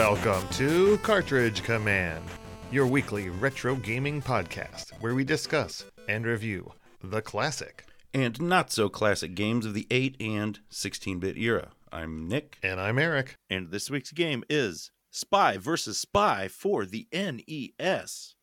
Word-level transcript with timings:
Welcome 0.00 0.48
to 0.52 0.96
Cartridge 1.02 1.62
Command, 1.62 2.24
your 2.72 2.86
weekly 2.86 3.28
retro 3.28 3.74
gaming 3.76 4.22
podcast 4.22 4.92
where 5.00 5.14
we 5.14 5.24
discuss 5.24 5.84
and 6.08 6.24
review 6.24 6.72
the 7.04 7.20
classic. 7.20 7.84
and 8.14 8.40
not 8.40 8.72
so 8.72 8.88
classic 8.88 9.34
games 9.34 9.66
of 9.66 9.74
the 9.74 9.86
8 9.90 10.16
and 10.18 10.58
16 10.70 11.18
bit 11.18 11.36
era. 11.36 11.68
I'm 11.92 12.26
Nick, 12.28 12.56
And 12.62 12.80
I'm 12.80 12.98
Eric. 12.98 13.36
and 13.50 13.70
this 13.70 13.90
week's 13.90 14.10
game 14.12 14.42
is 14.48 14.90
Spy 15.10 15.58
vs. 15.58 15.98
Spy 15.98 16.48
for 16.48 16.86
the 16.86 17.06
NES. 17.12 18.36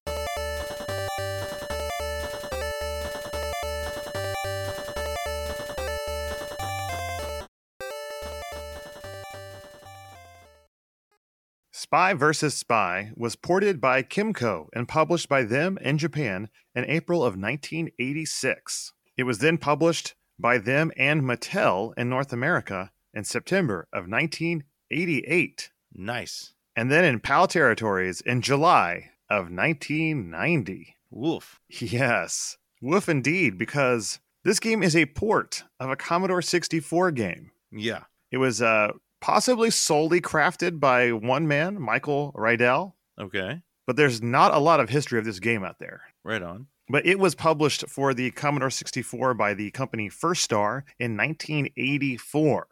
Spy 11.89 12.13
vs. 12.13 12.53
Spy 12.53 13.11
was 13.15 13.37
ported 13.37 13.79
by 13.79 14.03
Kemco 14.03 14.67
and 14.73 14.89
published 14.89 15.29
by 15.29 15.43
them 15.43 15.77
in 15.79 15.97
Japan 15.97 16.49
in 16.75 16.83
April 16.83 17.21
of 17.21 17.37
1986. 17.37 18.91
It 19.15 19.23
was 19.23 19.39
then 19.39 19.57
published 19.57 20.13
by 20.37 20.57
them 20.57 20.91
and 20.97 21.21
Mattel 21.21 21.93
in 21.97 22.09
North 22.09 22.33
America 22.33 22.91
in 23.13 23.23
September 23.23 23.87
of 23.93 24.09
1988, 24.09 25.71
Nice. 25.95 26.53
and 26.75 26.91
then 26.91 27.05
in 27.05 27.21
PAL 27.21 27.47
territories 27.47 28.19
in 28.19 28.41
July 28.41 29.11
of 29.29 29.49
1990. 29.49 30.95
Woof. 31.09 31.61
Yes, 31.69 32.57
woof 32.81 33.07
indeed, 33.07 33.57
because 33.57 34.19
this 34.43 34.59
game 34.59 34.83
is 34.83 34.93
a 34.95 35.05
port 35.05 35.63
of 35.79 35.89
a 35.89 35.95
Commodore 35.95 36.41
64 36.41 37.11
game. 37.11 37.51
Yeah. 37.71 38.03
It 38.29 38.37
was 38.37 38.61
uh, 38.61 38.89
possibly 39.27 39.69
solely 39.69 40.21
crafted 40.21 40.79
by 40.79 41.11
one 41.11 41.45
man, 41.49 41.77
Michael 41.81 42.31
Riedel, 42.33 42.95
Okay. 43.19 43.61
but 43.85 43.97
there's 43.97 44.21
not 44.21 44.53
a 44.53 44.57
lot 44.57 44.79
of 44.79 44.87
history 44.87 45.19
of 45.19 45.25
this 45.25 45.39
game 45.41 45.65
out 45.65 45.79
there. 45.79 46.03
Right 46.23 46.41
on. 46.41 46.67
But 46.87 47.05
it 47.05 47.19
was 47.19 47.35
published 47.35 47.83
for 47.89 48.13
the 48.13 48.31
Commodore 48.31 48.69
64 48.69 49.33
by 49.33 49.53
the 49.53 49.69
company 49.71 50.07
First 50.07 50.43
Star 50.43 50.85
in 50.97 51.17
1984. 51.17 52.67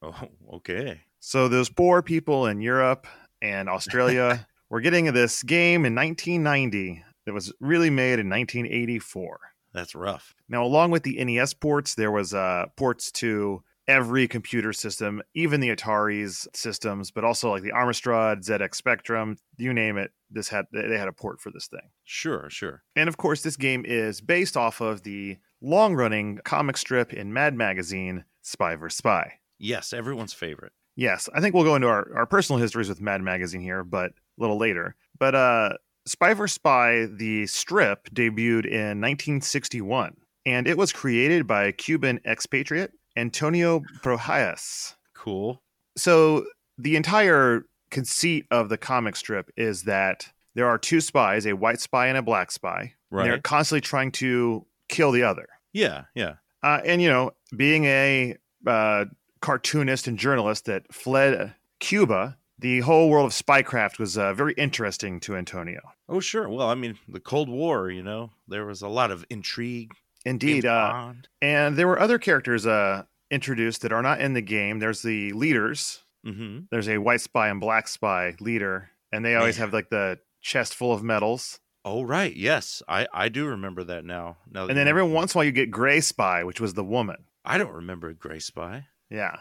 Oh, 0.00 0.14
okay. 0.54 1.00
So 1.18 1.48
those 1.48 1.68
poor 1.68 2.00
people 2.00 2.46
in 2.46 2.60
Europe 2.60 3.08
and 3.42 3.68
Australia 3.68 4.46
were 4.70 4.80
getting 4.80 5.12
this 5.12 5.42
game 5.42 5.84
in 5.84 5.96
1990 5.96 7.02
that 7.26 7.34
was 7.34 7.52
really 7.58 7.90
made 7.90 8.20
in 8.20 8.30
1984. 8.30 9.40
That's 9.74 9.96
rough. 9.96 10.32
Now, 10.48 10.62
along 10.64 10.92
with 10.92 11.02
the 11.02 11.22
NES 11.24 11.54
ports, 11.54 11.96
there 11.96 12.12
was 12.12 12.34
uh, 12.34 12.66
ports 12.76 13.10
to 13.12 13.64
every 13.88 14.28
computer 14.28 14.72
system, 14.72 15.22
even 15.34 15.60
the 15.60 15.74
Atari's 15.74 16.46
systems, 16.54 17.10
but 17.10 17.24
also 17.24 17.50
like 17.50 17.62
the 17.62 17.72
Amstrad, 17.72 18.46
ZX 18.46 18.74
Spectrum, 18.74 19.38
you 19.56 19.72
name 19.72 19.96
it. 19.96 20.12
This 20.30 20.48
had 20.48 20.66
they 20.72 20.98
had 20.98 21.08
a 21.08 21.12
port 21.12 21.40
for 21.40 21.50
this 21.50 21.66
thing. 21.66 21.90
Sure, 22.04 22.48
sure. 22.50 22.82
And 22.94 23.08
of 23.08 23.16
course, 23.16 23.42
this 23.42 23.56
game 23.56 23.84
is 23.86 24.20
based 24.20 24.56
off 24.56 24.80
of 24.82 25.02
the 25.02 25.38
long-running 25.62 26.40
comic 26.44 26.76
strip 26.76 27.14
in 27.14 27.32
Mad 27.32 27.54
Magazine, 27.54 28.24
Spy 28.42 28.76
vs. 28.76 28.98
Spy. 28.98 29.32
Yes, 29.58 29.92
everyone's 29.92 30.34
favorite. 30.34 30.72
Yes, 30.94 31.28
I 31.34 31.40
think 31.40 31.54
we'll 31.54 31.64
go 31.64 31.76
into 31.76 31.88
our, 31.88 32.12
our 32.14 32.26
personal 32.26 32.60
histories 32.60 32.88
with 32.88 33.00
Mad 33.00 33.22
Magazine 33.22 33.60
here, 33.60 33.84
but 33.84 34.10
a 34.10 34.14
little 34.36 34.58
later. 34.58 34.96
But 35.18 35.34
uh, 35.34 35.70
Spy 36.06 36.34
vs. 36.34 36.54
Spy, 36.54 37.06
the 37.06 37.46
strip, 37.46 38.10
debuted 38.10 38.66
in 38.66 39.00
1961, 39.00 40.16
and 40.44 40.66
it 40.68 40.76
was 40.76 40.92
created 40.92 41.46
by 41.46 41.64
a 41.64 41.72
Cuban 41.72 42.20
expatriate 42.26 42.92
Antonio 43.18 43.80
Prohias. 44.02 44.94
Cool. 45.14 45.60
So 45.96 46.46
the 46.78 46.96
entire 46.96 47.64
conceit 47.90 48.46
of 48.50 48.68
the 48.68 48.78
comic 48.78 49.16
strip 49.16 49.50
is 49.56 49.82
that 49.84 50.28
there 50.54 50.66
are 50.66 50.78
two 50.78 51.00
spies, 51.00 51.46
a 51.46 51.54
white 51.54 51.80
spy 51.80 52.06
and 52.06 52.16
a 52.18 52.22
black 52.22 52.50
spy. 52.50 52.94
and 53.10 53.20
They're 53.30 53.40
constantly 53.40 53.80
trying 53.80 54.12
to 54.12 54.66
kill 54.88 55.12
the 55.12 55.22
other. 55.22 55.48
Yeah, 55.72 56.04
yeah. 56.14 56.34
Uh, 56.62 56.80
and 56.84 57.00
you 57.00 57.08
know, 57.08 57.32
being 57.56 57.84
a 57.84 58.36
uh, 58.66 59.06
cartoonist 59.40 60.06
and 60.08 60.18
journalist 60.18 60.64
that 60.66 60.92
fled 60.92 61.54
Cuba, 61.80 62.36
the 62.58 62.80
whole 62.80 63.08
world 63.08 63.26
of 63.26 63.32
spycraft 63.32 63.98
was 63.98 64.18
uh, 64.18 64.34
very 64.34 64.52
interesting 64.54 65.20
to 65.20 65.36
Antonio. 65.36 65.80
Oh, 66.08 66.20
sure. 66.20 66.48
Well, 66.48 66.68
I 66.68 66.74
mean, 66.74 66.98
the 67.08 67.20
Cold 67.20 67.48
War, 67.48 67.90
you 67.90 68.02
know, 68.02 68.30
there 68.48 68.66
was 68.66 68.82
a 68.82 68.88
lot 68.88 69.10
of 69.10 69.24
intrigue. 69.30 69.92
Indeed, 70.24 70.64
uh, 70.66 71.12
and 71.40 71.76
there 71.76 71.86
were 71.88 71.98
other 71.98 72.18
characters 72.18 72.66
uh, 72.66 73.04
introduced 73.30 73.82
that 73.82 73.92
are 73.92 74.02
not 74.02 74.20
in 74.20 74.34
the 74.34 74.42
game. 74.42 74.78
There's 74.78 75.02
the 75.02 75.32
leaders. 75.32 76.02
Mhm. 76.26 76.66
There's 76.70 76.88
a 76.88 76.98
white 76.98 77.20
spy 77.20 77.48
and 77.48 77.60
black 77.60 77.88
spy 77.88 78.34
leader, 78.40 78.90
and 79.12 79.24
they 79.24 79.34
always 79.36 79.56
Man. 79.58 79.66
have 79.68 79.72
like 79.72 79.88
the 79.90 80.18
chest 80.40 80.74
full 80.74 80.92
of 80.92 81.02
medals. 81.02 81.60
Oh, 81.84 82.02
right. 82.02 82.34
Yes, 82.34 82.82
I 82.88 83.06
I 83.14 83.28
do 83.28 83.46
remember 83.46 83.84
that 83.84 84.04
now. 84.04 84.38
Now, 84.50 84.64
that 84.66 84.70
And 84.70 84.78
then 84.78 84.88
every 84.88 85.04
once 85.04 85.34
in 85.34 85.38
a 85.38 85.40
while, 85.40 85.44
you 85.46 85.52
get 85.52 85.70
gray 85.70 86.00
spy, 86.00 86.42
which 86.44 86.60
was 86.60 86.74
the 86.74 86.84
woman. 86.84 87.24
I 87.44 87.56
don't 87.56 87.72
remember 87.72 88.12
Gray 88.12 88.40
Spy. 88.40 88.88
Yeah, 89.08 89.36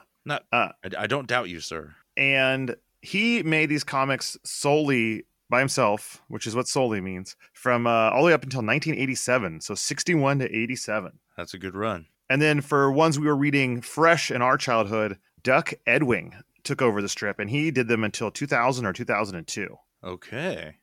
I, 0.51 0.71
I 0.97 1.07
don't 1.07 1.27
doubt 1.27 1.49
you, 1.49 1.59
sir. 1.59 1.95
and 2.15 2.75
he 3.01 3.43
made 3.43 3.67
these 3.69 3.83
comics 3.83 4.37
solely 4.43 5.25
by 5.49 5.59
himself, 5.59 6.21
which 6.27 6.47
is 6.47 6.55
what 6.55 6.67
solely 6.67 7.01
means, 7.01 7.35
from 7.53 7.87
uh, 7.87 8.09
all 8.11 8.21
the 8.21 8.27
way 8.27 8.33
up 8.33 8.43
until 8.43 8.59
1987, 8.59 9.61
so 9.61 9.75
61 9.75 10.39
to 10.39 10.45
87. 10.45 11.19
That's 11.35 11.53
a 11.53 11.59
good 11.59 11.75
run. 11.75 12.07
And 12.29 12.41
then 12.41 12.61
for 12.61 12.91
ones 12.91 13.17
we 13.17 13.27
were 13.27 13.35
reading 13.35 13.81
fresh 13.81 14.31
in 14.31 14.41
our 14.41 14.57
childhood, 14.57 15.17
Duck 15.43 15.73
Edwing 15.85 16.35
took 16.63 16.81
over 16.81 17.01
the 17.01 17.09
strip, 17.09 17.39
and 17.39 17.49
he 17.49 17.71
did 17.71 17.87
them 17.87 18.03
until 18.03 18.31
2000 18.31 18.85
or 18.85 18.93
2002. 18.93 19.77
Okay. 20.03 20.75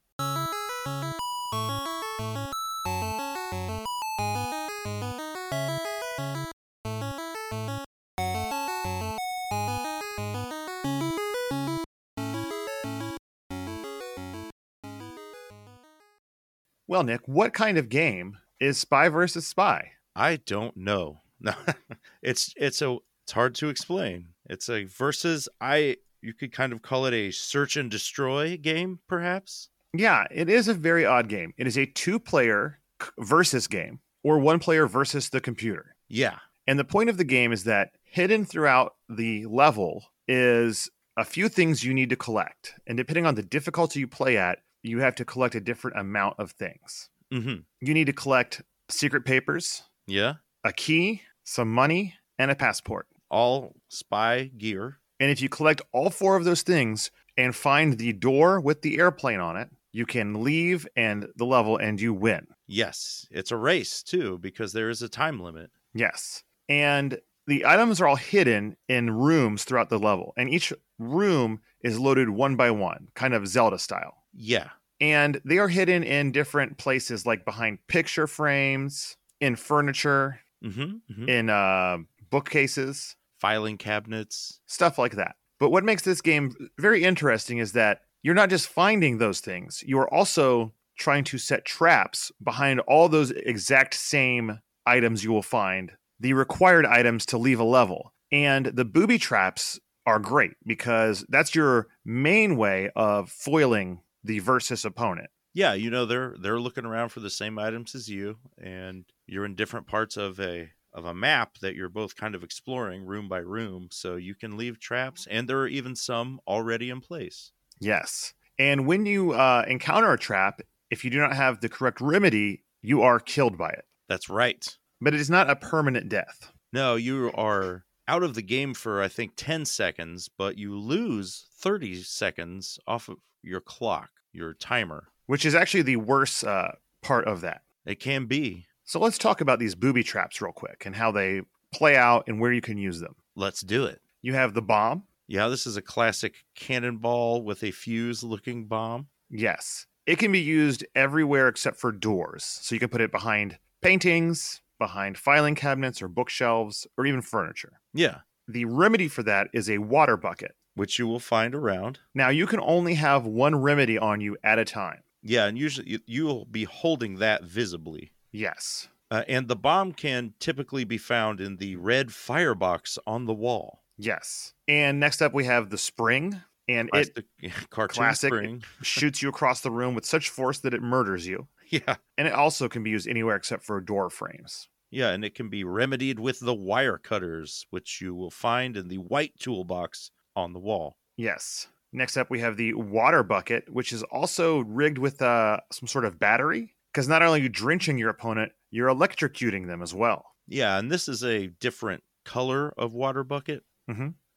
Well, 16.94 17.02
Nick, 17.02 17.22
what 17.26 17.52
kind 17.52 17.76
of 17.76 17.88
game 17.88 18.38
is 18.60 18.78
Spy 18.78 19.08
versus 19.08 19.48
Spy? 19.48 19.90
I 20.14 20.36
don't 20.36 20.76
know. 20.76 21.22
No, 21.40 21.52
it's 22.22 22.54
it's 22.56 22.80
a 22.82 22.98
it's 23.24 23.32
hard 23.32 23.56
to 23.56 23.68
explain. 23.68 24.28
It's 24.48 24.68
a 24.68 24.84
versus. 24.84 25.48
I 25.60 25.96
you 26.22 26.34
could 26.34 26.52
kind 26.52 26.72
of 26.72 26.82
call 26.82 27.06
it 27.06 27.12
a 27.12 27.32
search 27.32 27.76
and 27.76 27.90
destroy 27.90 28.56
game, 28.56 29.00
perhaps. 29.08 29.70
Yeah, 29.92 30.28
it 30.30 30.48
is 30.48 30.68
a 30.68 30.72
very 30.72 31.04
odd 31.04 31.28
game. 31.28 31.52
It 31.58 31.66
is 31.66 31.76
a 31.76 31.86
two-player 31.86 32.78
versus 33.18 33.66
game, 33.66 33.98
or 34.22 34.38
one 34.38 34.60
player 34.60 34.86
versus 34.86 35.30
the 35.30 35.40
computer. 35.40 35.96
Yeah. 36.08 36.38
And 36.68 36.78
the 36.78 36.84
point 36.84 37.10
of 37.10 37.16
the 37.16 37.24
game 37.24 37.52
is 37.52 37.64
that 37.64 37.90
hidden 38.04 38.44
throughout 38.44 38.94
the 39.08 39.46
level 39.46 40.04
is 40.28 40.88
a 41.16 41.24
few 41.24 41.48
things 41.48 41.82
you 41.82 41.92
need 41.92 42.10
to 42.10 42.16
collect. 42.16 42.74
And 42.86 42.96
depending 42.96 43.26
on 43.26 43.34
the 43.34 43.42
difficulty 43.42 43.98
you 43.98 44.06
play 44.06 44.36
at, 44.36 44.58
you 44.84 45.00
have 45.00 45.14
to 45.16 45.24
collect 45.24 45.54
a 45.54 45.60
different 45.60 45.98
amount 45.98 46.38
of 46.38 46.52
things. 46.52 47.08
Mm-hmm. 47.32 47.60
You 47.80 47.94
need 47.94 48.06
to 48.06 48.12
collect 48.12 48.62
secret 48.88 49.24
papers, 49.24 49.82
Yeah. 50.06 50.34
a 50.62 50.72
key, 50.72 51.22
some 51.42 51.72
money, 51.72 52.14
and 52.38 52.50
a 52.50 52.54
passport. 52.54 53.06
All 53.30 53.74
spy 53.88 54.44
gear. 54.56 54.98
And 55.18 55.30
if 55.30 55.40
you 55.40 55.48
collect 55.48 55.80
all 55.92 56.10
four 56.10 56.36
of 56.36 56.44
those 56.44 56.62
things 56.62 57.10
and 57.36 57.56
find 57.56 57.98
the 57.98 58.12
door 58.12 58.60
with 58.60 58.82
the 58.82 58.98
airplane 58.98 59.40
on 59.40 59.56
it, 59.56 59.70
you 59.92 60.06
can 60.06 60.42
leave 60.44 60.86
and 60.96 61.28
the 61.36 61.46
level 61.46 61.76
and 61.76 62.00
you 62.00 62.12
win. 62.12 62.46
Yes, 62.66 63.26
it's 63.30 63.50
a 63.52 63.56
race 63.56 64.02
too 64.02 64.38
because 64.38 64.72
there 64.72 64.90
is 64.90 65.02
a 65.02 65.08
time 65.08 65.40
limit. 65.40 65.70
Yes. 65.94 66.42
And 66.68 67.18
the 67.46 67.64
items 67.66 68.00
are 68.00 68.06
all 68.08 68.16
hidden 68.16 68.76
in 68.88 69.10
rooms 69.10 69.64
throughout 69.64 69.90
the 69.90 69.98
level, 69.98 70.32
and 70.36 70.48
each 70.48 70.72
room 70.98 71.60
is 71.80 71.98
loaded 71.98 72.30
one 72.30 72.56
by 72.56 72.70
one, 72.70 73.08
kind 73.14 73.34
of 73.34 73.46
Zelda 73.46 73.78
style. 73.78 74.23
Yeah. 74.34 74.68
And 75.00 75.40
they 75.44 75.58
are 75.58 75.68
hidden 75.68 76.02
in 76.02 76.32
different 76.32 76.78
places, 76.78 77.26
like 77.26 77.44
behind 77.44 77.78
picture 77.88 78.26
frames, 78.26 79.16
in 79.40 79.56
furniture, 79.56 80.40
Mm-hmm. 80.64 81.28
in 81.28 81.50
uh, 81.50 81.98
bookcases, 82.30 83.16
Filing 83.38 83.76
cabinets. 83.76 84.60
stuff 84.66 84.98
like 84.98 85.16
that. 85.16 85.36
But 85.60 85.70
what 85.70 85.84
makes 85.84 86.02
this 86.02 86.20
game 86.22 86.54
very 86.78 87.04
interesting 87.04 87.58
is 87.58 87.72
that 87.72 88.00
you're 88.22 88.34
not 88.34 88.48
just 88.48 88.68
finding 88.68 89.18
those 89.18 89.40
things, 89.40 89.84
you 89.86 89.98
are 89.98 90.12
also 90.12 90.72
trying 90.96 91.24
to 91.24 91.36
set 91.38 91.64
traps 91.66 92.32
behind 92.42 92.80
all 92.80 93.08
those 93.10 93.30
exact 93.30 93.92
same 93.94 94.60
items 94.86 95.22
you 95.22 95.32
will 95.32 95.42
find, 95.42 95.92
the 96.18 96.32
required 96.32 96.86
items 96.86 97.26
to 97.26 97.36
leave 97.36 97.60
a 97.60 97.64
level. 97.64 98.14
And 98.32 98.66
the 98.66 98.84
booby 98.86 99.18
traps 99.18 99.78
are 100.06 100.18
great 100.18 100.52
because 100.64 101.24
that's 101.28 101.54
your 101.54 101.88
main 102.06 102.56
way 102.56 102.90
of 102.96 103.30
foiling 103.30 104.00
the 104.24 104.38
versus 104.40 104.84
opponent. 104.84 105.30
Yeah, 105.52 105.74
you 105.74 105.90
know 105.90 106.04
they're 106.04 106.34
they're 106.40 106.58
looking 106.58 106.84
around 106.84 107.10
for 107.10 107.20
the 107.20 107.30
same 107.30 107.58
items 107.58 107.94
as 107.94 108.08
you, 108.08 108.38
and 108.60 109.04
you're 109.26 109.44
in 109.44 109.54
different 109.54 109.86
parts 109.86 110.16
of 110.16 110.40
a 110.40 110.70
of 110.92 111.04
a 111.04 111.14
map 111.14 111.58
that 111.58 111.74
you're 111.74 111.88
both 111.88 112.16
kind 112.16 112.34
of 112.34 112.42
exploring 112.42 113.04
room 113.04 113.28
by 113.28 113.38
room. 113.38 113.88
So 113.90 114.16
you 114.16 114.34
can 114.34 114.56
leave 114.56 114.80
traps, 114.80 115.26
and 115.30 115.48
there 115.48 115.58
are 115.58 115.68
even 115.68 115.94
some 115.94 116.40
already 116.46 116.90
in 116.90 117.00
place. 117.00 117.52
Yes. 117.80 118.34
And 118.58 118.86
when 118.86 119.04
you 119.04 119.32
uh, 119.32 119.64
encounter 119.66 120.12
a 120.12 120.18
trap, 120.18 120.60
if 120.90 121.04
you 121.04 121.10
do 121.10 121.18
not 121.18 121.34
have 121.34 121.60
the 121.60 121.68
correct 121.68 122.00
remedy, 122.00 122.62
you 122.82 123.02
are 123.02 123.18
killed 123.18 123.58
by 123.58 123.70
it. 123.70 123.84
That's 124.08 124.28
right. 124.28 124.76
But 125.00 125.14
it 125.14 125.20
is 125.20 125.30
not 125.30 125.50
a 125.50 125.56
permanent 125.56 126.08
death. 126.08 126.52
No, 126.72 126.94
you 126.94 127.32
are 127.34 127.84
out 128.06 128.22
of 128.22 128.34
the 128.34 128.42
game 128.42 128.74
for 128.74 129.02
I 129.02 129.08
think 129.08 129.32
10 129.36 129.64
seconds, 129.64 130.28
but 130.28 130.58
you 130.58 130.78
lose 130.78 131.46
30 131.58 132.02
seconds 132.02 132.78
off 132.86 133.08
of 133.08 133.16
your 133.44 133.60
clock, 133.60 134.10
your 134.32 134.54
timer. 134.54 135.08
Which 135.26 135.44
is 135.44 135.54
actually 135.54 135.82
the 135.82 135.96
worst 135.96 136.44
uh, 136.44 136.72
part 137.02 137.26
of 137.26 137.40
that. 137.42 137.62
It 137.86 138.00
can 138.00 138.26
be. 138.26 138.66
So 138.84 138.98
let's 139.00 139.18
talk 139.18 139.40
about 139.40 139.58
these 139.58 139.74
booby 139.74 140.02
traps 140.02 140.40
real 140.42 140.52
quick 140.52 140.82
and 140.84 140.94
how 140.96 141.10
they 141.12 141.42
play 141.72 141.96
out 141.96 142.24
and 142.26 142.40
where 142.40 142.52
you 142.52 142.60
can 142.60 142.76
use 142.78 143.00
them. 143.00 143.14
Let's 143.34 143.62
do 143.62 143.84
it. 143.84 144.00
You 144.22 144.34
have 144.34 144.54
the 144.54 144.62
bomb. 144.62 145.04
Yeah, 145.26 145.48
this 145.48 145.66
is 145.66 145.76
a 145.76 145.82
classic 145.82 146.44
cannonball 146.54 147.42
with 147.42 147.62
a 147.64 147.70
fuse 147.70 148.22
looking 148.22 148.66
bomb. 148.66 149.08
Yes. 149.30 149.86
It 150.06 150.18
can 150.18 150.32
be 150.32 150.40
used 150.40 150.84
everywhere 150.94 151.48
except 151.48 151.78
for 151.78 151.90
doors. 151.92 152.44
So 152.44 152.74
you 152.74 152.78
can 152.78 152.90
put 152.90 153.00
it 153.00 153.10
behind 153.10 153.58
paintings, 153.80 154.60
behind 154.78 155.16
filing 155.16 155.54
cabinets 155.54 156.02
or 156.02 156.08
bookshelves, 156.08 156.86
or 156.98 157.06
even 157.06 157.22
furniture. 157.22 157.80
Yeah, 157.94 158.18
The 158.46 158.66
remedy 158.66 159.08
for 159.08 159.22
that 159.22 159.48
is 159.54 159.70
a 159.70 159.78
water 159.78 160.18
bucket. 160.18 160.54
Which 160.74 160.98
you 160.98 161.06
will 161.06 161.20
find 161.20 161.54
around. 161.54 162.00
Now, 162.14 162.28
you 162.28 162.46
can 162.46 162.60
only 162.60 162.94
have 162.94 163.26
one 163.26 163.56
remedy 163.56 163.98
on 163.98 164.20
you 164.20 164.36
at 164.44 164.58
a 164.58 164.64
time. 164.64 165.00
Yeah, 165.22 165.46
and 165.46 165.58
usually 165.58 165.88
you, 165.90 165.98
you'll 166.06 166.44
be 166.44 166.64
holding 166.64 167.16
that 167.16 167.44
visibly. 167.44 168.12
Yes. 168.32 168.88
Uh, 169.10 169.22
and 169.28 169.48
the 169.48 169.56
bomb 169.56 169.92
can 169.92 170.34
typically 170.40 170.84
be 170.84 170.98
found 170.98 171.40
in 171.40 171.56
the 171.56 171.76
red 171.76 172.12
firebox 172.12 172.98
on 173.06 173.26
the 173.26 173.34
wall. 173.34 173.82
Yes. 173.96 174.54
And 174.66 174.98
next 174.98 175.22
up, 175.22 175.32
we 175.32 175.44
have 175.44 175.70
the 175.70 175.78
spring, 175.78 176.40
and 176.68 176.88
it 176.92 177.14
Plastic, 177.14 177.24
classic. 177.70 178.28
spring. 178.32 178.64
shoots 178.82 179.22
you 179.22 179.28
across 179.28 179.60
the 179.60 179.70
room 179.70 179.94
with 179.94 180.04
such 180.04 180.28
force 180.30 180.58
that 180.60 180.74
it 180.74 180.82
murders 180.82 181.26
you. 181.26 181.48
Yeah, 181.70 181.96
And 182.18 182.28
it 182.28 182.34
also 182.34 182.68
can 182.68 182.82
be 182.82 182.90
used 182.90 183.08
anywhere 183.08 183.34
except 183.36 183.64
for 183.64 183.80
door 183.80 184.10
frames. 184.10 184.68
yeah, 184.90 185.08
and 185.10 185.24
it 185.24 185.34
can 185.34 185.48
be 185.48 185.64
remedied 185.64 186.20
with 186.20 186.38
the 186.38 186.54
wire 186.54 186.98
cutters, 186.98 187.66
which 187.70 188.00
you 188.02 188.14
will 188.14 188.30
find 188.30 188.76
in 188.76 188.88
the 188.88 188.98
white 188.98 189.32
toolbox 189.40 190.10
on 190.36 190.52
the 190.52 190.58
wall. 190.58 190.96
Yes. 191.16 191.68
Next 191.92 192.16
up, 192.16 192.28
we 192.30 192.40
have 192.40 192.56
the 192.56 192.74
water 192.74 193.22
bucket, 193.22 193.72
which 193.72 193.92
is 193.92 194.02
also 194.04 194.60
rigged 194.60 194.98
with 194.98 195.22
uh, 195.22 195.58
some 195.70 195.86
sort 195.86 196.04
of 196.04 196.18
battery. 196.18 196.74
Because 196.92 197.08
not 197.08 197.22
only 197.22 197.40
are 197.40 197.42
you 197.44 197.48
drenching 197.48 197.98
your 197.98 198.10
opponent, 198.10 198.52
you're 198.70 198.88
electrocuting 198.88 199.66
them 199.66 199.82
as 199.82 199.94
well. 199.94 200.26
Yeah, 200.46 200.78
and 200.78 200.90
this 200.90 201.08
is 201.08 201.24
a 201.24 201.48
different 201.48 202.02
color 202.24 202.72
of 202.76 202.92
water 202.92 203.24
bucket. 203.24 203.64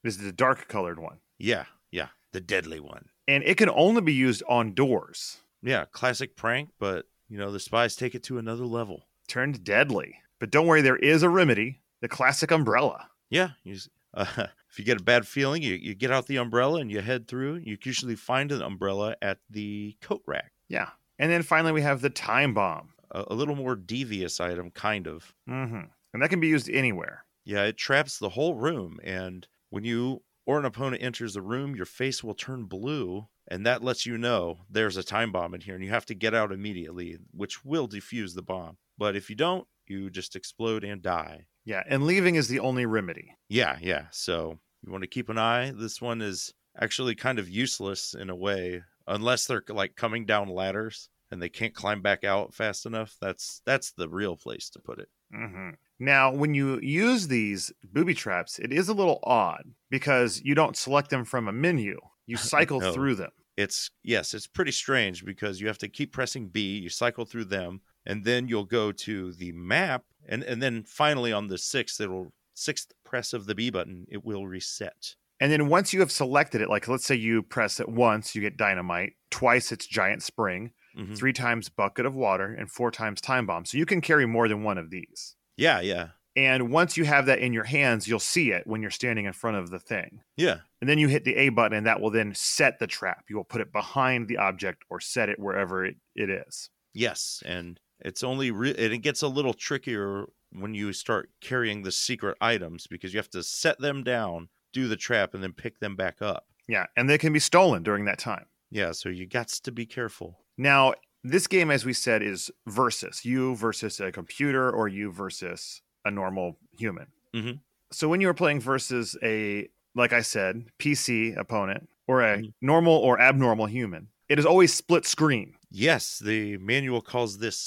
This 0.03 0.15
is 0.15 0.23
the 0.23 0.31
dark 0.31 0.67
colored 0.67 0.99
one. 0.99 1.17
Yeah, 1.37 1.65
yeah, 1.91 2.09
the 2.33 2.41
deadly 2.41 2.79
one. 2.79 3.09
And 3.27 3.43
it 3.43 3.57
can 3.57 3.69
only 3.69 4.01
be 4.01 4.13
used 4.13 4.43
on 4.47 4.73
doors. 4.73 5.37
Yeah, 5.61 5.85
classic 5.91 6.35
prank, 6.35 6.69
but 6.79 7.05
you 7.27 7.37
know 7.37 7.51
the 7.51 7.59
spies 7.59 7.95
take 7.95 8.15
it 8.15 8.23
to 8.23 8.37
another 8.37 8.65
level. 8.65 9.07
Turned 9.27 9.63
deadly. 9.63 10.15
But 10.39 10.51
don't 10.51 10.67
worry, 10.67 10.81
there 10.81 10.97
is 10.97 11.23
a 11.23 11.29
remedy 11.29 11.81
the 12.01 12.07
classic 12.07 12.51
umbrella. 12.51 13.09
Yeah, 13.29 13.51
you, 13.63 13.77
uh, 14.17 14.25
if 14.69 14.79
you 14.79 14.85
get 14.85 14.99
a 14.99 15.03
bad 15.03 15.27
feeling, 15.27 15.61
you, 15.61 15.75
you 15.75 15.95
get 15.95 16.11
out 16.11 16.27
the 16.27 16.37
umbrella 16.37 16.79
and 16.79 16.91
you 16.91 17.01
head 17.01 17.27
through. 17.27 17.55
You 17.63 17.77
usually 17.83 18.15
find 18.15 18.51
an 18.51 18.61
umbrella 18.61 19.15
at 19.21 19.39
the 19.49 19.95
coat 20.01 20.23
rack. 20.25 20.51
Yeah. 20.67 20.89
And 21.19 21.31
then 21.31 21.43
finally, 21.43 21.71
we 21.71 21.81
have 21.81 22.01
the 22.01 22.09
time 22.09 22.53
bomb. 22.53 22.89
A, 23.11 23.25
a 23.27 23.33
little 23.33 23.55
more 23.55 23.75
devious 23.75 24.39
item, 24.39 24.71
kind 24.71 25.07
of. 25.07 25.33
hmm 25.47 25.81
And 26.13 26.21
that 26.21 26.29
can 26.29 26.39
be 26.41 26.47
used 26.47 26.69
anywhere. 26.69 27.23
Yeah, 27.45 27.63
it 27.63 27.77
traps 27.77 28.19
the 28.19 28.29
whole 28.29 28.55
room, 28.55 28.99
and 29.05 29.47
when 29.69 29.85
you 29.85 30.23
or 30.45 30.59
an 30.59 30.65
opponent 30.65 31.01
enters 31.01 31.33
the 31.33 31.41
room, 31.41 31.75
your 31.75 31.85
face 31.85 32.21
will 32.21 32.33
turn 32.33 32.65
blue, 32.65 33.27
and 33.47 33.65
that 33.65 33.83
lets 33.83 34.05
you 34.05 34.17
know 34.17 34.59
there's 34.69 34.97
a 34.97 35.03
time 35.03 35.31
bomb 35.31 35.53
in 35.53 35.61
here, 35.61 35.75
and 35.75 35.83
you 35.83 35.89
have 35.89 36.05
to 36.07 36.15
get 36.15 36.33
out 36.33 36.51
immediately, 36.51 37.17
which 37.31 37.63
will 37.63 37.87
defuse 37.87 38.35
the 38.35 38.41
bomb. 38.41 38.77
But 38.97 39.15
if 39.15 39.29
you 39.29 39.35
don't, 39.37 39.65
you 39.85 40.09
just 40.09 40.35
explode 40.35 40.83
and 40.83 41.01
die. 41.01 41.45
Yeah. 41.67 41.83
And 41.87 42.05
leaving 42.07 42.35
is 42.35 42.47
the 42.47 42.59
only 42.61 42.85
remedy. 42.85 43.35
Yeah, 43.49 43.77
yeah. 43.81 44.05
So 44.11 44.57
you 44.83 44.91
want 44.91 45.03
to 45.03 45.07
keep 45.07 45.29
an 45.29 45.37
eye. 45.37 45.71
This 45.75 46.01
one 46.01 46.21
is 46.21 46.53
actually 46.79 47.13
kind 47.15 47.39
of 47.39 47.49
useless 47.49 48.13
in 48.13 48.29
a 48.29 48.35
way, 48.35 48.81
unless 49.05 49.45
they're 49.45 49.63
like 49.69 49.95
coming 49.95 50.25
down 50.25 50.47
ladders 50.47 51.09
and 51.29 51.41
they 51.41 51.49
can't 51.49 51.73
climb 51.75 52.01
back 52.01 52.23
out 52.23 52.53
fast 52.53 52.85
enough. 52.85 53.15
That's 53.21 53.61
that's 53.65 53.91
the 53.91 54.07
real 54.07 54.37
place 54.37 54.69
to 54.71 54.79
put 54.79 54.99
it. 54.99 55.09
hmm 55.33 55.71
Now, 55.99 56.31
when 56.33 56.53
you 56.53 56.79
use 56.81 57.27
these 57.27 57.71
booby 57.83 58.13
traps, 58.13 58.59
it 58.59 58.71
is 58.71 58.87
a 58.87 58.93
little 58.93 59.19
odd 59.23 59.63
because 59.89 60.41
you 60.43 60.55
don't 60.55 60.77
select 60.77 61.09
them 61.09 61.25
from 61.25 61.47
a 61.49 61.51
menu. 61.53 61.97
You 62.27 62.37
cycle 62.55 62.79
No. 62.79 62.93
through 62.93 63.15
them. 63.15 63.31
It's 63.57 63.89
yes, 64.03 64.33
it's 64.35 64.47
pretty 64.47 64.71
strange 64.71 65.25
because 65.25 65.59
you 65.59 65.67
have 65.67 65.79
to 65.79 65.89
keep 65.89 66.13
pressing 66.13 66.47
B, 66.47 66.77
you 66.77 66.89
cycle 66.89 67.25
through 67.25 67.45
them, 67.45 67.81
and 68.07 68.23
then 68.25 68.47
you'll 68.47 68.65
go 68.65 68.91
to 68.91 69.33
the 69.33 69.51
map, 69.51 70.05
and 70.27 70.41
and 70.43 70.63
then 70.63 70.83
finally 70.83 71.31
on 71.31 71.47
the 71.47 71.59
sixth, 71.59 72.01
it'll 72.01 72.33
sixth 72.55 72.91
press 73.03 73.33
of 73.33 73.45
the 73.45 73.53
B 73.53 73.69
button, 73.69 74.07
it 74.09 74.25
will 74.25 74.47
reset. 74.47 75.13
And 75.39 75.51
then 75.51 75.67
once 75.67 75.93
you 75.93 75.99
have 75.99 76.11
selected 76.11 76.61
it, 76.61 76.69
like 76.69 76.87
let's 76.87 77.05
say 77.05 77.13
you 77.13 77.43
press 77.43 77.79
it 77.79 77.87
once, 77.87 78.33
you 78.33 78.41
get 78.41 78.57
dynamite, 78.57 79.13
twice 79.29 79.71
it's 79.71 79.85
giant 79.85 80.23
spring, 80.23 80.71
Mhm. 80.97 81.15
three 81.15 81.33
times 81.33 81.69
bucket 81.69 82.07
of 82.07 82.15
water, 82.15 82.47
and 82.51 82.71
four 82.71 82.89
times 82.89 83.21
time 83.21 83.45
bomb. 83.45 83.65
So 83.65 83.77
you 83.77 83.85
can 83.85 84.01
carry 84.01 84.25
more 84.25 84.47
than 84.47 84.63
one 84.63 84.79
of 84.79 84.89
these. 84.89 85.35
Yeah, 85.55 85.79
yeah, 85.81 86.09
And 86.35 86.71
once 86.71 86.97
you 86.97 87.05
have 87.05 87.25
that 87.27 87.37
in 87.39 87.51
your 87.53 87.63
hands, 87.65 88.07
you'll 88.07 88.19
see 88.19 88.51
it 88.51 88.65
when 88.67 88.81
you're 88.81 88.89
standing 88.91 89.25
in 89.25 89.33
front 89.33 89.57
of 89.57 89.69
the 89.69 89.79
thing. 89.79 90.21
yeah. 90.35 90.61
And 90.81 90.87
then 90.89 90.97
you 90.99 91.07
hit 91.07 91.23
the 91.23 91.35
A 91.35 91.49
button, 91.49 91.77
and 91.77 91.85
that 91.87 91.99
will 92.01 92.11
then 92.11 92.33
set 92.35 92.77
the 92.79 92.85
trap. 92.87 93.25
You 93.29 93.35
will 93.37 93.43
put 93.43 93.61
it 93.61 93.71
behind 93.71 94.27
the 94.27 94.37
object 94.37 94.83
or 94.89 94.99
set 94.99 95.29
it 95.29 95.37
wherever 95.39 95.83
it, 95.85 95.97
it 96.15 96.29
is. 96.31 96.69
Yes, 96.93 97.41
and 97.45 97.79
it's 98.01 98.23
only 98.23 98.51
re- 98.51 98.75
and 98.77 98.93
it 98.93 98.99
gets 98.99 99.21
a 99.21 99.27
little 99.27 99.53
trickier 99.53 100.25
when 100.51 100.73
you 100.73 100.93
start 100.93 101.29
carrying 101.41 101.83
the 101.83 101.91
secret 101.91 102.37
items 102.41 102.87
because 102.87 103.13
you 103.13 103.19
have 103.19 103.29
to 103.31 103.43
set 103.43 103.79
them 103.79 104.03
down, 104.03 104.49
do 104.73 104.87
the 104.87 104.95
trap, 104.95 105.33
and 105.33 105.43
then 105.43 105.53
pick 105.53 105.79
them 105.79 105.95
back 105.95 106.21
up. 106.21 106.45
Yeah. 106.67 106.85
And 106.95 107.09
they 107.09 107.17
can 107.17 107.33
be 107.33 107.39
stolen 107.39 107.83
during 107.83 108.05
that 108.05 108.19
time. 108.19 108.45
Yeah, 108.71 108.91
so 108.91 109.09
you 109.09 109.25
got 109.27 109.47
to 109.49 109.71
be 109.71 109.85
careful. 109.85 110.39
Now, 110.57 110.93
this 111.23 111.47
game, 111.47 111.71
as 111.71 111.85
we 111.85 111.93
said, 111.93 112.21
is 112.21 112.51
versus 112.67 113.23
you 113.25 113.55
versus 113.55 113.99
a 113.99 114.11
computer 114.11 114.69
or 114.71 114.87
you 114.87 115.11
versus 115.11 115.81
a 116.05 116.11
normal 116.11 116.57
human. 116.77 117.07
Mhm. 117.33 117.59
So 117.91 118.07
when 118.09 118.21
you 118.21 118.29
are 118.29 118.33
playing 118.33 118.59
versus 118.61 119.17
a, 119.23 119.69
like 119.95 120.13
I 120.13 120.21
said, 120.21 120.65
PC 120.79 121.33
opponent 121.37 121.89
or 122.07 122.21
a 122.21 122.37
Mhm. 122.39 122.53
normal 122.61 122.93
or 122.93 123.19
abnormal 123.19 123.65
human, 123.67 124.09
it 124.29 124.39
is 124.39 124.45
always 124.45 124.73
split 124.73 125.05
screen 125.05 125.53
Yes, 125.69 126.19
the 126.19 126.57
manual 126.57 127.01
calls 127.01 127.37
this 127.39 127.57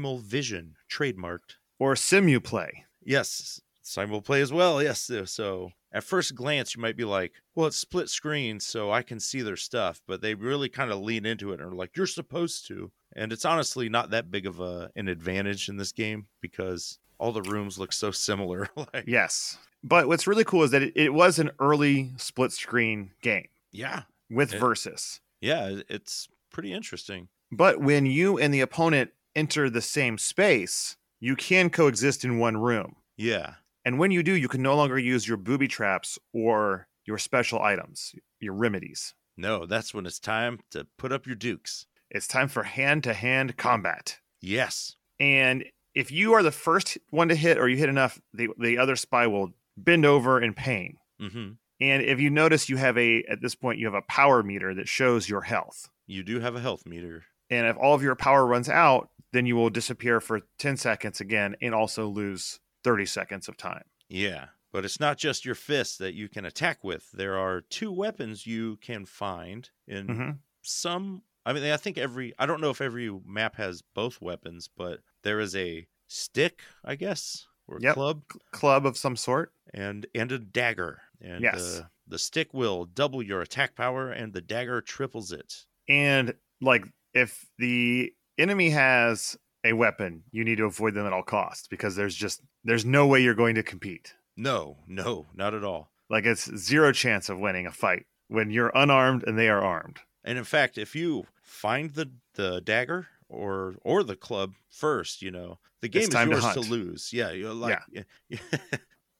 simulvision, 0.00 0.72
trademarked. 0.90 1.56
or 1.78 1.94
simuplay. 1.94 2.70
Yes, 3.04 3.60
simul 3.82 4.22
play 4.22 4.40
as 4.40 4.52
well. 4.52 4.82
Yes, 4.82 5.10
so 5.26 5.72
at 5.92 6.04
first 6.04 6.34
glance 6.34 6.74
you 6.74 6.80
might 6.80 6.96
be 6.96 7.04
like, 7.04 7.32
"Well, 7.54 7.66
it's 7.66 7.76
split 7.76 8.08
screen, 8.08 8.60
so 8.60 8.90
I 8.90 9.02
can 9.02 9.20
see 9.20 9.42
their 9.42 9.56
stuff," 9.56 10.00
but 10.06 10.20
they 10.22 10.34
really 10.34 10.68
kind 10.68 10.90
of 10.90 11.00
lean 11.00 11.26
into 11.26 11.50
it 11.52 11.60
and 11.60 11.72
are 11.72 11.74
like, 11.74 11.96
"You're 11.96 12.06
supposed 12.06 12.66
to." 12.68 12.90
And 13.14 13.32
it's 13.32 13.44
honestly 13.44 13.88
not 13.88 14.10
that 14.10 14.30
big 14.30 14.46
of 14.46 14.60
a 14.60 14.90
an 14.96 15.08
advantage 15.08 15.68
in 15.68 15.76
this 15.76 15.92
game 15.92 16.26
because 16.40 16.98
all 17.18 17.32
the 17.32 17.42
rooms 17.42 17.78
look 17.78 17.92
so 17.92 18.10
similar. 18.10 18.68
like, 18.76 19.04
Yes. 19.06 19.58
But 19.82 20.08
what's 20.08 20.26
really 20.26 20.44
cool 20.44 20.62
is 20.62 20.70
that 20.72 20.82
it, 20.82 20.92
it 20.96 21.12
was 21.14 21.38
an 21.38 21.50
early 21.58 22.12
split 22.16 22.52
screen 22.52 23.10
game 23.22 23.48
yeah, 23.72 24.02
with 24.30 24.54
It- 24.54 24.58
versus. 24.60 25.20
Yeah, 25.40 25.80
it's 25.88 26.28
pretty 26.52 26.72
interesting. 26.72 27.28
But 27.52 27.80
when 27.80 28.06
you 28.06 28.38
and 28.38 28.52
the 28.54 28.60
opponent 28.60 29.10
enter 29.34 29.68
the 29.70 29.80
same 29.82 30.18
space, 30.18 30.96
you 31.20 31.36
can 31.36 31.70
coexist 31.70 32.24
in 32.24 32.38
one 32.38 32.56
room. 32.56 32.96
Yeah, 33.16 33.54
And 33.84 33.98
when 33.98 34.10
you 34.10 34.22
do, 34.22 34.32
you 34.32 34.48
can 34.48 34.62
no 34.62 34.74
longer 34.76 34.98
use 34.98 35.26
your 35.28 35.36
booby 35.36 35.68
traps 35.68 36.18
or 36.32 36.88
your 37.04 37.18
special 37.18 37.60
items, 37.60 38.14
your 38.40 38.54
remedies. 38.54 39.14
no, 39.36 39.66
that's 39.66 39.92
when 39.94 40.06
it's 40.06 40.18
time 40.18 40.60
to 40.70 40.86
put 40.98 41.12
up 41.12 41.26
your 41.26 41.36
dukes. 41.36 41.86
It's 42.10 42.26
time 42.26 42.48
for 42.48 42.62
hand 42.64 43.04
to 43.04 43.14
hand 43.14 43.56
combat. 43.56 44.18
Yes, 44.40 44.96
And 45.18 45.64
if 45.94 46.10
you 46.10 46.32
are 46.34 46.42
the 46.42 46.52
first 46.52 46.96
one 47.10 47.28
to 47.28 47.34
hit 47.34 47.58
or 47.58 47.68
you 47.68 47.76
hit 47.76 47.88
enough, 47.88 48.20
the, 48.32 48.48
the 48.58 48.78
other 48.78 48.96
spy 48.96 49.26
will 49.26 49.50
bend 49.76 50.06
over 50.06 50.40
in 50.40 50.54
pain. 50.54 50.96
hmm 51.20 51.50
And 51.80 52.02
if 52.02 52.20
you 52.20 52.30
notice, 52.30 52.68
you 52.68 52.76
have 52.76 52.98
a, 52.98 53.24
at 53.28 53.40
this 53.40 53.54
point, 53.54 53.78
you 53.78 53.86
have 53.86 53.94
a 53.94 54.02
power 54.02 54.42
meter 54.42 54.74
that 54.74 54.88
shows 54.88 55.28
your 55.28 55.42
health. 55.42 55.88
you 56.06 56.22
do 56.22 56.40
have 56.40 56.54
a 56.56 56.60
health 56.60 56.84
meter. 56.86 57.24
And 57.48 57.66
if 57.66 57.76
all 57.76 57.94
of 57.94 58.02
your 58.02 58.14
power 58.16 58.46
runs 58.46 58.68
out, 58.68 59.08
then 59.32 59.46
you 59.46 59.56
will 59.56 59.70
disappear 59.70 60.20
for 60.20 60.40
10 60.58 60.76
seconds 60.76 61.20
again 61.20 61.56
and 61.62 61.74
also 61.74 62.06
lose 62.08 62.60
30 62.84 63.06
seconds 63.06 63.48
of 63.48 63.56
time. 63.56 63.84
Yeah, 64.08 64.46
but 64.72 64.84
it's 64.84 65.00
not 65.00 65.18
just 65.18 65.44
your 65.44 65.54
fists 65.54 65.96
that 65.98 66.14
you 66.14 66.28
can 66.28 66.44
attack 66.44 66.82
with. 66.84 67.10
There 67.12 67.38
are 67.38 67.60
two 67.60 67.90
weapons 67.92 68.46
you 68.46 68.76
can 68.76 69.06
find 69.06 69.68
in 69.88 70.06
hmm 70.08 70.30
some. 70.62 71.22
I 71.46 71.52
mean, 71.54 71.64
I 71.64 71.76
think 71.78 71.96
every. 71.96 72.34
I 72.38 72.44
don't 72.46 72.60
know 72.60 72.70
if 72.70 72.80
every 72.80 73.10
map 73.24 73.56
has 73.56 73.82
both 73.94 74.20
weapons, 74.20 74.68
but 74.76 75.00
there 75.22 75.40
is 75.40 75.56
a 75.56 75.86
stick, 76.06 76.60
I 76.84 76.96
guess, 76.96 77.46
or 77.66 77.78
a 77.78 77.82
Yep. 77.82 77.94
club, 77.94 78.22
Club 78.52 78.84
of 78.86 78.96
some 78.98 79.16
sort. 79.16 79.52
and 79.72 80.06
and 80.14 80.30
a 80.32 80.38
dagger. 80.38 81.00
And 81.20 81.42
Yes. 81.42 81.80
uh, 81.80 81.84
The 82.06 82.18
stick 82.18 82.52
will 82.52 82.86
double 82.86 83.22
your 83.22 83.40
attack 83.40 83.74
power, 83.76 84.10
and 84.10 84.32
the 84.32 84.40
dagger 84.40 84.80
triples 84.80 85.32
it. 85.32 85.66
And 85.88 86.34
like 86.60 86.84
if 87.14 87.46
the 87.58 88.12
enemy 88.38 88.70
has 88.70 89.36
a 89.64 89.72
weapon, 89.74 90.24
you 90.32 90.44
need 90.44 90.56
to 90.58 90.64
avoid 90.64 90.94
them 90.94 91.06
at 91.06 91.12
all 91.12 91.22
costs 91.22 91.68
because 91.68 91.94
there's 91.96 92.14
just 92.14 92.40
there's 92.64 92.84
no 92.84 93.06
way 93.06 93.22
you're 93.22 93.34
going 93.34 93.54
to 93.56 93.62
compete. 93.62 94.14
No, 94.36 94.78
no, 94.86 95.26
not 95.34 95.54
at 95.54 95.64
all. 95.64 95.90
Like 96.08 96.24
it's 96.24 96.50
zero 96.56 96.92
chance 96.92 97.28
of 97.28 97.38
winning 97.38 97.66
a 97.66 97.72
fight 97.72 98.06
when 98.28 98.50
you're 98.50 98.72
unarmed 98.74 99.22
and 99.26 99.38
they 99.38 99.48
are 99.48 99.60
armed. 99.62 99.98
And 100.24 100.38
in 100.38 100.44
fact, 100.44 100.78
if 100.78 100.94
you 100.96 101.26
find 101.42 101.90
the 101.90 102.10
the 102.34 102.60
dagger 102.60 103.08
or 103.28 103.76
or 103.82 104.02
the 104.02 104.16
club 104.16 104.54
first, 104.70 105.22
you 105.22 105.30
know 105.30 105.58
the 105.82 105.88
game 105.88 106.02
is 106.02 106.08
time 106.08 106.28
to 106.28 106.32
yours 106.36 106.42
to, 106.44 106.60
hunt. 106.60 106.70
lose. 106.70 107.12
Yeah, 107.12 107.30
you're 107.32 107.52
like 107.54 107.78
yeah. 107.92 108.38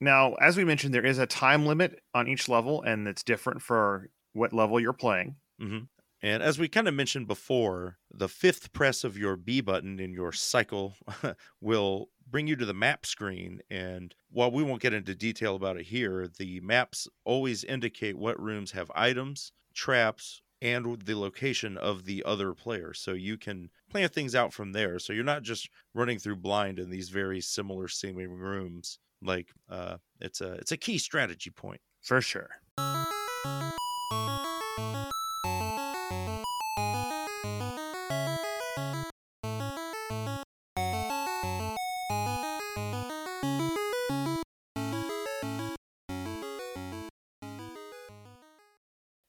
Now, 0.01 0.35
as 0.35 0.57
we 0.57 0.65
mentioned, 0.65 0.95
there 0.95 1.05
is 1.05 1.19
a 1.19 1.27
time 1.27 1.67
limit 1.67 2.01
on 2.15 2.27
each 2.29 2.49
level, 2.49 2.83
and 2.83 3.07
it's 3.07 3.23
different 3.23 3.63
for 3.63 4.11
what 4.33 4.53
level 4.53 4.81
you're 4.81 4.93
playing. 4.93 5.37
hmm 5.59 5.81
And 6.23 6.43
as 6.43 6.59
we 6.59 6.69
kind 6.69 6.89
of 6.89 6.95
mentioned 6.95 7.27
before, 7.27 7.99
the 8.11 8.29
fifth 8.29 8.73
press 8.73 9.05
of 9.05 9.17
your 9.19 9.37
B 9.37 9.61
button 9.61 10.01
in 10.01 10.13
your 10.13 10.33
cycle 10.33 10.97
will 11.61 12.11
bring 12.27 12.47
you 12.47 12.57
to 12.57 12.67
the 12.67 12.75
map 12.75 13.07
screen. 13.07 13.61
And 13.71 14.15
while 14.31 14.51
we 14.51 14.63
won't 14.63 14.83
get 14.83 14.95
into 14.95 15.15
detail 15.15 15.57
about 15.57 15.77
it 15.79 15.87
here, 15.87 16.29
the 16.29 16.61
maps 16.61 17.09
always 17.25 17.65
indicate 17.65 18.17
what 18.17 18.41
rooms 18.41 18.73
have 18.73 18.91
items, 18.95 19.53
traps, 19.75 20.43
and 20.63 21.01
the 21.03 21.19
location 21.19 21.79
of 21.79 22.05
the 22.05 22.23
other 22.25 22.53
player. 22.55 22.93
So 22.93 23.13
you 23.13 23.39
can 23.39 23.71
plan 23.89 24.09
things 24.11 24.35
out 24.35 24.53
from 24.53 24.73
there. 24.73 24.99
So 24.99 25.13
you're 25.13 25.25
not 25.25 25.43
just 25.43 25.71
running 25.95 26.19
through 26.19 26.37
blind 26.37 26.79
in 26.79 26.91
these 26.91 27.09
very 27.09 27.41
similar 27.41 27.89
seeming 27.89 28.31
rooms. 28.31 28.99
Like 29.23 29.49
uh, 29.69 29.97
it's 30.21 30.41
a 30.41 30.53
it's 30.55 30.73
a 30.73 30.77
key 30.77 30.99
strategy 30.99 31.51
point. 31.51 31.81
For 32.03 32.21
sure. 32.21 32.51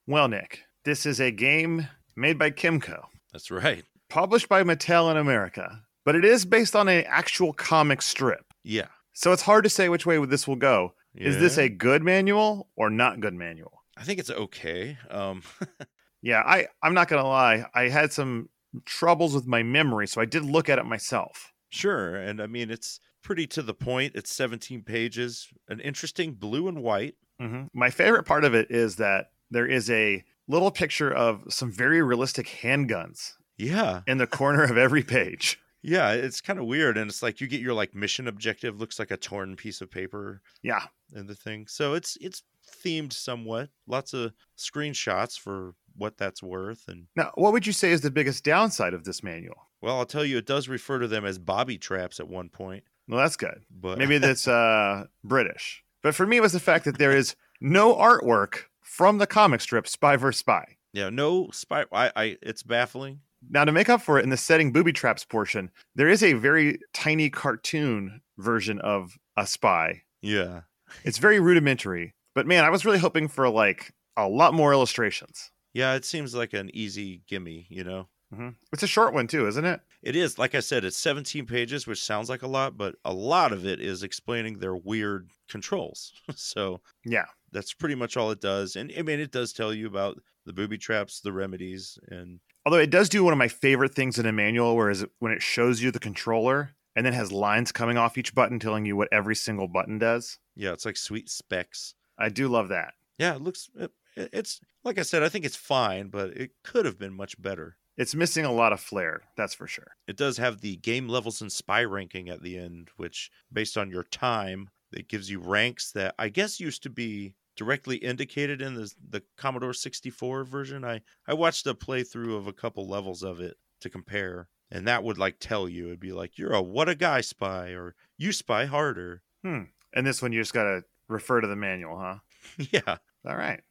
Well, 0.07 0.27
Nick, 0.27 0.63
this 0.83 1.05
is 1.05 1.21
a 1.21 1.31
game 1.31 1.87
made 2.17 2.37
by 2.37 2.51
Kemco, 2.51 3.03
That's 3.31 3.49
right. 3.51 3.85
published 4.09 4.49
by 4.49 4.63
Mattel 4.63 5.09
in 5.11 5.17
America, 5.17 5.83
but 6.03 6.15
it 6.15 6.25
is 6.25 6.43
based 6.43 6.75
on 6.75 6.87
an 6.89 7.05
actual 7.07 7.53
comic 7.53 8.01
strip. 8.01 8.43
Yeah. 8.63 8.87
So 9.13 9.31
it's 9.31 9.41
hard 9.43 9.63
to 9.65 9.69
say 9.69 9.89
which 9.89 10.05
way 10.05 10.23
this 10.25 10.47
will 10.47 10.55
go. 10.55 10.93
Is 11.15 11.39
this 11.39 11.57
a 11.57 11.67
good 11.69 12.03
manual 12.03 12.69
or 12.75 12.89
not 12.89 13.19
good 13.19 13.33
manual? 13.33 13.83
I 13.97 14.03
think 14.03 14.19
it's 14.19 14.29
okay. 14.31 14.97
Um, 15.09 15.43
Yeah, 16.23 16.43
I 16.45 16.67
I'm 16.83 16.93
not 16.93 17.07
gonna 17.07 17.27
lie. 17.27 17.65
I 17.73 17.89
had 17.89 18.13
some 18.13 18.49
troubles 18.85 19.33
with 19.33 19.47
my 19.47 19.63
memory, 19.63 20.07
so 20.07 20.21
I 20.21 20.25
did 20.25 20.43
look 20.43 20.69
at 20.69 20.77
it 20.77 20.85
myself. 20.85 21.51
sure, 21.69 22.15
and 22.15 22.39
I 22.41 22.45
mean 22.45 22.69
it's 22.69 22.99
pretty 23.23 23.47
to 23.47 23.61
the 23.63 23.73
point. 23.73 24.13
It's 24.15 24.31
17 24.31 24.83
pages, 24.83 25.47
an 25.67 25.79
interesting 25.79 26.33
blue 26.33 26.67
and 26.67 26.83
white. 26.83 27.15
hmm 27.39 27.63
My 27.73 27.89
favorite 27.89 28.25
part 28.25 28.43
of 28.43 28.53
it 28.53 28.69
is 28.69 28.97
that 28.97 29.31
there 29.49 29.65
is 29.65 29.89
a 29.89 30.23
little 30.47 30.69
picture 30.71 31.11
of 31.11 31.43
some 31.49 31.71
very 31.71 32.01
realistic 32.03 32.47
handguns 32.61 33.33
Yeah, 33.57 34.01
in 34.05 34.17
the 34.19 34.27
corner 34.27 34.63
of 34.63 34.77
every 34.77 35.03
page. 35.03 35.59
Yeah, 35.81 36.11
it's 36.11 36.41
kind 36.41 36.59
of 36.59 36.65
weird, 36.65 36.97
and 36.97 37.09
it's 37.09 37.23
like 37.23 37.41
you 37.41 37.47
get 37.47 37.61
your 37.61 37.73
like 37.73 37.93
mission 37.95 38.27
objective 38.27 38.79
looks 38.79 38.99
like 38.99 39.11
a 39.11 39.17
torn 39.17 39.55
piece 39.55 39.81
of 39.81 39.89
paper 39.91 40.41
Yeah, 40.61 40.83
and 41.13 41.27
the 41.27 41.35
thing. 41.35 41.67
So 41.67 41.93
it's 41.93 42.17
it's 42.21 42.43
themed 42.83 43.13
somewhat. 43.13 43.69
Lots 43.87 44.13
of 44.13 44.33
screenshots 44.57 45.37
for 45.39 45.73
what 45.95 46.17
that's 46.17 46.41
worth, 46.41 46.87
and 46.87 47.07
Now, 47.15 47.31
what 47.35 47.51
would 47.53 47.67
you 47.67 47.73
say 47.73 47.91
is 47.91 48.01
the 48.01 48.11
biggest 48.11 48.43
downside 48.43 48.93
of 48.93 49.03
this 49.03 49.23
manual? 49.23 49.67
well, 49.81 49.97
I'll 49.97 50.05
tell 50.05 50.23
you, 50.23 50.37
it 50.37 50.45
does 50.45 50.69
refer 50.69 50.99
to 50.99 51.07
them 51.07 51.25
as 51.25 51.39
bobby 51.39 51.77
traps 51.79 52.19
at 52.19 52.27
one 52.27 52.49
point, 52.49 52.83
Well, 53.07 53.19
that's 53.19 53.35
good. 53.35 53.63
but 53.71 53.97
Maybe 53.97 54.17
that's 54.19 54.47
uh, 54.47 55.05
British. 55.23 55.83
But 56.03 56.13
for 56.15 56.25
me, 56.27 56.37
it 56.37 56.41
was 56.41 56.53
the 56.53 56.59
fact 56.59 56.85
that 56.85 56.97
there 56.99 57.15
is 57.15 57.35
no 57.59 57.95
artwork 57.95 58.65
from 58.81 59.17
the 59.17 59.27
comic 59.27 59.59
strip 59.61 59.87
Spy 59.87 60.15
vs. 60.17 60.39
Spy. 60.39 60.77
yeah, 60.93 61.09
no 61.09 61.49
spy. 61.51 61.85
I, 61.91 62.11
I 62.15 62.37
it's 62.41 62.63
baffling. 62.63 63.21
Now, 63.49 63.65
to 63.65 63.71
make 63.71 63.89
up 63.89 64.01
for 64.01 64.19
it 64.19 64.23
in 64.23 64.29
the 64.29 64.37
setting 64.37 64.71
booby 64.71 64.93
traps 64.93 65.25
portion, 65.25 65.71
there 65.95 66.07
is 66.09 66.23
a 66.23 66.33
very 66.33 66.79
tiny 66.93 67.29
cartoon 67.29 68.21
version 68.37 68.79
of 68.81 69.17
a 69.37 69.47
spy. 69.47 70.03
Yeah, 70.21 70.61
It's 71.03 71.17
very 71.17 71.39
rudimentary, 71.39 72.13
but 72.35 72.45
man, 72.47 72.63
I 72.63 72.69
was 72.69 72.85
really 72.85 72.99
hoping 72.99 73.27
for 73.27 73.49
like 73.49 73.93
a 74.17 74.27
lot 74.27 74.53
more 74.53 74.73
illustrations. 74.73 75.51
yeah, 75.73 75.93
it 75.95 76.05
seems 76.05 76.35
like 76.35 76.53
an 76.53 76.69
easy 76.73 77.23
gimme, 77.27 77.65
you 77.69 77.83
know. 77.83 78.09
hmm 78.33 78.49
It's 78.73 78.83
a 78.83 78.87
short 78.87 79.13
one 79.13 79.27
too, 79.27 79.47
isn't 79.47 79.65
it? 79.65 79.81
It 80.03 80.15
is, 80.15 80.37
like 80.37 80.53
I 80.55 80.59
said, 80.59 80.83
it's 80.85 80.97
17 80.97 81.45
pages, 81.45 81.87
which 81.87 82.03
sounds 82.03 82.29
like 82.29 82.41
a 82.43 82.47
lot, 82.47 82.77
but 82.77 82.95
a 83.05 83.13
lot 83.13 83.51
of 83.51 83.65
it 83.65 83.79
is 83.79 84.03
explaining 84.03 84.59
their 84.59 84.75
weird 84.75 85.29
controls. 85.49 86.13
so 86.35 86.81
Yeah. 87.05 87.25
that's 87.51 87.73
pretty 87.73 87.95
much 87.95 88.17
all 88.17 88.31
it 88.31 88.41
does. 88.41 88.75
And 88.75 88.91
I 88.97 89.01
mean, 89.01 89.19
it 89.19 89.31
does 89.31 89.53
tell 89.53 89.73
you 89.73 89.87
about 89.87 90.19
the 90.45 90.53
booby 90.53 90.77
traps, 90.77 91.21
the 91.21 91.33
remedies, 91.33 91.97
and 92.07 92.39
Although 92.65 92.79
it 92.79 92.91
does 92.91 93.09
do 93.09 93.23
one 93.23 93.33
of 93.33 93.39
my 93.39 93.47
favorite 93.47 93.95
things 93.95 94.19
in 94.19 94.25
a 94.25 94.31
manual, 94.31 94.75
whereas 94.75 95.05
when 95.19 95.31
it 95.31 95.41
shows 95.41 95.81
you 95.81 95.89
the 95.91 95.99
controller 95.99 96.71
and 96.95 97.05
then 97.05 97.13
has 97.13 97.31
lines 97.31 97.71
coming 97.71 97.97
off 97.97 98.17
each 98.17 98.35
button 98.35 98.59
telling 98.59 98.85
you 98.85 98.95
what 98.95 99.09
every 99.11 99.35
single 99.35 99.67
button 99.67 99.97
does. 99.97 100.37
yeah, 100.55 100.71
it's 100.73 100.85
like 100.85 100.97
sweet 100.97 101.29
specs. 101.29 101.95
I 102.17 102.29
do 102.29 102.47
love 102.47 102.69
that. 102.69 102.93
Yeah, 103.17 103.35
it 103.35 103.41
looks, 103.41 103.69
it, 103.75 103.91
it's 104.15 104.59
like 104.83 104.99
I 104.99 105.03
said, 105.03 105.23
I 105.23 105.29
think 105.29 105.45
it's 105.45 105.55
fine, 105.55 106.09
but 106.09 106.31
it 106.31 106.51
could 106.63 106.85
have 106.85 106.99
been 106.99 107.13
much 107.13 107.41
better. 107.41 107.77
It's 107.97 108.15
missing 108.15 108.45
a 108.45 108.51
lot 108.51 108.73
of 108.73 108.79
flair, 108.79 109.21
that's 109.35 109.53
for 109.53 109.67
sure. 109.67 109.95
It 110.07 110.17
does 110.17 110.37
have 110.37 110.61
the 110.61 110.77
game 110.77 111.07
levels 111.07 111.41
and 111.41 111.51
spy 111.51 111.83
ranking 111.83 112.29
at 112.29 112.41
the 112.41 112.57
end, 112.57 112.89
which 112.97 113.31
based 113.51 113.77
on 113.77 113.89
your 113.89 114.03
time, 114.03 114.69
it 114.91 115.07
gives 115.07 115.29
you 115.29 115.39
ranks 115.39 115.91
that 115.91 116.15
I 116.17 116.29
guess 116.29 116.59
used 116.59 116.83
to 116.83 116.89
be 116.89 117.35
directly 117.55 117.97
indicated 117.97 118.61
in 118.61 118.75
the 118.75 118.91
the 119.09 119.23
Commodore 119.37 119.73
64 119.73 120.43
version. 120.43 120.83
I 120.85 121.01
I 121.27 121.33
watched 121.33 121.67
a 121.67 121.73
playthrough 121.73 122.37
of 122.37 122.47
a 122.47 122.53
couple 122.53 122.87
levels 122.87 123.23
of 123.23 123.39
it 123.39 123.57
to 123.81 123.89
compare, 123.89 124.49
and 124.69 124.87
that 124.87 125.03
would 125.03 125.17
like 125.17 125.37
tell 125.39 125.67
you 125.67 125.87
it'd 125.87 125.99
be 125.99 126.11
like 126.11 126.37
you're 126.37 126.53
a 126.53 126.61
what 126.61 126.89
a 126.89 126.95
guy 126.95 127.21
spy 127.21 127.69
or 127.69 127.95
you 128.17 128.31
spy 128.31 128.65
harder. 128.65 129.23
Hmm. 129.43 129.63
And 129.93 130.07
this 130.07 130.21
one 130.21 130.31
you 130.31 130.41
just 130.41 130.53
got 130.53 130.63
to 130.63 130.83
refer 131.09 131.41
to 131.41 131.47
the 131.47 131.55
manual, 131.55 131.99
huh? 131.99 132.17
yeah. 132.71 132.97
All 133.25 133.35
right. 133.35 133.61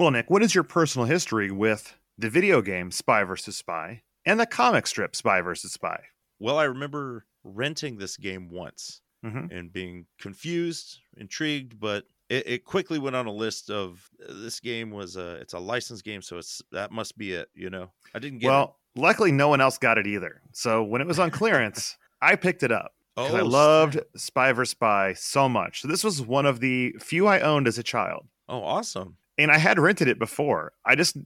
Well, 0.00 0.10
Nick, 0.10 0.30
what 0.30 0.42
is 0.42 0.54
your 0.54 0.64
personal 0.64 1.04
history 1.06 1.50
with 1.50 1.94
the 2.16 2.30
video 2.30 2.62
game 2.62 2.90
Spy 2.90 3.22
vs. 3.22 3.54
Spy 3.58 4.00
and 4.24 4.40
the 4.40 4.46
comic 4.46 4.86
strip 4.86 5.14
Spy 5.14 5.42
vs. 5.42 5.72
Spy? 5.72 6.00
Well, 6.38 6.56
I 6.56 6.64
remember 6.64 7.26
renting 7.44 7.98
this 7.98 8.16
game 8.16 8.48
once 8.48 9.02
hmm 9.22 9.48
and 9.50 9.70
being 9.70 10.06
confused, 10.18 11.00
intrigued, 11.18 11.78
but 11.78 12.04
it, 12.30 12.48
it 12.48 12.64
quickly 12.64 12.98
went 12.98 13.14
on 13.14 13.26
a 13.26 13.30
list 13.30 13.68
of 13.68 14.08
uh, 14.26 14.32
this 14.40 14.58
game 14.58 14.90
was 14.90 15.16
a 15.16 15.32
it's 15.32 15.52
a 15.52 15.58
licensed 15.58 16.02
game, 16.02 16.22
so 16.22 16.38
it's 16.38 16.62
that 16.72 16.92
must 16.92 17.18
be 17.18 17.34
it. 17.34 17.50
You 17.54 17.68
know, 17.68 17.90
I 18.14 18.20
didn't 18.20 18.38
get 18.38 18.46
it. 18.46 18.50
Well, 18.52 18.78
luckily, 18.96 19.32
no 19.32 19.48
one 19.48 19.60
else 19.60 19.76
got 19.76 19.98
it 19.98 20.06
either. 20.06 20.40
So 20.52 20.82
when 20.82 21.02
it 21.02 21.06
was 21.06 21.18
on 21.18 21.30
clearance, 21.30 21.98
I 22.22 22.36
picked 22.36 22.62
it 22.62 22.72
up. 22.72 22.92
because 23.16 23.34
I 23.34 23.40
Oh, 23.40 23.44
loved. 23.44 24.00
Spy 24.16 24.50
vs. 24.52 24.70
Spy 24.70 25.12
so 25.12 25.46
much. 25.46 25.82
So 25.82 25.88
this 25.88 26.02
was 26.02 26.22
one 26.22 26.46
of 26.46 26.60
the 26.60 26.94
few 26.98 27.26
I 27.26 27.40
owned 27.40 27.68
as 27.68 27.76
a 27.76 27.82
child. 27.82 28.28
Oh, 28.48 28.62
awesome. 28.62 29.18
And 29.40 29.50
I 29.50 29.58
had 29.58 29.78
rented 29.78 30.08
it 30.08 30.18
before. 30.18 30.72
I 30.84 30.94
just 30.94 31.16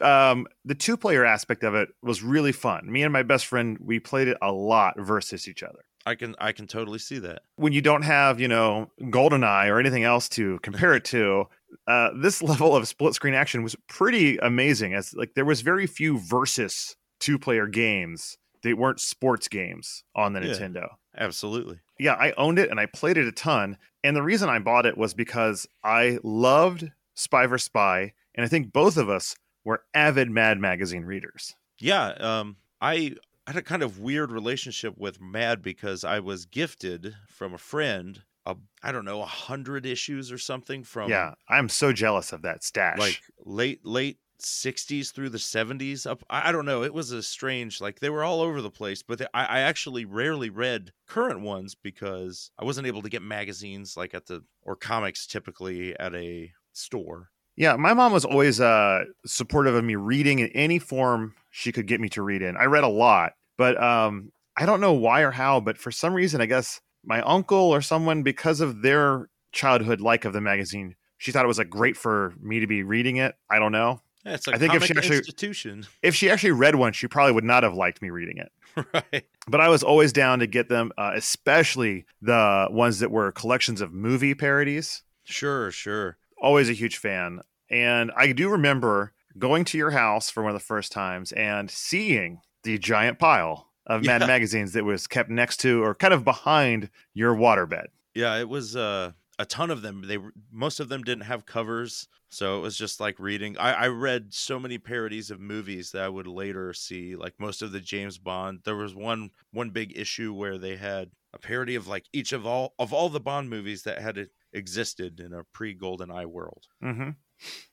um 0.00 0.46
the 0.64 0.74
two 0.74 0.96
player 0.96 1.24
aspect 1.24 1.64
of 1.64 1.74
it 1.74 1.88
was 2.02 2.22
really 2.22 2.52
fun. 2.52 2.90
Me 2.90 3.02
and 3.02 3.12
my 3.12 3.22
best 3.22 3.46
friend, 3.46 3.78
we 3.80 3.98
played 4.00 4.28
it 4.28 4.36
a 4.42 4.52
lot 4.52 4.94
versus 4.98 5.48
each 5.48 5.62
other. 5.62 5.80
I 6.04 6.14
can 6.16 6.34
I 6.38 6.52
can 6.52 6.66
totally 6.66 6.98
see 6.98 7.18
that. 7.20 7.42
When 7.56 7.72
you 7.72 7.80
don't 7.80 8.02
have, 8.02 8.40
you 8.40 8.48
know, 8.48 8.90
GoldenEye 9.02 9.68
or 9.68 9.78
anything 9.78 10.04
else 10.04 10.28
to 10.30 10.58
compare 10.62 10.94
it 10.94 11.04
to, 11.06 11.46
uh, 11.86 12.10
this 12.20 12.42
level 12.42 12.74
of 12.76 12.86
split 12.88 13.14
screen 13.14 13.34
action 13.34 13.62
was 13.62 13.76
pretty 13.88 14.36
amazing. 14.38 14.94
As 14.94 15.14
like 15.14 15.34
there 15.34 15.44
was 15.44 15.60
very 15.60 15.86
few 15.86 16.18
versus 16.18 16.96
two 17.20 17.38
player 17.38 17.66
games 17.68 18.36
They 18.64 18.74
weren't 18.74 19.00
sports 19.00 19.48
games 19.48 20.04
on 20.14 20.32
the 20.32 20.40
Yeah. 20.40 20.54
Nintendo. 20.54 20.88
Absolutely. 21.16 21.78
yeah, 21.98 22.14
I 22.14 22.32
owned 22.36 22.58
it 22.58 22.70
and 22.70 22.80
I 22.80 22.86
played 22.86 23.16
it 23.16 23.26
a 23.26 23.32
ton. 23.32 23.76
And 24.04 24.16
the 24.16 24.22
reason 24.22 24.48
I 24.48 24.58
bought 24.58 24.86
it 24.86 24.96
was 24.98 25.14
because 25.14 25.66
I 25.84 26.18
loved 26.24 26.90
Spy 27.14 27.46
vs. 27.46 27.64
Spy. 27.64 28.12
And 28.34 28.44
I 28.44 28.48
think 28.48 28.72
both 28.72 28.96
of 28.96 29.08
us 29.08 29.36
were 29.64 29.84
avid 29.94 30.30
Mad 30.30 30.58
Magazine 30.58 31.04
readers. 31.04 31.54
Yeah. 31.78 32.08
Um, 32.12 32.56
I 32.80 33.14
had 33.46 33.56
a 33.56 33.62
kind 33.62 33.82
of 33.82 33.98
weird 33.98 34.30
relationship 34.32 34.96
with 34.96 35.20
Mad 35.20 35.62
because 35.62 36.04
I 36.04 36.20
was 36.20 36.46
gifted 36.46 37.14
from 37.28 37.54
a 37.54 37.58
friend 37.58 38.22
a 38.46 38.56
I 38.82 38.92
don't 38.92 39.04
know 39.04 39.22
a 39.22 39.26
hundred 39.26 39.86
issues 39.86 40.32
or 40.32 40.38
something 40.38 40.84
from 40.84 41.10
yeah, 41.10 41.34
I'm 41.48 41.68
so 41.68 41.92
jealous 41.92 42.32
of 42.32 42.42
that 42.42 42.64
stash. 42.64 42.98
like 42.98 43.20
late 43.44 43.84
late 43.84 44.18
60s 44.40 45.12
through 45.12 45.28
the 45.28 45.38
70s 45.38 46.04
up 46.04 46.24
I, 46.28 46.48
I 46.48 46.52
don't 46.52 46.66
know 46.66 46.82
it 46.82 46.92
was 46.92 47.12
a 47.12 47.22
strange 47.22 47.80
like 47.80 48.00
they 48.00 48.10
were 48.10 48.24
all 48.24 48.40
over 48.40 48.60
the 48.60 48.72
place 48.72 49.00
but 49.00 49.18
they, 49.18 49.26
I, 49.32 49.44
I 49.44 49.60
actually 49.60 50.04
rarely 50.04 50.50
read 50.50 50.90
current 51.06 51.42
ones 51.42 51.76
because 51.76 52.50
i 52.58 52.64
wasn't 52.64 52.88
able 52.88 53.02
to 53.02 53.08
get 53.08 53.22
magazines 53.22 53.96
like 53.96 54.14
at 54.14 54.26
the 54.26 54.42
or 54.62 54.74
comics 54.74 55.28
typically 55.28 55.96
at 56.00 56.12
a 56.16 56.52
store 56.72 57.28
Yeah, 57.56 57.76
my 57.76 57.94
mom 57.94 58.12
was 58.12 58.24
always 58.24 58.60
uh, 58.60 59.04
supportive 59.26 59.74
of 59.74 59.84
me 59.84 59.94
reading 59.94 60.38
in 60.38 60.48
any 60.48 60.78
form 60.78 61.34
she 61.50 61.70
could 61.72 61.86
get 61.86 62.00
me 62.00 62.08
to 62.10 62.22
read 62.22 62.40
in. 62.42 62.56
I 62.56 62.64
read 62.64 62.84
a 62.84 62.88
lot, 62.88 63.32
but 63.58 63.80
um, 63.82 64.32
I 64.56 64.64
don't 64.66 64.80
know 64.80 64.94
why 64.94 65.20
or 65.20 65.30
how, 65.30 65.60
but 65.60 65.76
for 65.78 65.90
some 65.90 66.14
reason, 66.14 66.40
I 66.40 66.46
guess 66.46 66.80
my 67.04 67.20
uncle 67.22 67.58
or 67.74 67.82
someone, 67.82 68.22
because 68.22 68.60
of 68.60 68.80
their 68.82 69.28
childhood 69.52 70.00
like 70.00 70.24
of 70.24 70.32
the 70.32 70.40
magazine, 70.40 70.94
she 71.18 71.30
thought 71.30 71.44
it 71.44 71.48
was 71.48 71.58
like 71.58 71.68
great 71.70 71.96
for 71.96 72.32
me 72.40 72.60
to 72.60 72.66
be 72.66 72.82
reading 72.82 73.16
it. 73.16 73.34
I 73.50 73.58
don't 73.58 73.72
know. 73.72 74.00
yeah, 74.24 74.34
it's 74.34 74.48
a 74.48 74.54
I 74.54 74.58
think 74.58 74.72
if 74.74 74.84
she 74.84 74.94
actually- 74.96 75.18
institution 75.18 75.86
If 76.02 76.14
she 76.14 76.30
actually 76.30 76.52
read 76.52 76.74
one, 76.76 76.92
she 76.94 77.06
probably 77.06 77.32
would 77.32 77.44
not 77.44 77.62
have 77.64 77.74
liked 77.74 78.00
me 78.00 78.08
reading 78.10 78.38
it. 78.38 78.50
right 78.94 79.26
But 79.46 79.60
I 79.60 79.68
was 79.68 79.82
always 79.82 80.12
down 80.14 80.38
to 80.38 80.46
get 80.46 80.70
them, 80.70 80.90
uh, 80.96 81.12
especially 81.14 82.06
the 82.22 82.68
ones 82.70 83.00
that 83.00 83.10
were 83.10 83.30
collections 83.32 83.80
of 83.82 83.92
movie 83.92 84.34
parodies. 84.34 85.02
sure 85.24 85.70
sure 85.70 86.16
always 86.42 86.68
a 86.68 86.74
huge 86.74 86.98
fan. 86.98 87.40
And 87.70 88.12
I 88.16 88.32
do 88.32 88.50
remember 88.50 89.14
going 89.38 89.64
to 89.66 89.78
your 89.78 89.92
house 89.92 90.28
for 90.30 90.42
one 90.42 90.50
of 90.54 90.60
the 90.60 90.64
first 90.66 90.92
times 90.92 91.32
and 91.32 91.70
seeing 91.70 92.40
the 92.64 92.76
giant 92.76 93.18
pile 93.18 93.70
of 93.86 94.04
Mad 94.04 94.20
Yeah. 94.20 94.26
magazines 94.26 94.74
that 94.74 94.84
was 94.84 95.06
kept 95.06 95.30
next 95.30 95.56
to 95.60 95.82
or 95.82 95.94
kind 95.94 96.12
of 96.12 96.22
behind 96.24 96.90
your 97.14 97.34
waterbed. 97.34 97.86
yeah 98.14 98.36
it 98.38 98.48
was 98.48 98.76
uh 98.76 99.12
a 99.38 99.46
ton 99.46 99.70
of 99.70 99.80
them 99.82 100.02
they 100.06 100.18
most 100.52 100.78
of 100.80 100.88
them 100.90 101.02
didn't 101.02 101.24
have 101.24 101.46
covers 101.46 102.06
so 102.28 102.58
it 102.58 102.60
was 102.60 102.76
just 102.76 103.00
like 103.00 103.18
reading 103.18 103.56
I, 103.58 103.72
I 103.72 103.88
read 103.88 104.34
so 104.34 104.60
many 104.60 104.76
parodies 104.78 105.30
of 105.30 105.40
movies 105.40 105.90
that 105.92 106.02
i 106.04 106.08
would 106.08 106.26
later 106.26 106.72
see 106.74 107.16
like 107.16 107.34
most 107.40 107.62
of 107.62 107.72
the 107.72 107.80
james 107.80 108.18
bond 108.18 108.60
there 108.64 108.76
was 108.76 108.94
one 108.94 109.30
one 109.52 109.70
big 109.70 109.98
issue 109.98 110.32
where 110.34 110.58
they 110.58 110.76
had 110.76 111.10
a 111.32 111.38
parody 111.38 111.74
of 111.74 111.88
like 111.88 112.04
each 112.12 112.32
of 112.32 112.46
all 112.46 112.74
of 112.78 112.92
all 112.92 113.08
the 113.08 113.18
bond 113.18 113.48
movies 113.50 113.82
that 113.84 113.98
had 114.00 114.28
existed 114.52 115.20
in 115.20 115.32
a 115.32 115.44
pre-golden 115.52 116.10
eye 116.10 116.26
world 116.26 116.64
Mm-hmm. 116.82 117.10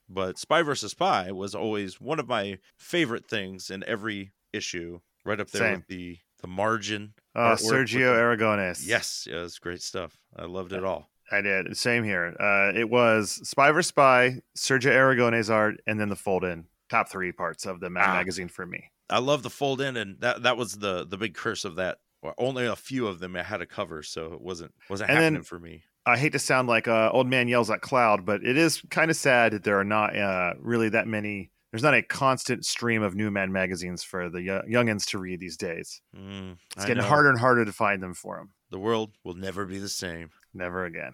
but 0.09 0.37
spy 0.39 0.61
versus 0.61 0.91
spy 0.91 1.31
was 1.31 1.53
always 1.55 1.99
one 2.01 2.19
of 2.19 2.27
my 2.27 2.57
favorite 2.77 3.25
things 3.27 3.69
in 3.69 3.83
every 3.85 4.31
issue 4.53 4.99
right 5.25 5.39
up 5.39 5.49
there 5.51 5.61
Same. 5.61 5.75
with 5.75 5.87
the 5.87 6.17
the 6.41 6.47
margin 6.47 7.13
Uh, 7.35 7.55
Sergio 7.55 8.13
Aragones. 8.15 8.85
yes 8.85 9.27
yeah 9.29 9.43
it's 9.43 9.59
great 9.59 9.81
stuff 9.81 10.17
i 10.35 10.45
loved 10.45 10.73
it 10.73 10.83
all 10.83 11.09
I 11.31 11.41
did. 11.41 11.77
Same 11.77 12.03
here. 12.03 12.35
Uh, 12.39 12.71
it 12.75 12.89
was 12.89 13.47
Spy 13.47 13.69
vs. 13.71 13.89
Spy, 13.89 14.41
Sergio 14.57 14.89
Aragones 14.91 15.51
art, 15.51 15.75
and 15.85 15.99
then 15.99 16.09
the 16.09 16.15
fold 16.15 16.43
in. 16.43 16.65
Top 16.89 17.07
three 17.07 17.31
parts 17.31 17.67
of 17.67 17.79
the 17.79 17.87
Mad 17.91 18.09
Ah. 18.09 18.13
magazine 18.15 18.47
for 18.47 18.65
me. 18.65 18.85
I 19.11 19.19
love 19.19 19.43
the 19.43 19.51
fold 19.51 19.79
in, 19.79 19.95
and 19.95 20.19
that 20.21 20.41
that 20.41 20.57
was 20.57 20.79
the 20.79 21.05
the 21.05 21.17
big 21.17 21.35
curse 21.35 21.65
of 21.65 21.75
that. 21.75 21.99
Well, 22.23 22.33
only 22.39 22.65
a 22.65 22.75
few 22.75 23.05
of 23.05 23.19
them 23.19 23.35
had 23.35 23.61
a 23.61 23.67
cover, 23.67 24.01
so 24.01 24.33
it 24.33 24.41
wasn't 24.41 24.73
wasn't 24.89 25.11
And 25.11 25.17
then- 25.19 25.33
happening 25.33 25.43
for 25.43 25.59
me. 25.59 25.83
I 26.09 26.17
hate 26.17 26.33
to 26.33 26.39
sound 26.39 26.67
like 26.67 26.87
uh, 26.87 27.09
old 27.13 27.27
man 27.27 27.47
yells 27.47 27.69
at 27.69 27.81
cloud, 27.81 28.25
but 28.25 28.43
it 28.43 28.57
is 28.57 28.81
kind 28.89 29.09
of 29.11 29.17
sad 29.17 29.53
that 29.53 29.63
there 29.63 29.79
are 29.79 29.83
not 29.85 30.15
uh, 30.15 30.53
really 30.59 30.89
that 30.89 31.07
many. 31.07 31.51
There's 31.71 31.83
not 31.83 31.93
a 31.93 32.01
constant 32.01 32.65
stream 32.65 33.03
of 33.03 33.13
new 33.15 33.29
Mad 33.29 33.49
magazines 33.51 34.03
for 34.03 34.27
the 34.29 34.41
yo- 34.41 34.61
youngins 34.67 35.05
to 35.09 35.19
read 35.19 35.39
these 35.39 35.55
days. 35.55 36.01
Mm, 36.15 36.57
It's 36.75 36.83
I 36.83 36.87
getting 36.87 37.03
know. 37.03 37.09
harder 37.09 37.29
and 37.29 37.37
harder 37.39 37.63
to 37.63 37.71
find 37.71 38.01
them 38.01 38.13
for 38.15 38.37
them. 38.37 38.49
The 38.71 38.79
world 38.79 39.11
will 39.23 39.35
never 39.35 39.65
be 39.65 39.77
the 39.77 39.89
same. 39.89 40.31
Never 40.53 40.85
again. 40.85 41.13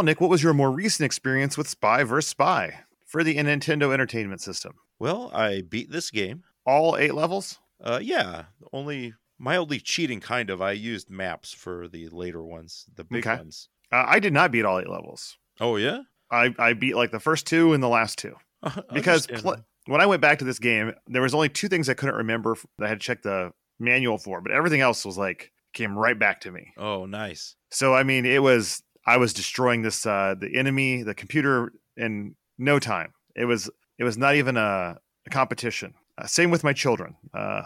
Well, 0.00 0.06
Nick, 0.06 0.18
what 0.22 0.30
was 0.30 0.42
your 0.42 0.54
more 0.54 0.70
recent 0.70 1.04
experience 1.04 1.58
with 1.58 1.68
Spy 1.68 2.04
vs. 2.04 2.30
Spy 2.30 2.84
for 3.04 3.22
the 3.22 3.36
Nintendo 3.36 3.92
Entertainment 3.92 4.40
System? 4.40 4.72
Well, 4.98 5.30
I 5.34 5.60
beat 5.60 5.90
this 5.92 6.10
game. 6.10 6.42
All 6.64 6.96
eight 6.96 7.12
levels? 7.12 7.58
Uh, 7.84 7.98
yeah, 8.02 8.44
only 8.72 9.12
mildly 9.38 9.78
cheating, 9.78 10.18
kind 10.20 10.48
of. 10.48 10.62
I 10.62 10.72
used 10.72 11.10
maps 11.10 11.52
for 11.52 11.86
the 11.86 12.08
later 12.08 12.42
ones, 12.42 12.86
the 12.94 13.04
big 13.04 13.26
Okay. 13.26 13.36
ones. 13.36 13.68
Uh, 13.92 14.04
I 14.06 14.20
did 14.20 14.32
not 14.32 14.50
beat 14.50 14.64
all 14.64 14.78
eight 14.80 14.88
levels. 14.88 15.36
Oh 15.60 15.76
yeah, 15.76 15.98
I, 16.30 16.54
I 16.58 16.72
beat 16.72 16.96
like 16.96 17.10
the 17.10 17.20
first 17.20 17.46
two 17.46 17.74
and 17.74 17.82
the 17.82 17.88
last 17.88 18.16
two. 18.16 18.36
because 18.94 19.26
pl- 19.26 19.56
when 19.84 20.00
I 20.00 20.06
went 20.06 20.22
back 20.22 20.38
to 20.38 20.46
this 20.46 20.58
game, 20.58 20.94
there 21.08 21.20
was 21.20 21.34
only 21.34 21.50
two 21.50 21.68
things 21.68 21.90
I 21.90 21.94
couldn't 21.94 22.14
remember 22.16 22.56
that 22.78 22.86
I 22.86 22.88
had 22.88 23.02
checked 23.02 23.24
the 23.24 23.52
manual 23.78 24.16
for, 24.16 24.40
but 24.40 24.50
everything 24.52 24.80
else 24.80 25.04
was 25.04 25.18
like 25.18 25.52
came 25.74 25.94
right 25.94 26.18
back 26.18 26.40
to 26.40 26.50
me. 26.50 26.72
oh 26.78 27.04
nice. 27.04 27.54
So 27.70 27.92
I 27.94 28.02
mean, 28.02 28.24
it 28.24 28.42
was 28.42 28.82
I 29.06 29.16
was 29.16 29.32
destroying 29.32 29.82
this 29.82 30.06
uh 30.06 30.34
the 30.38 30.56
enemy, 30.56 31.02
the 31.02 31.14
computer 31.14 31.72
in 31.96 32.34
no 32.58 32.78
time. 32.78 33.12
It 33.34 33.44
was 33.44 33.70
it 33.98 34.04
was 34.04 34.16
not 34.16 34.34
even 34.34 34.56
a, 34.56 34.98
a 35.26 35.30
competition. 35.30 35.94
Uh, 36.18 36.26
same 36.26 36.50
with 36.50 36.64
my 36.64 36.72
children. 36.72 37.16
Uh, 37.32 37.62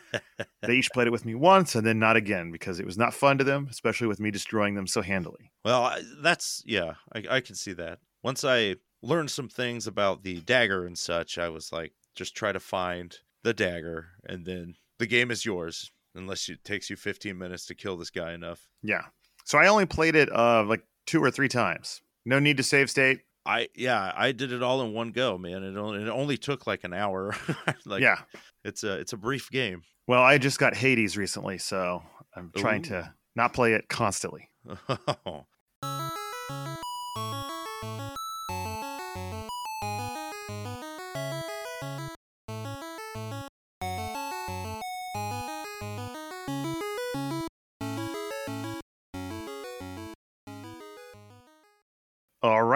they 0.62 0.74
each 0.74 0.90
played 0.92 1.06
it 1.06 1.12
with 1.12 1.24
me 1.24 1.34
once 1.34 1.74
and 1.74 1.86
then 1.86 1.98
not 1.98 2.16
again 2.16 2.50
because 2.50 2.80
it 2.80 2.86
was 2.86 2.98
not 2.98 3.14
fun 3.14 3.38
to 3.38 3.44
them, 3.44 3.68
especially 3.70 4.06
with 4.06 4.18
me 4.18 4.30
destroying 4.30 4.74
them 4.74 4.86
so 4.86 5.00
handily. 5.00 5.52
Well, 5.64 5.96
that's 6.20 6.62
yeah, 6.66 6.94
I, 7.14 7.24
I 7.30 7.40
can 7.40 7.54
see 7.54 7.72
that. 7.74 8.00
Once 8.22 8.44
I 8.44 8.76
learned 9.02 9.30
some 9.30 9.48
things 9.48 9.86
about 9.86 10.22
the 10.22 10.40
dagger 10.40 10.86
and 10.86 10.98
such, 10.98 11.38
I 11.38 11.48
was 11.48 11.72
like, 11.72 11.92
just 12.14 12.34
try 12.34 12.52
to 12.52 12.60
find 12.60 13.16
the 13.42 13.52
dagger, 13.52 14.06
and 14.24 14.44
then 14.44 14.76
the 14.98 15.06
game 15.06 15.30
is 15.30 15.44
yours, 15.44 15.90
unless 16.14 16.48
it 16.48 16.64
takes 16.64 16.88
you 16.88 16.96
15 16.96 17.36
minutes 17.36 17.66
to 17.66 17.74
kill 17.74 17.96
this 17.96 18.10
guy 18.10 18.32
enough. 18.32 18.68
Yeah. 18.82 19.02
So 19.44 19.58
I 19.58 19.68
only 19.68 19.86
played 19.86 20.16
it 20.16 20.34
uh 20.34 20.64
like 20.64 20.82
two 21.06 21.22
or 21.22 21.30
three 21.30 21.48
times. 21.48 22.00
No 22.24 22.38
need 22.38 22.56
to 22.56 22.62
save 22.62 22.90
state. 22.90 23.20
I 23.46 23.68
yeah, 23.74 24.12
I 24.16 24.32
did 24.32 24.52
it 24.52 24.62
all 24.62 24.82
in 24.82 24.92
one 24.92 25.12
go, 25.12 25.36
man. 25.36 25.62
It 25.62 25.76
only 25.76 26.02
it 26.02 26.08
only 26.08 26.36
took 26.36 26.66
like 26.66 26.84
an 26.84 26.92
hour. 26.92 27.36
like 27.84 28.02
yeah. 28.02 28.18
it's 28.64 28.82
a 28.84 28.94
it's 28.98 29.12
a 29.12 29.16
brief 29.16 29.50
game. 29.50 29.82
Well, 30.06 30.22
I 30.22 30.38
just 30.38 30.58
got 30.58 30.74
Hades 30.74 31.16
recently, 31.16 31.58
so 31.58 32.02
I'm 32.34 32.52
trying 32.56 32.80
Ooh. 32.86 32.90
to 32.90 33.14
not 33.36 33.52
play 33.52 33.74
it 33.74 33.88
constantly. 33.88 34.50
All 35.24 35.46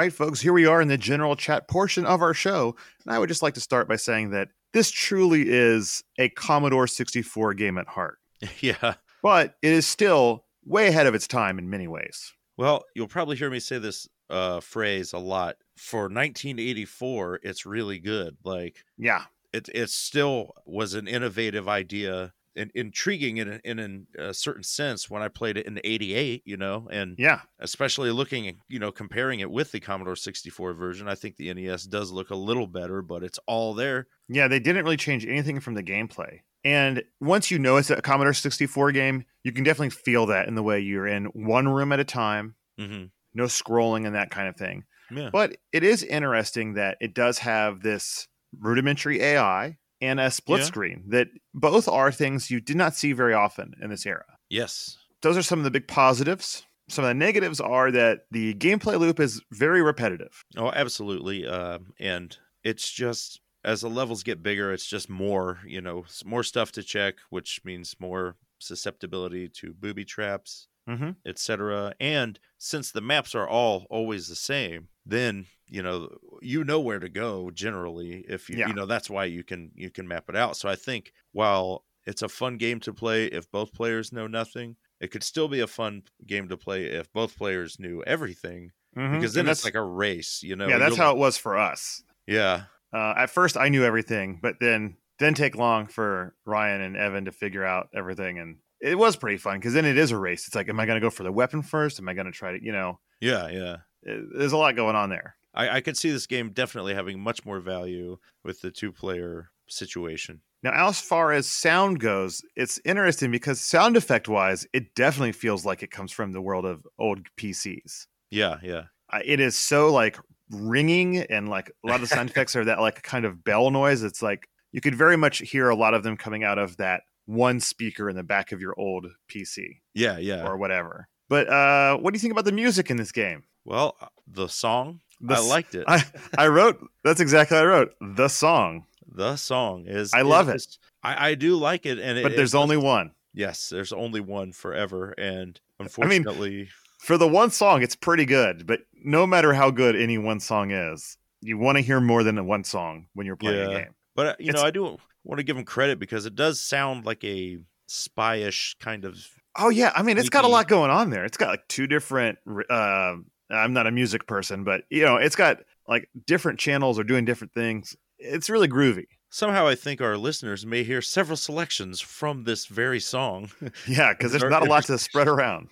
right, 0.09 0.15
folks, 0.17 0.41
here 0.41 0.53
we 0.55 0.65
are 0.67 0.81
in 0.81 0.89
the 0.89 0.97
general 0.97 1.37
chat 1.37 1.69
portion 1.69 2.07
of 2.07 2.23
our 2.23 2.33
show. 2.33 2.75
And 3.05 3.15
I 3.15 3.19
would 3.19 3.29
just 3.29 3.43
like 3.43 3.55
to 3.55 3.61
start 3.61 3.89
by 3.89 3.97
saying 3.97 4.31
that 4.31 4.49
this 4.73 4.91
truly 4.91 5.45
is 5.49 6.03
a 6.19 6.31
Commodore 6.31 6.87
64 6.87 7.53
game 7.55 7.77
at 7.79 7.87
heart, 7.87 8.19
yeah. 8.61 8.95
but 9.23 9.57
it 9.63 9.73
is 9.73 9.87
still 9.87 10.45
way 10.65 10.89
ahead 10.89 11.07
of 11.07 11.15
its 11.15 11.27
time 11.27 11.59
in 11.59 11.69
many 11.69 11.87
ways. 11.89 12.33
Well, 12.57 12.85
you'll 12.95 13.07
probably 13.07 13.37
hear 13.37 13.51
me 13.51 13.61
say 13.61 13.79
this 13.79 14.09
uh 14.31 14.61
phrase 14.61 15.13
a 15.13 15.19
lot. 15.19 15.57
For 15.77 16.03
1984, 16.03 17.41
it's 17.43 17.65
really 17.67 17.99
good. 17.99 18.37
Like 18.45 18.85
Yeah. 18.97 19.25
it 19.53 19.69
it 19.75 19.91
still 19.91 20.55
was 20.67 20.95
an 20.95 21.07
innovative 21.07 21.69
idea 21.69 22.33
and 22.57 22.71
intriguing 22.75 23.37
in 23.37 23.49
a, 23.49 23.61
in 23.65 24.07
a 24.19 24.35
certain 24.35 24.63
sense 24.63 25.09
when 25.09 25.23
I 25.23 25.29
played 25.29 25.57
it 25.57 25.67
in 25.67 25.81
88, 25.85 26.43
you 26.45 26.57
know, 26.57 26.89
and 26.91 27.15
Yeah. 27.19 27.43
especially 27.61 28.11
looking, 28.11 28.49
at, 28.49 28.55
you 28.69 28.79
know, 28.79 28.91
comparing 28.93 29.41
it 29.41 29.51
with 29.51 29.73
the 29.73 29.81
Commodore 29.81 30.17
64 30.17 30.75
version, 30.75 31.09
I 31.09 31.15
think 31.15 31.37
the 31.37 31.51
NES 31.51 31.85
does 31.85 32.11
look 32.11 32.31
a 32.31 32.35
little 32.37 32.67
better, 32.67 33.03
but 33.03 33.23
it's 33.23 33.39
all 33.47 33.75
there. 33.75 34.09
Yeah, 34.29 34.49
they 34.49 34.61
didn't 34.61 34.85
really 34.85 34.97
change 34.97 35.25
anything 35.27 35.61
from 35.61 35.75
the 35.75 35.83
gameplay. 35.83 36.41
And 36.65 37.03
once 37.21 37.51
you 37.51 37.59
know 37.59 37.77
it's 37.77 37.91
a 37.91 38.03
Commodore 38.03 38.35
64 38.35 38.93
game, 38.93 39.25
you 39.45 39.53
can 39.53 39.63
definitely 39.65 39.91
feel 39.91 40.27
that 40.27 40.49
in 40.49 40.55
the 40.57 40.63
way 40.63 40.81
you're 40.81 41.07
in 41.07 41.27
one 41.27 41.69
room 41.69 41.93
at 41.93 42.01
a 42.01 42.05
time, 42.05 42.57
hmm 42.79 43.05
no 43.35 43.45
scrolling 43.45 44.07
and 44.07 44.15
that 44.17 44.31
kind 44.31 44.49
of 44.49 44.57
thing. 44.57 44.85
Yeah. 45.15 45.31
But 45.31 45.59
it 45.73 45.85
is 45.85 46.03
interesting 46.03 46.75
that 46.75 46.97
it 47.01 47.15
does 47.15 47.39
have 47.39 47.83
this 47.83 48.27
rudimentary 48.59 49.21
AI 49.23 49.77
and 50.01 50.21
a 50.21 50.31
split 50.31 50.61
Yeah. 50.61 50.67
screen 50.67 51.05
that 51.09 51.29
both 51.55 51.89
are 51.89 52.13
things 52.13 52.51
you 52.51 52.61
did 52.61 52.77
not 52.77 52.95
see 52.95 53.13
very 53.13 53.35
often 53.35 53.75
in 53.83 53.91
this 53.91 54.07
era. 54.07 54.25
Yes. 54.49 54.97
Those 55.23 55.37
are 55.37 55.43
some 55.43 55.59
of 55.59 55.65
the 55.65 55.71
big 55.71 55.89
positives. 55.89 56.65
Some 56.89 57.05
of 57.05 57.09
the 57.09 57.15
negatives 57.15 57.61
are 57.61 57.91
that 57.91 58.21
the 58.31 58.55
gameplay 58.55 58.99
loop 58.99 59.21
is 59.21 59.43
very 59.51 59.83
repetitive. 59.83 60.45
Oh, 60.57 60.71
absolutely. 60.71 61.47
Um, 61.47 61.93
and 61.99 62.37
it's 62.65 62.91
just 62.91 63.41
as 63.65 63.81
the 63.83 63.91
levels 63.91 64.23
get 64.23 64.43
bigger, 64.43 64.73
it's 64.73 64.87
just 64.87 65.11
more, 65.11 65.59
you 65.67 65.81
know, 65.81 66.05
more 66.25 66.43
stuff 66.45 66.73
to 66.73 66.83
check, 66.83 67.17
which 67.31 67.61
means 67.65 67.97
more 67.99 68.37
susceptibility 68.61 69.49
to 69.49 69.75
booby 69.75 70.05
traps. 70.05 70.69
Mm-hmm. 70.89 71.11
etc. 71.27 71.93
And 72.01 72.39
since 72.57 72.91
the 72.91 73.01
maps 73.01 73.35
are 73.35 73.47
all 73.49 73.87
always 73.91 74.27
the 74.29 74.35
same, 74.35 74.89
then 75.05 75.47
you 75.67 75.83
know 75.83 76.09
you 76.41 76.65
know 76.65 76.81
where 76.81 76.99
to 76.99 77.09
go 77.09 77.51
generally. 77.51 78.25
If 78.29 78.49
you 78.49 78.57
Yeah. 78.59 78.69
you 78.69 78.75
know 78.75 78.87
that's 78.87 79.11
why 79.11 79.25
you 79.27 79.45
can 79.45 79.71
you 79.75 79.91
can 79.91 80.09
map 80.09 80.25
it 80.29 80.37
out. 80.37 80.57
So 80.57 80.69
I 80.69 80.77
think 80.77 81.13
while 81.33 81.85
it's 82.07 82.23
a 82.23 82.29
fun 82.29 82.57
game 82.57 82.81
to 82.81 82.93
play 82.95 83.27
if 83.27 83.51
both 83.51 83.73
players 83.75 84.13
know 84.13 84.27
nothing, 84.27 84.77
it 85.01 85.11
could 85.11 85.23
still 85.23 85.49
be 85.49 85.61
a 85.61 85.67
fun 85.67 86.05
game 86.27 86.49
to 86.49 86.57
play 86.57 86.85
if 86.87 87.13
both 87.13 87.37
players 87.37 87.79
knew 87.79 88.03
everything. 88.07 88.73
Because 88.95 89.35
then 89.35 89.47
it's 89.49 89.65
like 89.65 89.75
a 89.77 89.83
race, 89.83 90.43
you 90.43 90.57
know. 90.57 90.65
Mm-hmm. 90.65 90.71
yeah, 90.73 90.79
that's 90.79 90.97
You'll- 90.97 91.05
how 91.05 91.13
it 91.13 91.19
was 91.19 91.37
for 91.37 91.57
us. 91.57 92.03
Yeah, 92.27 92.63
Uh, 92.93 93.15
at 93.17 93.31
first, 93.31 93.57
I 93.57 93.69
knew 93.69 93.85
everything, 93.85 94.39
but 94.43 94.57
then 94.61 94.97
didn't 95.19 95.37
take 95.37 95.55
long 95.55 95.87
for 95.87 96.35
Ryan 96.47 96.81
and 96.81 96.97
Evan 96.97 97.27
to 97.27 97.33
figure 97.33 97.65
out 97.65 97.89
everything, 97.95 98.39
and 98.39 98.57
it 98.81 98.99
was 98.99 99.17
pretty 99.17 99.39
fun 99.39 99.59
because 99.59 99.75
then 99.75 99.85
it 99.85 99.99
is 99.99 100.11
a 100.11 100.19
race. 100.19 100.47
It's 100.47 100.55
like, 100.55 100.69
am 100.69 100.81
I 100.81 100.87
going 100.87 101.01
to 101.01 101.05
go 101.05 101.11
for 101.11 101.23
the 101.23 101.33
weapon 101.33 101.63
first? 101.63 101.99
Am 101.99 102.09
I 102.09 102.15
going 102.15 102.27
to 102.27 102.33
try 102.33 102.53
to, 102.53 102.65
you 102.65 102.73
know, 102.73 103.01
yeah, 103.21 103.49
yeah. 103.49 103.77
it, 104.03 104.25
there's 104.37 104.53
a 104.53 104.57
lot 104.57 104.77
going 104.77 104.97
on 104.97 105.11
there. 105.11 105.37
I, 105.55 105.77
I 105.77 105.81
could 105.81 105.97
see 105.97 106.11
this 106.11 106.27
game 106.27 106.51
definitely 106.51 106.95
having 106.95 107.21
much 107.21 107.45
more 107.45 107.61
value 107.61 108.19
with 108.45 108.61
the 108.61 108.71
two 108.71 108.93
player 108.93 109.51
situation. 109.69 110.41
Now, 110.63 110.89
as 110.89 111.01
far 111.01 111.33
as 111.33 111.47
sound 111.47 112.01
goes, 112.01 112.43
it's 112.57 112.81
interesting 112.85 113.31
because 113.31 113.61
sound 113.61 113.97
effect 113.97 114.29
wise, 114.29 114.67
it 114.73 114.95
definitely 114.95 115.33
feels 115.33 115.65
like 115.65 115.83
it 115.83 115.91
comes 115.91 116.11
from 116.11 116.33
the 116.33 116.41
world 116.41 116.65
of 116.65 116.87
old 116.99 117.21
PCs. 117.37 118.07
Yeah, 118.31 118.57
yeah. 118.63 118.85
It 119.25 119.41
is 119.41 119.57
so 119.57 119.93
like 119.93 120.19
ringing 120.51 121.19
and 121.19 121.49
like 121.49 121.71
a 121.85 121.89
lot 121.89 121.97
of 121.97 122.03
the 122.03 122.07
sound 122.09 122.31
effects 122.31 122.57
are 122.57 122.65
that 122.65 122.81
like 122.81 123.03
kind 123.03 123.25
of 123.25 123.45
bell 123.45 123.71
noise. 123.71 124.03
It's 124.03 124.23
like 124.23 124.49
you 124.73 124.81
could 124.81 124.97
very 124.97 125.17
much 125.17 125.39
hear 125.39 125.69
a 125.69 125.77
lot 125.77 125.95
of 125.95 126.03
them 126.03 126.17
coming 126.17 126.45
out 126.45 126.59
of 126.59 126.77
that 126.79 127.03
one 127.29 127.61
speaker 127.61 128.09
in 128.09 128.17
the 128.17 128.23
back 128.23 128.53
of 128.53 128.61
your 128.61 128.75
old 128.79 129.07
PC 129.29 129.81
Yeah, 129.95 130.17
yeah. 130.19 130.47
or 130.47 130.57
whatever. 130.57 131.09
But 131.29 131.49
uh, 131.49 131.99
what 131.99 132.13
do 132.13 132.17
you 132.17 132.21
think 132.21 132.33
about 132.33 132.47
the 132.47 132.53
music 132.53 132.91
in 132.91 132.97
this 132.97 133.13
game? 133.13 133.45
well, 133.67 133.97
uh, 134.01 134.07
the 134.27 134.49
song, 134.49 135.01
The 135.21 135.35
I 135.35 135.39
liked 135.41 135.75
it. 135.75 135.85
I, 135.89 136.03
I 136.39 136.49
wrote 136.49 136.79
that's 137.05 137.21
exactly 137.21 137.57
what 137.57 137.65
I 137.65 137.67
wrote. 137.69 137.95
The 138.01 138.29
song, 138.29 138.87
the 139.07 139.37
song 139.37 139.85
is 139.87 140.15
I 140.15 140.23
love 140.23 140.49
it. 140.49 140.79
I, 141.03 141.31
I 141.31 141.35
do 141.35 141.57
like 141.57 141.85
it, 141.85 141.99
and 141.99 142.23
but 142.23 142.33
it 142.33 142.37
there's 142.37 142.53
does- 142.53 142.63
only 142.63 142.79
one. 142.79 143.13
yes, 143.35 143.69
there's 143.69 143.93
only 143.93 144.21
one 144.21 144.53
forever, 144.53 145.11
and 145.19 145.61
mean, 145.79 145.87
unfortunately, 145.87 146.71
For 146.99 147.19
the 147.19 147.29
one 147.29 147.51
song, 147.51 147.83
it's 147.83 147.95
pretty 147.95 148.25
good. 148.25 148.67
But 148.67 148.81
no 149.05 149.27
matter 149.27 149.53
how 149.53 149.71
good 149.71 149.95
any 149.97 150.17
one 150.19 150.41
song 150.41 150.71
is, 150.71 151.19
you 151.43 151.59
want 151.59 151.77
to 151.77 151.83
hear 151.83 152.01
more 152.01 152.23
than 152.23 152.45
one 152.47 152.65
song 152.65 153.07
when 153.15 153.27
you're 153.27 153.37
playing 153.37 153.71
a 153.71 153.75
game. 153.75 153.95
but 154.17 154.27
uh, 154.27 154.35
you 154.41 154.53
know, 154.53 154.63
I 154.63 154.71
do 154.71 154.97
want 155.29 155.39
to 155.39 155.45
give 155.45 155.57
him 155.57 155.65
credit 155.65 155.99
because 156.01 156.27
it 156.27 156.35
does 156.35 156.61
sound 156.61 157.07
like 157.07 157.23
a 157.23 157.59
spyish 157.89 158.77
kind 158.81 159.05
of. 159.05 159.17
Oh 159.57 159.69
yeah, 159.69 159.93
I 159.95 160.03
mean 160.03 160.19
it's 160.19 160.29
got 160.29 160.45
a 160.45 160.49
lot 160.49 160.69
going 160.69 160.91
on 160.91 161.11
there. 161.11 161.25
It's 161.25 161.37
got 161.37 161.49
like 161.49 161.67
two 161.69 161.87
different. 161.87 162.39
Uh, 162.69 163.17
I'm 163.51 163.73
not 163.73 163.87
a 163.87 163.91
music 163.91 164.27
person, 164.27 164.65
but 164.65 164.83
you 164.91 165.03
know, 165.05 165.17
it's 165.17 165.37
got 165.37 165.59
like 165.87 166.09
different 166.27 166.59
channels 166.59 166.99
are 166.99 167.05
doing 167.05 167.25
different 167.25 167.55
things. 167.55 167.97
It's 168.19 168.51
really 168.51 168.69
groovy. 168.69 169.07
Somehow, 169.31 169.67
I 169.69 169.75
think 169.75 170.01
our 170.01 170.17
listeners 170.17 170.65
may 170.65 170.83
hear 170.85 171.03
several 171.03 171.37
selections 171.37 172.01
from 172.01 172.45
this 172.45 172.67
very 172.67 172.99
song. 173.01 173.51
Yeah, 173.87 174.13
because 174.13 174.33
there's 174.33 174.51
not 174.51 174.63
a 174.67 174.71
lot 174.71 174.85
to 174.87 174.99
spread 174.99 175.29
around. 175.29 175.69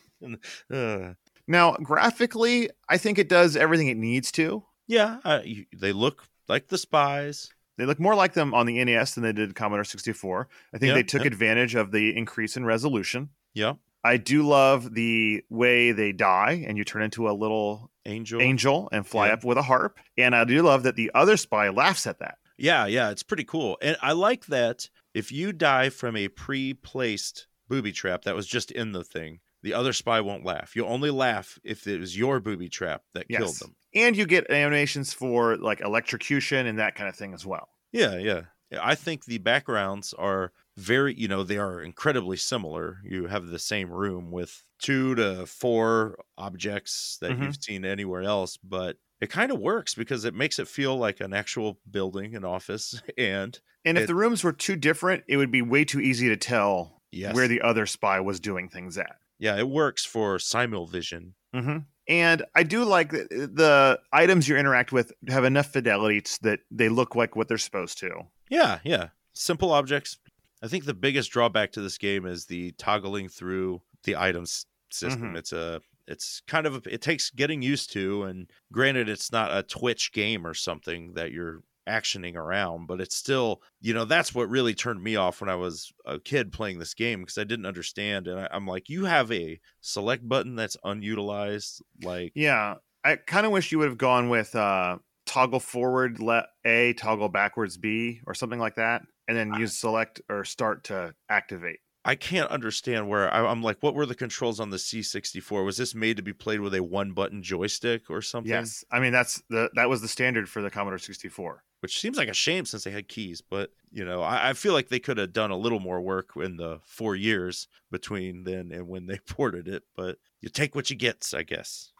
Uh, 0.72 1.14
Now, 1.48 1.72
graphically, 1.82 2.70
I 2.88 2.98
think 2.98 3.18
it 3.18 3.28
does 3.28 3.56
everything 3.56 3.88
it 3.88 3.96
needs 3.96 4.30
to. 4.32 4.64
yeah, 4.86 5.18
uh, 5.24 5.40
you, 5.44 5.64
they 5.74 5.92
look 5.92 6.24
like 6.48 6.68
the 6.68 6.78
spies. 6.78 7.50
They 7.78 7.84
look 7.86 8.00
more 8.00 8.14
like 8.14 8.32
them 8.32 8.54
on 8.54 8.66
the 8.66 8.82
NES 8.84 9.14
than 9.14 9.22
they 9.24 9.32
did 9.32 9.54
Commodore 9.54 9.84
64. 9.84 10.48
I 10.74 10.78
think 10.78 10.88
Yeah, 10.88 10.94
they 10.94 11.02
took 11.02 11.22
yeah. 11.22 11.26
advantage 11.28 11.74
of 11.74 11.90
the 11.92 12.16
increase 12.16 12.56
in 12.56 12.64
resolution. 12.64 13.30
Yeah, 13.54 13.74
I 14.04 14.16
do 14.18 14.42
love 14.46 14.94
the 14.94 15.42
way 15.50 15.92
they 15.92 16.12
die 16.12 16.64
and 16.66 16.78
you 16.78 16.84
turn 16.84 17.02
into 17.02 17.28
a 17.28 17.32
little 17.32 17.90
angel. 18.04 18.40
angel 18.40 18.88
and 18.92 19.06
fly 19.06 19.26
Yeah. 19.28 19.34
up 19.34 19.44
with 19.44 19.58
a 19.58 19.62
harp. 19.62 19.98
And 20.16 20.34
I 20.34 20.44
do 20.44 20.62
love 20.62 20.84
that 20.84 20.96
the 20.96 21.10
other 21.14 21.36
spy 21.36 21.68
laughs 21.70 22.06
at 22.06 22.18
that. 22.20 22.38
Yeah, 22.56 22.86
yeah, 22.86 23.10
it's 23.10 23.22
pretty 23.22 23.44
cool. 23.44 23.76
And 23.82 23.96
I 24.00 24.12
like 24.12 24.46
that 24.46 24.88
if 25.12 25.30
you 25.32 25.52
die 25.52 25.90
from 25.90 26.16
a 26.16 26.28
pre 26.28 26.72
placed 26.72 27.46
booby 27.68 27.92
trap 27.92 28.22
that 28.22 28.36
was 28.36 28.46
just 28.46 28.70
in 28.70 28.92
the 28.92 29.02
thing, 29.04 29.40
the 29.66 29.74
other 29.74 29.92
spy 29.92 30.20
won't 30.20 30.44
laugh. 30.44 30.76
You'll 30.76 30.88
only 30.88 31.10
laugh 31.10 31.58
if 31.64 31.86
it 31.88 31.98
was 31.98 32.16
your 32.16 32.38
booby 32.40 32.68
trap 32.68 33.02
that 33.14 33.28
killed 33.28 33.50
Yes. 33.50 33.58
them. 33.58 33.74
And 33.94 34.16
you 34.16 34.24
get 34.26 34.48
animations 34.50 35.12
for 35.12 35.56
like 35.56 35.80
electrocution 35.80 36.66
and 36.66 36.78
that 36.78 36.94
kind 36.94 37.08
of 37.08 37.16
thing 37.16 37.34
as 37.34 37.44
well. 37.44 37.68
Yeah, 37.92 38.16
yeah. 38.16 38.42
I 38.80 38.94
think 38.94 39.24
the 39.24 39.38
backgrounds 39.38 40.12
are 40.14 40.52
very, 40.76 41.14
you 41.14 41.26
know, 41.28 41.42
they 41.42 41.58
are 41.58 41.80
incredibly 41.80 42.36
similar. 42.36 42.98
You 43.04 43.26
have 43.26 43.46
the 43.48 43.58
same 43.58 43.90
room 43.90 44.30
with 44.30 44.62
two 44.78 45.14
to 45.16 45.46
four 45.46 46.18
objects 46.38 47.18
that 47.20 47.32
Mhm. 47.32 47.42
you've 47.44 47.56
seen 47.62 47.84
anywhere 47.84 48.22
else, 48.22 48.56
but 48.58 48.98
it 49.20 49.30
kind 49.30 49.50
of 49.50 49.58
works 49.58 49.94
because 49.94 50.24
it 50.24 50.34
makes 50.34 50.58
it 50.58 50.68
feel 50.68 50.96
like 50.96 51.20
an 51.20 51.32
actual 51.32 51.80
building, 51.90 52.36
an 52.36 52.44
office. 52.44 53.00
And 53.18 53.58
And 53.84 53.96
if 53.98 54.04
It- 54.04 54.06
the 54.08 54.14
rooms 54.16 54.42
were 54.44 54.52
too 54.52 54.76
different, 54.76 55.24
it 55.28 55.36
would 55.38 55.50
be 55.52 55.62
way 55.62 55.84
too 55.84 56.00
easy 56.00 56.28
to 56.28 56.36
tell 56.36 57.02
yes, 57.12 57.34
where 57.34 57.46
the 57.48 57.62
other 57.62 57.86
spy 57.86 58.18
was 58.20 58.40
doing 58.40 58.68
things 58.68 58.98
at. 58.98 59.16
Yeah, 59.38 59.56
it 59.58 59.68
works 59.68 60.04
for 60.04 60.38
simulvision. 60.38 61.32
hmm 61.54 61.78
And 62.08 62.44
I 62.54 62.62
do 62.62 62.84
like 62.84 63.10
that 63.10 63.28
the 63.30 63.98
items 64.12 64.48
you 64.48 64.56
interact 64.56 64.92
with 64.92 65.12
have 65.28 65.44
enough 65.44 65.72
fidelity 65.72 66.22
that 66.42 66.60
they 66.70 66.88
look 66.88 67.14
like 67.14 67.36
what 67.36 67.48
they're 67.48 67.58
supposed 67.58 67.98
to. 67.98 68.10
Yeah, 68.48 68.78
yeah. 68.84 69.08
Simple 69.34 69.72
objects. 69.72 70.18
I 70.62 70.68
think 70.68 70.84
the 70.84 70.94
biggest 70.94 71.30
drawback 71.30 71.72
to 71.72 71.80
this 71.80 71.98
game 71.98 72.24
is 72.26 72.46
the 72.46 72.72
toggling 72.78 73.28
through 73.28 73.82
the 74.04 74.16
items 74.16 74.66
system. 74.90 75.32
Mhm. 75.34 75.36
It's 75.38 75.52
a 75.52 75.80
it's 76.08 76.40
kind 76.46 76.66
of 76.66 76.76
a, 76.76 76.82
it 76.94 77.02
takes 77.02 77.30
getting 77.30 77.62
used 77.62 77.92
to 77.92 78.22
and 78.22 78.48
granted 78.72 79.08
it's 79.08 79.32
not 79.32 79.56
a 79.56 79.64
twitch 79.64 80.12
game 80.12 80.46
or 80.46 80.54
something 80.54 81.14
that 81.14 81.32
you're 81.32 81.62
actioning 81.88 82.34
around 82.34 82.86
but 82.86 83.00
it's 83.00 83.16
still 83.16 83.62
you 83.80 83.94
know 83.94 84.04
that's 84.04 84.34
what 84.34 84.48
really 84.48 84.74
turned 84.74 85.02
me 85.02 85.16
off 85.16 85.40
when 85.40 85.50
i 85.50 85.54
was 85.54 85.92
a 86.04 86.18
kid 86.18 86.52
playing 86.52 86.78
this 86.78 86.94
game 86.94 87.20
because 87.20 87.38
i 87.38 87.44
didn't 87.44 87.66
understand 87.66 88.28
and 88.28 88.40
I, 88.40 88.48
i'm 88.50 88.66
like 88.66 88.88
you 88.88 89.04
have 89.04 89.30
a 89.32 89.60
select 89.80 90.28
button 90.28 90.56
that's 90.56 90.76
unutilized 90.84 91.82
like 92.02 92.32
Yeah, 92.34 92.74
I 93.04 93.16
kind 93.16 93.46
of 93.46 93.52
wish 93.52 93.72
you 93.72 93.78
would 93.78 93.88
have 93.88 93.98
gone 93.98 94.28
with 94.28 94.54
uh, 94.54 94.98
toggle 95.26 95.60
forward 95.60 96.20
let 96.20 96.46
A, 96.64 96.92
toggle 96.94 97.28
backwards 97.28 97.76
B, 97.76 98.20
or 98.26 98.34
something 98.34 98.58
like 98.58 98.76
that, 98.76 99.02
and 99.28 99.36
then 99.36 99.54
use 99.54 99.78
select 99.78 100.20
or 100.28 100.44
start 100.44 100.84
to 100.84 101.14
activate. 101.28 101.78
I 102.04 102.14
can't 102.14 102.50
understand 102.50 103.08
where 103.08 103.32
I, 103.32 103.44
I'm 103.44 103.62
like, 103.62 103.78
what 103.80 103.94
were 103.94 104.06
the 104.06 104.14
controls 104.14 104.60
on 104.60 104.70
the 104.70 104.76
C64? 104.76 105.64
Was 105.64 105.76
this 105.76 105.94
made 105.94 106.16
to 106.18 106.22
be 106.22 106.32
played 106.32 106.60
with 106.60 106.74
a 106.74 106.82
one 106.82 107.12
button 107.12 107.42
joystick 107.42 108.08
or 108.08 108.22
something? 108.22 108.50
Yes, 108.50 108.84
I 108.92 109.00
mean 109.00 109.12
that's 109.12 109.42
the 109.50 109.70
that 109.74 109.88
was 109.88 110.02
the 110.02 110.08
standard 110.08 110.48
for 110.48 110.62
the 110.62 110.70
Commodore 110.70 110.98
64. 110.98 111.64
Which 111.80 111.98
seems 112.00 112.16
like 112.16 112.28
a 112.28 112.34
shame 112.34 112.64
since 112.64 112.84
they 112.84 112.90
had 112.90 113.08
keys, 113.08 113.42
but 113.42 113.70
you 113.92 114.04
know, 114.04 114.22
I, 114.22 114.50
I 114.50 114.52
feel 114.54 114.72
like 114.72 114.88
they 114.88 114.98
could 114.98 115.18
have 115.18 115.32
done 115.32 115.50
a 115.50 115.56
little 115.56 115.80
more 115.80 116.00
work 116.00 116.30
in 116.36 116.56
the 116.56 116.80
four 116.84 117.14
years 117.14 117.68
between 117.90 118.44
then 118.44 118.72
and 118.72 118.88
when 118.88 119.06
they 119.06 119.18
ported 119.28 119.68
it. 119.68 119.84
But 119.94 120.18
you 120.40 120.48
take 120.48 120.74
what 120.74 120.90
you 120.90 120.96
get, 120.96 121.30
I 121.34 121.42
guess. 121.42 121.92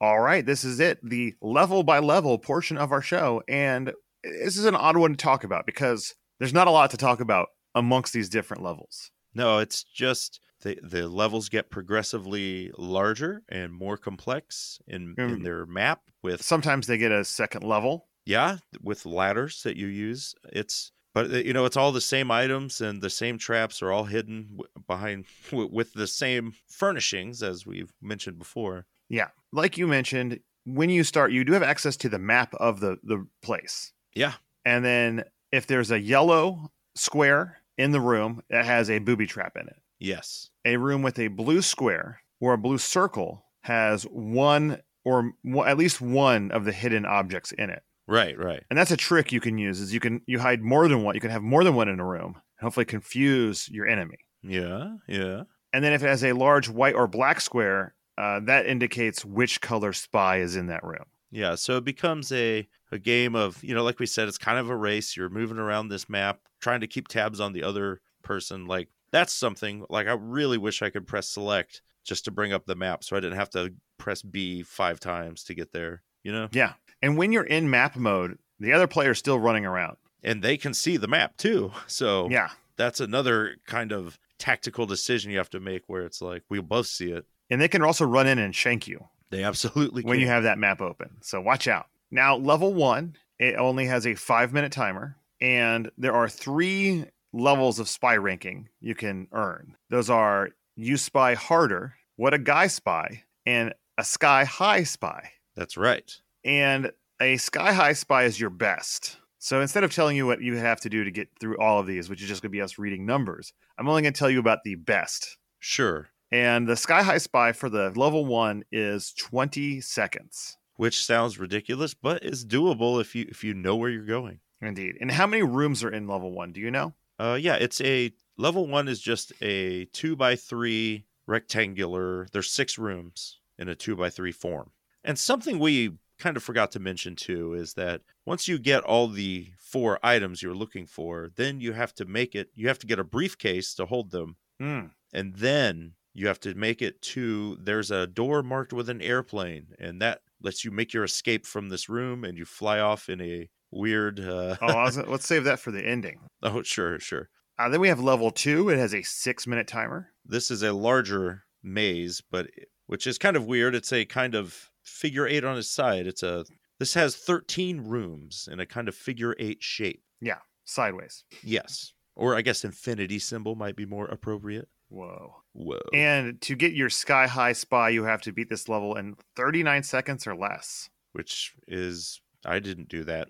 All 0.00 0.20
right, 0.20 0.44
this 0.46 0.64
is 0.64 0.78
it, 0.80 0.98
the 1.02 1.34
level 1.42 1.82
by 1.82 1.98
level 1.98 2.38
portion 2.38 2.76
of 2.78 2.92
our 2.92 3.02
show. 3.02 3.42
And 3.48 3.92
this 4.22 4.56
is 4.56 4.64
an 4.64 4.76
odd 4.76 4.96
one 4.96 5.10
to 5.12 5.16
talk 5.16 5.44
about 5.44 5.66
because 5.66 6.14
there's 6.38 6.52
not 6.54 6.68
a 6.68 6.72
lot 6.72 6.90
to 6.92 6.96
talk 6.96 7.20
about 7.20 7.48
amongst 7.74 8.12
these 8.12 8.28
different 8.28 8.62
levels. 8.62 9.10
No, 9.34 9.58
it's 9.58 9.82
just 9.84 10.40
the 10.62 10.78
the 10.82 11.08
levels 11.08 11.48
get 11.48 11.70
progressively 11.70 12.70
larger 12.78 13.42
and 13.48 13.72
more 13.72 13.96
complex 13.96 14.78
in, 14.86 15.14
in 15.18 15.38
Mm. 15.40 15.44
their 15.44 15.66
map 15.66 16.00
with 16.22 16.42
Sometimes 16.42 16.86
they 16.86 16.98
get 16.98 17.12
a 17.12 17.24
second 17.24 17.62
level. 17.64 18.08
yeah 18.26 18.58
with 18.82 19.06
ladders 19.06 19.62
that 19.62 19.76
you 19.76 19.86
use 19.86 20.34
it's 20.52 20.90
but 21.14 21.30
uh, 21.32 21.36
you 21.38 21.52
know 21.52 21.64
it's 21.64 21.76
all 21.76 21.92
the 21.92 22.00
same 22.00 22.30
items 22.30 22.80
and 22.80 23.00
the 23.00 23.08
same 23.10 23.38
traps 23.38 23.80
are 23.82 23.92
all 23.92 24.04
hidden 24.04 24.58
behind 24.86 25.24
with 25.52 25.92
the 25.94 26.06
same 26.08 26.52
furnishings 26.68 27.42
as 27.42 27.64
we've 27.66 27.92
mentioned 28.02 28.38
before 28.38 28.86
Yeah, 29.08 29.28
like 29.52 29.78
you 29.78 29.86
mentioned, 29.86 30.40
when 30.64 30.90
you 30.90 31.04
start, 31.04 31.32
you 31.32 31.44
do 31.44 31.52
have 31.52 31.62
access 31.62 31.96
to 31.98 32.08
the 32.08 32.18
map 32.18 32.54
of 32.54 32.80
the 32.80 32.98
the 33.02 33.26
place. 33.42 33.92
yeah 34.14 34.34
And 34.64 34.84
then 34.84 35.24
if 35.52 35.66
there's 35.66 35.90
a 35.90 35.98
yellow 36.00 36.70
square 36.94 37.58
in 37.76 37.92
the 37.92 38.00
room, 38.00 38.42
it 38.50 38.64
has 38.64 38.90
a 38.90 38.98
booby 38.98 39.26
trap 39.26 39.56
in 39.56 39.66
it. 39.68 39.76
yes 39.98 40.50
A 40.64 40.76
room 40.76 41.02
with 41.02 41.18
a 41.18 41.28
blue 41.28 41.62
square 41.62 42.20
or 42.40 42.52
a 42.52 42.58
blue 42.58 42.78
circle 42.78 43.44
has 43.62 44.02
one 44.04 44.80
or 45.04 45.32
at 45.66 45.78
least 45.78 46.00
one 46.00 46.50
of 46.50 46.64
the 46.64 46.72
hidden 46.72 47.06
objects 47.06 47.52
in 47.52 47.70
it. 47.70 47.82
right 48.06 48.36
right 48.38 48.62
And 48.68 48.78
that's 48.78 48.90
a 48.90 48.96
trick 48.96 49.32
you 49.32 49.40
can 49.40 49.56
use 49.58 49.80
is 49.80 49.94
you 49.94 50.00
can 50.00 50.20
you 50.26 50.38
hide 50.38 50.60
more 50.62 50.86
than 50.88 51.02
one. 51.02 51.14
You 51.14 51.20
can 51.20 51.30
have 51.30 51.42
more 51.42 51.64
than 51.64 51.74
one 51.74 51.88
in 51.88 52.00
a 52.00 52.04
room 52.06 52.34
and 52.34 52.64
hopefully 52.66 52.84
confuse 52.86 53.68
your 53.70 53.86
enemy. 53.86 54.18
yeah 54.42 54.96
yeah 55.08 55.42
And 55.72 55.82
then 55.84 55.92
if 55.92 56.02
it 56.02 56.08
has 56.08 56.24
a 56.24 56.32
large 56.32 56.68
white 56.68 56.94
or 56.94 57.06
black 57.06 57.40
square, 57.40 57.94
uh, 58.18 58.40
that 58.40 58.66
indicates 58.66 59.24
which 59.24 59.60
color 59.60 59.92
spy 59.92 60.38
is 60.40 60.56
in 60.56 60.66
that 60.66 60.82
room. 60.84 61.04
Yeah, 61.30 61.54
so 61.56 61.76
it 61.76 61.84
becomes 61.84 62.32
a 62.32 62.66
a 62.90 62.98
game 62.98 63.34
of, 63.34 63.62
you 63.62 63.74
know, 63.74 63.84
like 63.84 63.98
we 63.98 64.06
said, 64.06 64.28
it's 64.28 64.38
kind 64.38 64.58
of 64.58 64.70
a 64.70 64.76
race. 64.76 65.16
You're 65.16 65.28
moving 65.28 65.58
around 65.58 65.88
this 65.88 66.08
map, 66.08 66.40
trying 66.60 66.80
to 66.80 66.86
keep 66.86 67.06
tabs 67.08 67.38
on 67.38 67.52
the 67.52 67.62
other 67.62 68.00
person. 68.22 68.66
Like 68.66 68.88
that's 69.12 69.32
something 69.32 69.84
like 69.90 70.06
I 70.06 70.12
really 70.12 70.56
wish 70.58 70.80
I 70.82 70.90
could 70.90 71.06
press 71.06 71.28
select 71.28 71.82
just 72.04 72.24
to 72.24 72.30
bring 72.30 72.52
up 72.54 72.64
the 72.64 72.74
map 72.74 73.04
so 73.04 73.16
I 73.16 73.20
didn't 73.20 73.36
have 73.38 73.50
to 73.50 73.74
press 73.98 74.22
B 74.22 74.62
five 74.62 74.98
times 75.00 75.44
to 75.44 75.54
get 75.54 75.72
there, 75.72 76.02
you 76.22 76.32
know? 76.32 76.48
Yeah. 76.52 76.72
And 77.02 77.18
when 77.18 77.30
you're 77.32 77.44
in 77.44 77.68
map 77.68 77.94
mode, 77.96 78.38
the 78.58 78.72
other 78.72 78.86
player's 78.86 79.18
still 79.18 79.38
running 79.38 79.66
around. 79.66 79.98
And 80.24 80.42
they 80.42 80.56
can 80.56 80.72
see 80.72 80.96
the 80.96 81.08
map 81.08 81.36
too. 81.36 81.72
So 81.86 82.28
Yeah. 82.30 82.48
that's 82.76 83.00
another 83.00 83.56
kind 83.66 83.92
of 83.92 84.18
tactical 84.38 84.86
decision 84.86 85.30
you 85.30 85.36
have 85.38 85.50
to 85.50 85.60
make 85.60 85.82
where 85.88 86.06
it's 86.06 86.22
like 86.22 86.44
we 86.48 86.60
both 86.60 86.86
see 86.86 87.10
it. 87.12 87.26
And 87.50 87.60
they 87.60 87.68
can 87.68 87.82
also 87.82 88.04
run 88.04 88.26
in 88.26 88.38
and 88.38 88.54
shank 88.54 88.86
you 88.86 89.08
They 89.30 89.42
absolutely 89.42 90.02
can 90.02 90.10
when 90.10 90.20
you 90.20 90.26
have 90.26 90.42
that 90.42 90.58
map 90.58 90.80
open. 90.80 91.16
So 91.22 91.40
watch 91.40 91.66
out. 91.68 91.86
Now, 92.10 92.36
level 92.36 92.74
one, 92.74 93.16
it 93.38 93.56
only 93.56 93.86
has 93.86 94.06
a 94.06 94.14
five 94.14 94.52
minute 94.52 94.72
timer, 94.72 95.16
and 95.40 95.90
there 95.98 96.14
are 96.14 96.28
three 96.28 97.06
levels 97.32 97.78
of 97.78 97.88
spy 97.88 98.16
ranking 98.16 98.68
you 98.80 98.94
can 98.94 99.28
earn. 99.32 99.76
Those 99.90 100.10
are 100.10 100.50
you 100.76 100.96
spy 100.96 101.34
harder, 101.34 101.94
what 102.16 102.34
a 102.34 102.38
guy 102.38 102.66
spy, 102.66 103.24
and 103.46 103.74
a 103.98 104.04
sky 104.04 104.44
high 104.44 104.84
spy. 104.84 105.32
That's 105.54 105.76
right. 105.76 106.10
And 106.44 106.92
a 107.20 107.36
sky 107.36 107.72
high 107.72 107.92
spy 107.92 108.24
is 108.24 108.40
your 108.40 108.50
best. 108.50 109.16
So 109.40 109.60
instead 109.60 109.84
of 109.84 109.92
telling 109.92 110.16
you 110.16 110.26
what 110.26 110.40
you 110.40 110.56
have 110.56 110.80
to 110.80 110.88
do 110.88 111.04
to 111.04 111.10
get 111.10 111.28
through 111.40 111.58
all 111.58 111.78
of 111.78 111.86
these, 111.86 112.08
which 112.08 112.22
is 112.22 112.28
just 112.28 112.42
going 112.42 112.50
to 112.50 112.56
be 112.56 112.62
us 112.62 112.78
reading 112.78 113.06
numbers, 113.06 113.52
I'm 113.76 113.88
only 113.88 114.02
going 114.02 114.12
to 114.12 114.18
tell 114.18 114.30
you 114.30 114.40
about 114.40 114.64
the 114.64 114.74
best. 114.74 115.36
Sure. 115.58 116.08
And 116.30 116.66
the 116.68 116.76
sky 116.76 117.02
high 117.02 117.18
spy 117.18 117.52
for 117.52 117.68
the 117.68 117.90
level 117.96 118.26
one 118.26 118.64
is 118.70 119.12
20 119.14 119.80
seconds. 119.80 120.56
Which 120.76 121.04
sounds 121.04 121.38
ridiculous, 121.38 121.94
but 121.94 122.22
is 122.24 122.44
doable 122.46 123.00
if 123.00 123.14
you 123.16 123.26
if 123.28 123.42
you 123.42 123.52
know 123.52 123.74
where 123.74 123.90
you're 123.90 124.04
going. 124.04 124.38
Indeed. 124.60 124.96
And 125.00 125.10
how 125.10 125.26
many 125.26 125.42
rooms 125.42 125.82
are 125.82 125.90
in 125.90 126.06
level 126.06 126.30
one? 126.30 126.52
Do 126.52 126.60
you 126.60 126.70
know? 126.70 126.94
Uh, 127.18 127.36
yeah, 127.40 127.54
it's 127.56 127.80
a 127.80 128.12
level 128.36 128.66
one 128.68 128.86
is 128.86 129.00
just 129.00 129.32
a 129.42 129.86
two 129.86 130.14
by 130.14 130.36
three 130.36 131.04
rectangular. 131.26 132.28
There's 132.32 132.50
six 132.50 132.78
rooms 132.78 133.40
in 133.58 133.68
a 133.68 133.74
two 133.74 133.96
by 133.96 134.10
three 134.10 134.30
form. 134.30 134.70
And 135.02 135.18
something 135.18 135.58
we 135.58 135.92
kind 136.18 136.36
of 136.36 136.42
forgot 136.44 136.70
to 136.72 136.80
mention 136.80 137.16
too 137.16 137.54
is 137.54 137.74
that 137.74 138.02
once 138.24 138.46
you 138.46 138.58
get 138.58 138.84
all 138.84 139.08
the 139.08 139.48
four 139.58 139.98
items 140.02 140.42
you're 140.42 140.54
looking 140.54 140.86
for, 140.86 141.30
then 141.34 141.60
you 141.60 141.72
have 141.72 141.94
to 141.94 142.04
make 142.04 142.34
it. 142.36 142.50
You 142.54 142.68
have 142.68 142.78
to 142.80 142.86
get 142.86 142.98
a 143.00 143.04
briefcase 143.04 143.74
to 143.74 143.86
hold 143.86 144.10
them, 144.12 144.36
Hmm. 144.60 144.86
and 145.12 145.34
then 145.36 145.94
you 146.18 146.26
have 146.28 146.40
to 146.40 146.54
make 146.54 146.82
it 146.82 147.00
to. 147.02 147.56
There's 147.60 147.90
a 147.90 148.06
door 148.06 148.42
marked 148.42 148.72
with 148.72 148.88
an 148.88 149.00
airplane, 149.00 149.68
and 149.78 150.00
that 150.02 150.20
lets 150.42 150.64
you 150.64 150.70
make 150.70 150.92
your 150.92 151.04
escape 151.04 151.46
from 151.46 151.68
this 151.68 151.88
room, 151.88 152.24
and 152.24 152.36
you 152.38 152.44
fly 152.44 152.78
off 152.80 153.08
in 153.08 153.20
a 153.20 153.48
weird. 153.70 154.20
Uh, 154.20 154.56
Oh, 154.60 154.74
was, 154.74 154.96
let's 155.06 155.26
save 155.26 155.44
that 155.44 155.60
for 155.60 155.70
the 155.70 155.84
ending. 155.86 156.20
oh, 156.42 156.62
sure, 156.62 156.98
sure. 156.98 157.28
Uh, 157.58 157.68
then 157.68 157.80
we 157.80 157.88
have 157.88 158.00
level 158.00 158.30
two. 158.30 158.68
It 158.68 158.78
has 158.78 158.94
a 158.94 159.02
six 159.02 159.46
minute 159.46 159.66
timer. 159.66 160.10
this 160.24 160.50
is 160.50 160.62
a 160.62 160.72
larger 160.72 161.44
maze, 161.62 162.22
but 162.30 162.48
which 162.86 163.06
is 163.06 163.18
kind 163.18 163.36
of 163.36 163.46
weird. 163.46 163.74
It's 163.74 163.92
a 163.92 164.04
kind 164.04 164.34
of 164.34 164.70
figure 164.84 165.26
eight 165.26 165.44
on 165.44 165.58
its 165.58 165.70
side. 165.70 166.06
It's 166.06 166.22
a 166.22 166.44
this 166.78 166.94
has 166.94 167.16
13 167.16 167.80
rooms 167.88 168.48
in 168.50 168.60
a 168.60 168.66
kind 168.66 168.88
of 168.88 168.94
figure 168.94 169.34
eight 169.40 169.58
shape. 169.60 170.02
Yeah. 170.20 170.38
Sideways. 170.64 171.24
Yes. 171.42 171.92
Or 172.14 172.36
I 172.36 172.42
guess 172.42 172.64
infinity 172.64 173.18
symbol 173.18 173.54
might 173.56 173.74
be 173.76 173.86
more 173.86 174.06
appropriate. 174.06 174.68
Whoa. 174.88 175.36
Whoa. 175.52 175.80
And 175.92 176.40
to 176.42 176.54
get 176.54 176.72
your 176.72 176.90
sky 176.90 177.26
high 177.26 177.52
spy, 177.52 177.90
you 177.90 178.04
have 178.04 178.22
to 178.22 178.32
beat 178.32 178.48
this 178.48 178.68
level 178.68 178.96
in 178.96 179.16
39 179.36 179.82
seconds 179.82 180.26
or 180.26 180.34
less. 180.34 180.88
Which 181.12 181.54
is 181.66 182.20
I 182.44 182.58
didn't 182.58 182.88
do 182.88 183.04
that. 183.04 183.28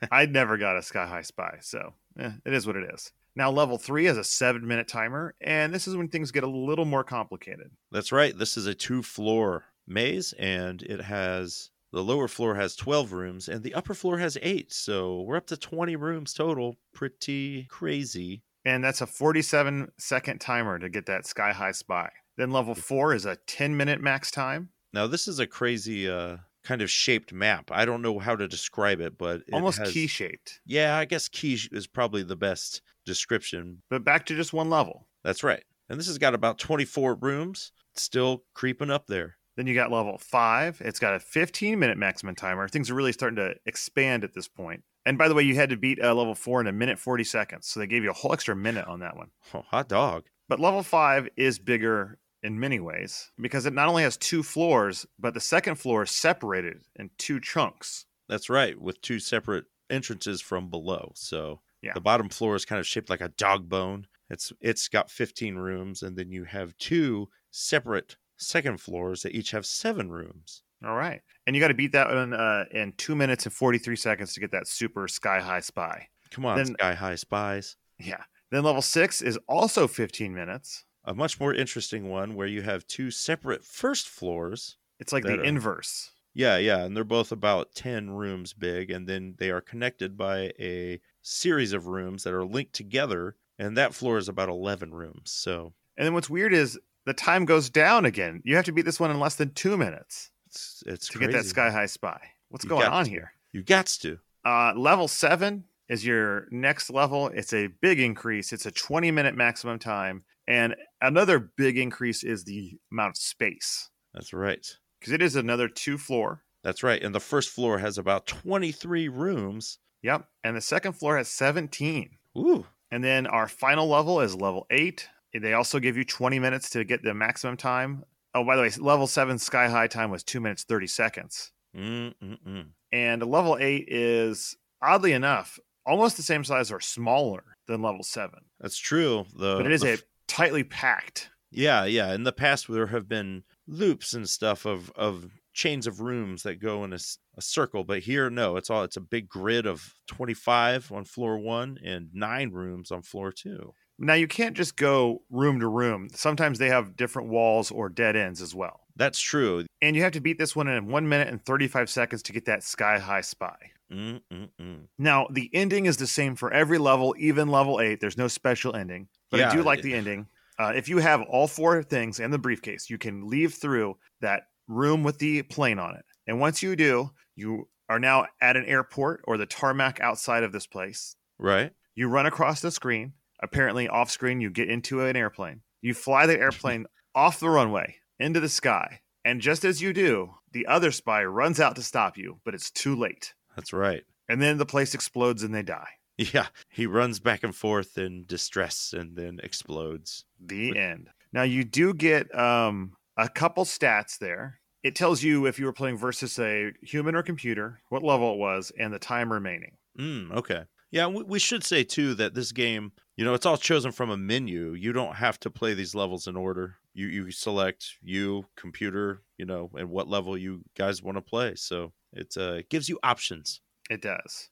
I 0.10 0.26
never 0.26 0.56
got 0.56 0.76
a 0.76 0.82
sky 0.82 1.06
high 1.06 1.22
spy, 1.22 1.58
so 1.60 1.94
eh, 2.18 2.32
it 2.44 2.52
is 2.52 2.66
what 2.66 2.76
it 2.76 2.88
is. 2.94 3.12
Now, 3.34 3.50
level 3.50 3.76
three 3.76 4.06
has 4.06 4.16
a 4.16 4.24
seven 4.24 4.66
minute 4.66 4.88
timer, 4.88 5.34
and 5.42 5.74
this 5.74 5.86
is 5.86 5.96
when 5.96 6.08
things 6.08 6.30
get 6.30 6.44
a 6.44 6.48
little 6.48 6.86
more 6.86 7.04
complicated. 7.04 7.70
That's 7.92 8.12
right. 8.12 8.36
This 8.36 8.56
is 8.56 8.66
a 8.66 8.74
two 8.74 9.02
floor 9.02 9.64
maze 9.86 10.32
and 10.38 10.82
it 10.82 11.00
has 11.00 11.70
the 11.92 12.02
lower 12.02 12.28
floor 12.28 12.54
has 12.54 12.76
12 12.76 13.12
rooms 13.12 13.48
and 13.48 13.62
the 13.62 13.74
upper 13.74 13.94
floor 13.94 14.18
has 14.18 14.36
8. 14.42 14.72
So 14.72 15.22
we're 15.22 15.36
up 15.36 15.46
to 15.46 15.56
20 15.56 15.96
rooms 15.96 16.34
total. 16.34 16.76
Pretty 16.92 17.66
crazy. 17.70 18.42
And 18.66 18.82
that's 18.82 19.00
a 19.00 19.06
47 19.06 19.92
second 19.96 20.40
timer 20.40 20.78
to 20.80 20.88
get 20.88 21.06
that 21.06 21.24
sky 21.26 21.52
high 21.52 21.70
spy. 21.72 22.10
Then 22.36 22.50
level 22.50 22.74
four 22.74 23.14
is 23.14 23.24
a 23.24 23.36
10 23.46 23.76
minute 23.76 24.00
max 24.02 24.30
time, 24.30 24.70
Now 24.92 25.06
this 25.06 25.26
is 25.28 25.38
a 25.38 25.46
crazy 25.46 26.10
uh 26.10 26.38
kind 26.64 26.82
of 26.82 26.90
shaped 26.90 27.32
map. 27.32 27.70
I 27.70 27.84
don't 27.84 28.02
know 28.02 28.18
how 28.18 28.34
to 28.34 28.48
describe 28.48 29.00
it, 29.00 29.16
but 29.16 29.42
it 29.46 29.54
almost 29.54 29.78
has- 29.78 29.92
key 29.92 30.08
shaped, 30.08 30.60
Yeah, 30.66 30.98
I 30.98 31.04
guess 31.04 31.28
key 31.28 31.56
is 31.70 31.86
probably 31.86 32.24
the 32.24 32.34
best 32.36 32.82
description. 33.04 33.82
but 33.88 34.02
back 34.04 34.26
to 34.26 34.34
just 34.36 34.52
one 34.52 34.68
level. 34.68 35.06
That's 35.22 35.44
right. 35.44 35.62
And 35.88 35.96
this 35.98 36.08
has 36.08 36.18
got 36.18 36.34
about 36.34 36.58
24 36.58 37.14
rooms, 37.14 37.70
still 37.94 38.42
creeping 38.52 38.90
up 38.90 39.06
there. 39.06 39.36
Then 39.56 39.68
you 39.68 39.74
got 39.74 39.92
level 39.92 40.18
five. 40.18 40.82
It's 40.84 40.98
got 40.98 41.14
a 41.14 41.20
15 41.20 41.78
minute 41.78 41.96
maximum 41.96 42.34
timer. 42.34 42.66
Things 42.68 42.90
are 42.90 42.94
really 42.94 43.12
starting 43.12 43.36
to 43.36 43.54
expand 43.64 44.24
at 44.24 44.34
this 44.34 44.48
point. 44.48 44.82
And 45.06 45.16
by 45.16 45.28
the 45.28 45.34
way, 45.34 45.44
you 45.44 45.54
had 45.54 45.70
to 45.70 45.76
beat 45.76 46.02
uh, 46.02 46.12
level 46.14 46.34
four 46.34 46.60
in 46.60 46.66
a 46.66 46.72
minute 46.72 46.98
40 46.98 47.24
seconds. 47.24 47.66
So 47.68 47.80
they 47.80 47.86
gave 47.86 48.02
you 48.02 48.10
a 48.10 48.14
whole 48.14 48.32
extra 48.34 48.54
minute 48.56 48.86
on 48.86 49.00
that 49.00 49.16
one. 49.16 49.30
Oh, 49.54 49.62
hot 49.70 49.88
dog. 49.88 50.24
But 50.48 50.60
level 50.60 50.82
five 50.82 51.28
is 51.36 51.58
bigger 51.58 52.18
in 52.42 52.60
many 52.60 52.78
ways 52.80 53.30
because 53.40 53.66
it 53.66 53.72
not 53.72 53.88
only 53.88 54.02
has 54.02 54.16
two 54.16 54.42
floors, 54.42 55.06
but 55.18 55.32
the 55.32 55.40
second 55.40 55.76
floor 55.76 56.02
is 56.02 56.10
separated 56.10 56.82
in 56.96 57.10
two 57.18 57.40
chunks. 57.40 58.04
That's 58.28 58.50
right, 58.50 58.78
with 58.80 59.00
two 59.00 59.20
separate 59.20 59.64
entrances 59.88 60.40
from 60.42 60.68
below. 60.68 61.12
So 61.14 61.60
Yeah. 61.82 61.92
the 61.94 62.00
bottom 62.00 62.28
floor 62.28 62.56
is 62.56 62.64
kind 62.64 62.80
of 62.80 62.86
shaped 62.86 63.08
like 63.08 63.20
a 63.20 63.28
dog 63.28 63.68
bone. 63.68 64.08
It's 64.28 64.52
it's 64.60 64.88
got 64.88 65.08
15 65.10 65.54
rooms, 65.54 66.02
and 66.02 66.16
then 66.18 66.32
you 66.32 66.44
have 66.44 66.76
two 66.78 67.28
separate 67.52 68.16
second 68.36 68.80
floors 68.80 69.22
that 69.22 69.32
each 69.36 69.52
have 69.52 69.64
seven 69.64 70.10
rooms. 70.10 70.62
All 70.84 70.94
right. 70.96 71.20
And 71.46 71.54
you 71.56 71.60
got 71.60 71.68
to 71.68 71.74
beat 71.74 71.92
that 71.92 72.08
one 72.08 72.32
uh, 72.34 72.64
in 72.70 72.92
two 72.96 73.14
minutes 73.14 73.44
and 73.46 73.52
43 73.52 73.96
seconds 73.96 74.34
to 74.34 74.40
get 74.40 74.50
that 74.52 74.66
super 74.68 75.08
sky 75.08 75.40
high 75.40 75.60
spy. 75.60 76.08
Come 76.30 76.44
on, 76.44 76.56
Then- 76.56 76.66
Sky 76.74 76.94
High 76.94 77.14
Spies. 77.14 77.76
Yeah. 77.98 78.22
Then 78.50 78.62
level 78.64 78.82
six 78.82 79.22
is 79.22 79.38
also 79.48 79.88
15 79.88 80.34
minutes. 80.34 80.84
A 81.04 81.14
much 81.14 81.38
more 81.40 81.54
interesting 81.54 82.08
one 82.08 82.34
where 82.34 82.46
you 82.48 82.62
have 82.62 82.86
two 82.86 83.10
separate 83.10 83.64
first 83.64 84.08
floors. 84.08 84.76
It's 84.98 85.12
like 85.12 85.22
the 85.22 85.30
Better. 85.30 85.44
inverse. 85.44 86.10
Yeah, 86.34 86.58
yeah, 86.58 86.84
and 86.84 86.94
they're 86.96 87.04
both 87.04 87.32
about 87.32 87.74
10 87.74 88.10
rooms 88.10 88.52
big, 88.52 88.90
and 88.90 89.06
then 89.08 89.36
they 89.38 89.50
are 89.50 89.60
connected 89.62 90.18
by 90.18 90.52
a 90.58 91.00
series 91.22 91.72
of 91.72 91.86
rooms 91.86 92.24
that 92.24 92.34
are 92.34 92.44
linked 92.44 92.74
together, 92.74 93.36
and 93.58 93.76
that 93.76 93.94
floor 93.94 94.18
is 94.18 94.28
about 94.28 94.48
11 94.50 94.92
rooms. 94.92 95.30
So 95.30 95.72
And 95.96 96.04
then 96.06 96.12
what's 96.12 96.28
weird 96.28 96.52
is 96.52 96.78
the 97.06 97.14
time 97.14 97.46
goes 97.46 97.70
down 97.70 98.04
again. 98.04 98.42
You 98.44 98.56
have 98.56 98.66
to 98.66 98.72
beat 98.72 98.84
this 98.84 99.00
one 99.00 99.10
in 99.10 99.18
less 99.18 99.36
than 99.36 99.54
two 99.54 99.76
minutes 99.78 100.30
it's 100.56 100.82
it's 100.86 101.08
to 101.08 101.18
get 101.18 101.32
that 101.32 101.44
sky 101.44 101.70
high 101.70 101.86
spy. 101.86 102.20
What's 102.48 102.64
You 102.64 102.70
going 102.70 102.86
on 102.86 103.04
to. 103.04 103.10
here? 103.10 103.32
You 103.52 103.62
got 103.62 103.86
to. 104.02 104.18
Uh, 104.44 104.72
level 104.76 105.08
seven 105.08 105.64
is 105.88 106.04
your 106.04 106.46
next 106.50 106.90
level. 106.90 107.28
It's 107.28 107.52
a 107.52 107.68
big 107.80 108.00
increase. 108.00 108.52
It's 108.52 108.66
a 108.66 108.70
20 108.70 109.10
minute 109.10 109.34
maximum 109.34 109.78
time. 109.78 110.24
And 110.48 110.76
another 111.00 111.38
big 111.56 111.76
increase 111.76 112.22
is 112.22 112.44
the 112.44 112.78
amount 112.92 113.10
of 113.10 113.16
space 113.16 113.90
That's 114.14 114.32
right. 114.32 114.64
because 115.00 115.12
it 115.12 115.20
is 115.22 115.34
another 115.36 115.68
two 115.68 115.98
floor. 115.98 116.42
That's 116.62 116.82
right. 116.84 117.02
And 117.02 117.14
the 117.14 117.20
first 117.20 117.50
floor 117.50 117.78
has 117.78 117.98
about 117.98 118.26
23 118.26 119.08
rooms. 119.08 119.78
Yep. 120.02 120.26
And 120.44 120.56
the 120.56 120.60
second 120.60 120.92
floor 120.92 121.16
has 121.16 121.28
17. 121.28 122.10
Ooh, 122.38 122.64
And 122.92 123.02
then 123.02 123.26
our 123.26 123.48
final 123.48 123.88
level 123.88 124.20
is 124.20 124.36
level 124.36 124.66
eight. 124.70 125.08
They 125.34 125.52
also 125.54 125.80
give 125.80 125.96
you 125.96 126.04
20 126.04 126.38
minutes 126.38 126.70
to 126.70 126.84
get 126.84 127.02
the 127.02 127.12
maximum 127.14 127.56
time. 127.56 128.04
Oh, 128.36 128.44
by 128.44 128.56
the 128.56 128.62
way, 128.62 128.70
level 128.78 129.06
seven 129.06 129.38
sky 129.38 129.68
high 129.68 129.86
time 129.86 130.10
was 130.10 130.22
two 130.22 130.40
minutes, 130.40 130.64
30 130.64 130.86
seconds. 130.86 131.52
Mm-mm-mm. 131.74 132.66
And 132.92 133.22
level 133.22 133.56
eight 133.58 133.88
is 133.88 134.56
oddly 134.82 135.12
enough 135.12 135.58
almost 135.86 136.16
the 136.16 136.22
same 136.22 136.44
size 136.44 136.70
or 136.70 136.80
smaller 136.80 137.44
than 137.66 137.80
level 137.80 138.02
seven, 138.02 138.40
That's 138.60 138.76
true. 138.76 139.24
The, 139.34 139.56
but 139.56 139.66
it 139.66 139.72
is 139.72 139.80
the 139.80 139.94
a 139.94 139.98
tightly 140.26 140.64
packed. 140.64 141.30
Yeah, 141.50 141.84
yeah. 141.84 142.12
In 142.12 142.24
the 142.24 142.32
past, 142.32 142.66
there 142.68 142.88
have 142.88 143.08
been 143.08 143.44
loops 143.66 144.12
and 144.12 144.28
stuff 144.28 144.66
of 144.66 144.90
of 144.96 145.30
chains 145.54 145.86
of 145.86 146.00
rooms 146.00 146.42
that 146.42 146.60
go 146.60 146.84
in 146.84 146.92
a 146.92 146.98
circle, 147.40 147.84
but 147.84 148.00
here, 148.00 148.28
no. 148.28 148.56
It's 148.56 148.68
all 148.68 148.82
it's 148.82 148.96
a 148.96 149.00
big 149.00 149.28
grid 149.28 149.64
of 149.64 149.94
twenty 150.06 150.34
five 150.34 150.90
on 150.92 151.04
floor 151.04 151.38
one 151.38 151.78
and 151.82 152.08
nine 152.12 152.50
rooms 152.50 152.90
on 152.90 153.02
floor 153.02 153.32
two. 153.32 153.72
Now 153.98 154.14
you 154.14 154.28
can't 154.28 154.56
just 154.56 154.76
go 154.76 155.22
room 155.30 155.60
to 155.60 155.68
room. 155.68 156.08
Sometimes 156.14 156.58
they 156.58 156.68
have 156.68 156.96
different 156.96 157.28
walls 157.28 157.70
or 157.70 157.88
dead 157.88 158.14
ends 158.16 158.42
as 158.42 158.54
well. 158.54 158.80
That's 158.96 159.18
true. 159.20 159.64
And 159.82 159.94
you 159.96 160.02
have 160.02 160.12
to 160.12 160.20
beat 160.20 160.38
this 160.38 160.54
one 160.56 160.68
in 160.68 160.86
one 160.88 161.08
minute 161.08 161.28
and 161.28 161.44
35 161.44 161.88
seconds 161.90 162.22
to 162.24 162.32
get 162.32 162.44
that 162.46 162.62
sky 162.62 162.98
high 162.98 163.20
spy. 163.22 163.56
Mm-mm-mm. 163.92 164.86
Now, 164.98 165.26
the 165.30 165.50
ending 165.52 165.86
is 165.86 165.96
the 165.96 166.06
same 166.06 166.36
for 166.36 166.52
every 166.52 166.78
level, 166.78 167.14
even 167.18 167.48
level 167.48 167.80
eight. 167.80 168.00
There's 168.00 168.18
no 168.18 168.28
special 168.28 168.74
ending, 168.74 169.08
but 169.30 169.40
I 169.40 169.54
do 169.54 169.62
like 169.62 169.80
it- 169.80 169.82
the 169.82 169.94
ending. 170.00 170.26
Uh, 170.58 170.72
if 170.74 170.88
you 170.88 170.98
have 170.98 171.20
all 171.22 171.46
four 171.46 171.82
things 171.82 172.18
and 172.18 172.32
the 172.32 172.38
briefcase, 172.38 172.88
you 172.88 172.96
can 172.96 173.28
leave 173.28 173.52
through 173.54 173.94
that 174.22 174.44
room 174.68 175.02
with 175.04 175.18
the 175.18 175.42
plane 175.42 175.78
on 175.78 175.94
it. 175.94 176.04
And 176.26 176.40
once 176.40 176.62
you 176.62 176.74
do, 176.76 177.10
you 177.34 177.68
are 177.90 177.98
now 177.98 178.26
at 178.40 178.56
an 178.56 178.64
airport 178.64 179.20
or 179.28 179.36
the 179.36 179.44
tarmac 179.44 180.00
outside 180.00 180.42
of 180.44 180.52
this 180.52 180.66
place. 180.66 181.14
Right. 181.38 181.72
You 181.94 182.08
run 182.08 182.24
across 182.24 182.62
the 182.62 182.70
screen. 182.70 183.12
Apparently, 183.42 183.88
off 183.88 184.10
screen, 184.10 184.40
you 184.40 184.50
get 184.50 184.70
into 184.70 185.04
an 185.04 185.16
airplane. 185.16 185.60
You 185.82 185.94
fly 185.94 186.26
the 186.26 186.38
airplane 186.38 186.86
off 187.14 187.40
the 187.40 187.50
runway 187.50 187.96
into 188.18 188.40
the 188.40 188.48
sky. 188.48 189.00
And 189.24 189.40
just 189.40 189.64
as 189.64 189.82
you 189.82 189.92
do, 189.92 190.34
the 190.52 190.66
other 190.66 190.92
spy 190.92 191.24
runs 191.24 191.58
out 191.58 191.76
to 191.76 191.82
stop 191.82 192.16
you, 192.16 192.40
but 192.44 192.54
it's 192.54 192.70
too 192.70 192.94
late. 192.94 193.34
That's 193.56 193.72
right. 193.72 194.04
And 194.28 194.40
then 194.40 194.58
the 194.58 194.66
place 194.66 194.94
explodes 194.94 195.42
and 195.42 195.54
they 195.54 195.62
die. 195.62 195.88
Yeah. 196.18 196.46
He 196.70 196.86
runs 196.86 197.20
back 197.20 197.44
and 197.44 197.54
forth 197.54 197.98
in 197.98 198.24
distress 198.26 198.94
and 198.96 199.16
then 199.16 199.38
explodes. 199.42 200.24
The 200.40 200.76
end. 200.76 201.10
Now 201.32 201.42
you 201.42 201.64
do 201.64 201.92
get 201.92 202.34
um, 202.34 202.92
a 203.16 203.28
couple 203.28 203.64
stats 203.64 204.18
there. 204.18 204.60
It 204.82 204.94
tells 204.94 205.22
you 205.22 205.46
if 205.46 205.58
you 205.58 205.66
were 205.66 205.72
playing 205.72 205.98
versus 205.98 206.38
a 206.38 206.72
human 206.82 207.14
or 207.14 207.22
computer, 207.22 207.80
what 207.88 208.02
level 208.02 208.32
it 208.32 208.38
was, 208.38 208.72
and 208.78 208.94
the 208.94 208.98
time 208.98 209.32
remaining. 209.32 209.72
Mm, 209.98 210.32
okay. 210.36 210.62
Yeah, 210.90 211.08
we, 211.08 211.24
we 211.24 211.38
should 211.38 211.64
say 211.64 211.82
too 211.82 212.14
that 212.14 212.34
this 212.34 212.52
game, 212.52 212.92
you 213.16 213.24
know, 213.24 213.34
it's 213.34 213.46
all 213.46 213.56
chosen 213.56 213.92
from 213.92 214.10
a 214.10 214.16
menu. 214.16 214.72
You 214.72 214.92
don't 214.92 215.16
have 215.16 215.40
to 215.40 215.50
play 215.50 215.74
these 215.74 215.94
levels 215.94 216.26
in 216.26 216.36
order. 216.36 216.76
You 216.92 217.06
you 217.08 217.30
select 217.30 217.96
you, 218.02 218.44
computer, 218.56 219.22
you 219.38 219.46
know, 219.46 219.70
and 219.74 219.90
what 219.90 220.08
level 220.08 220.36
you 220.36 220.62
guys 220.76 221.02
want 221.02 221.16
to 221.16 221.22
play. 221.22 221.54
So 221.56 221.92
it 222.12 222.36
uh, 222.36 222.62
gives 222.68 222.88
you 222.88 222.98
options. 223.02 223.60
It 223.90 224.02
does. 224.02 224.50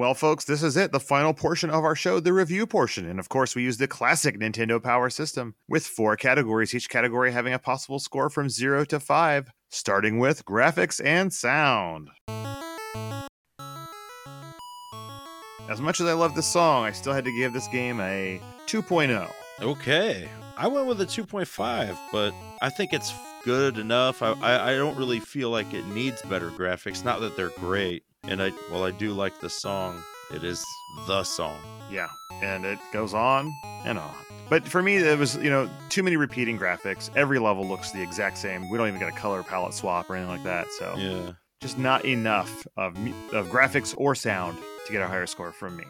Well, 0.00 0.14
folks, 0.14 0.46
this 0.46 0.62
is 0.62 0.78
it, 0.78 0.92
the 0.92 0.98
final 0.98 1.34
portion 1.34 1.68
of 1.68 1.84
our 1.84 1.94
show, 1.94 2.20
the 2.20 2.32
review 2.32 2.66
portion. 2.66 3.06
And 3.06 3.20
of 3.20 3.28
course, 3.28 3.54
we 3.54 3.64
use 3.64 3.76
the 3.76 3.86
classic 3.86 4.38
Nintendo 4.38 4.82
Power 4.82 5.10
System 5.10 5.56
with 5.68 5.86
four 5.86 6.16
categories, 6.16 6.74
each 6.74 6.88
category 6.88 7.32
having 7.32 7.52
a 7.52 7.58
possible 7.58 7.98
score 7.98 8.30
from 8.30 8.48
zero 8.48 8.86
to 8.86 8.98
five, 8.98 9.52
starting 9.68 10.18
with 10.18 10.46
graphics 10.46 11.04
and 11.04 11.30
sound. 11.34 12.08
As 15.68 15.82
much 15.82 16.00
as 16.00 16.06
I 16.06 16.14
love 16.14 16.34
this 16.34 16.46
song, 16.46 16.86
I 16.86 16.92
still 16.92 17.12
had 17.12 17.26
to 17.26 17.36
give 17.36 17.52
this 17.52 17.68
game 17.68 18.00
a 18.00 18.40
2.0. 18.68 19.30
Okay. 19.60 20.26
I 20.56 20.66
went 20.66 20.86
with 20.86 21.02
a 21.02 21.06
2.5, 21.06 21.98
but 22.10 22.32
I 22.62 22.70
think 22.70 22.94
it's 22.94 23.12
good 23.44 23.76
enough. 23.76 24.22
I, 24.22 24.32
I, 24.40 24.70
I 24.70 24.76
don't 24.76 24.96
really 24.96 25.20
feel 25.20 25.50
like 25.50 25.74
it 25.74 25.86
needs 25.88 26.22
better 26.22 26.48
graphics. 26.48 27.04
Not 27.04 27.20
that 27.20 27.36
they're 27.36 27.50
great. 27.50 28.04
And 28.30 28.40
I, 28.40 28.52
well, 28.70 28.84
I 28.84 28.92
do 28.92 29.12
like 29.12 29.40
the 29.40 29.50
song. 29.50 30.02
It 30.32 30.44
is 30.44 30.64
the 31.08 31.24
song. 31.24 31.58
Yeah, 31.90 32.06
and 32.42 32.64
it 32.64 32.78
goes 32.92 33.12
on 33.12 33.52
and 33.84 33.98
on. 33.98 34.14
But 34.48 34.66
for 34.66 34.82
me, 34.82 34.96
it 34.96 35.18
was, 35.18 35.36
you 35.36 35.50
know, 35.50 35.68
too 35.88 36.02
many 36.04 36.16
repeating 36.16 36.56
graphics. 36.58 37.10
Every 37.16 37.38
level 37.40 37.66
looks 37.66 37.90
the 37.90 38.00
exact 38.02 38.38
same. 38.38 38.68
We 38.70 38.78
don't 38.78 38.86
even 38.88 39.00
get 39.00 39.08
a 39.08 39.16
color 39.16 39.42
palette 39.42 39.74
swap 39.74 40.08
or 40.08 40.14
anything 40.16 40.30
like 40.32 40.44
that. 40.44 40.68
So 40.78 40.94
Yeah. 40.96 41.32
just 41.60 41.76
not 41.78 42.04
enough 42.04 42.66
of, 42.76 42.96
of 43.32 43.48
graphics 43.48 43.94
or 43.98 44.14
sound 44.14 44.58
to 44.86 44.92
get 44.92 45.02
a 45.02 45.08
higher 45.08 45.26
score 45.26 45.52
from 45.52 45.76
me. 45.76 45.84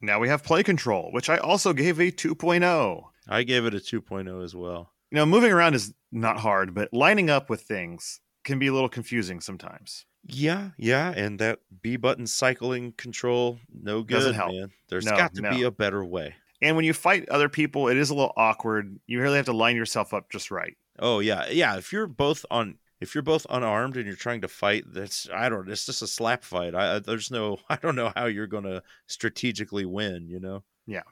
Now 0.00 0.18
we 0.20 0.28
have 0.28 0.42
play 0.42 0.62
control, 0.62 1.10
which 1.12 1.28
I 1.28 1.38
also 1.38 1.72
gave 1.72 1.98
a 2.00 2.10
2.0. 2.12 3.04
I 3.28 3.42
gave 3.42 3.64
it 3.66 3.74
a 3.74 3.78
2.0 3.78 4.44
as 4.44 4.54
well. 4.54 4.92
You 5.10 5.16
know, 5.16 5.26
moving 5.26 5.52
around 5.52 5.74
is 5.74 5.94
not 6.12 6.38
hard, 6.38 6.74
but 6.74 6.92
lining 6.92 7.28
up 7.30 7.48
with 7.50 7.62
things 7.62 8.20
can 8.46 8.58
be 8.58 8.68
a 8.68 8.72
little 8.72 8.88
confusing 8.88 9.40
sometimes. 9.42 10.06
Yeah, 10.28 10.70
yeah, 10.78 11.10
and 11.14 11.38
that 11.40 11.58
B 11.82 11.96
button 11.96 12.26
cycling 12.26 12.92
control, 12.92 13.58
no 13.70 14.02
good, 14.02 14.14
Doesn't 14.14 14.34
help. 14.34 14.52
man. 14.52 14.70
There's 14.88 15.04
No, 15.04 15.16
got 15.16 15.34
to 15.34 15.42
no. 15.42 15.50
be 15.50 15.62
a 15.64 15.70
better 15.70 16.04
way. 16.04 16.34
And 16.62 16.74
when 16.74 16.84
you 16.86 16.94
fight 16.94 17.28
other 17.28 17.48
people, 17.50 17.88
it 17.88 17.96
is 17.98 18.08
a 18.10 18.14
little 18.14 18.32
awkward. 18.36 18.98
You 19.06 19.20
really 19.20 19.36
have 19.36 19.44
to 19.46 19.52
line 19.52 19.76
yourself 19.76 20.14
up 20.14 20.30
just 20.32 20.50
right. 20.50 20.74
Oh 20.98 21.20
yeah, 21.20 21.46
yeah. 21.50 21.76
If 21.76 21.92
you're 21.92 22.06
both 22.06 22.44
on, 22.50 22.78
if 23.00 23.14
you're 23.14 23.22
both 23.22 23.46
unarmed 23.50 23.96
and 23.98 24.06
you're 24.06 24.16
trying 24.16 24.40
to 24.40 24.48
fight, 24.48 24.84
that's 24.88 25.28
I 25.32 25.48
don't. 25.50 25.68
It's 25.68 25.84
just 25.86 26.00
a 26.02 26.06
slap 26.06 26.42
fight. 26.42 26.74
I 26.74 26.98
there's 26.98 27.30
no. 27.30 27.58
I 27.68 27.76
don't 27.76 27.94
know 27.94 28.10
how 28.16 28.24
you're 28.26 28.46
gonna 28.46 28.82
strategically 29.06 29.84
win. 29.84 30.28
You 30.28 30.40
know. 30.40 30.64
Yeah. 30.86 31.02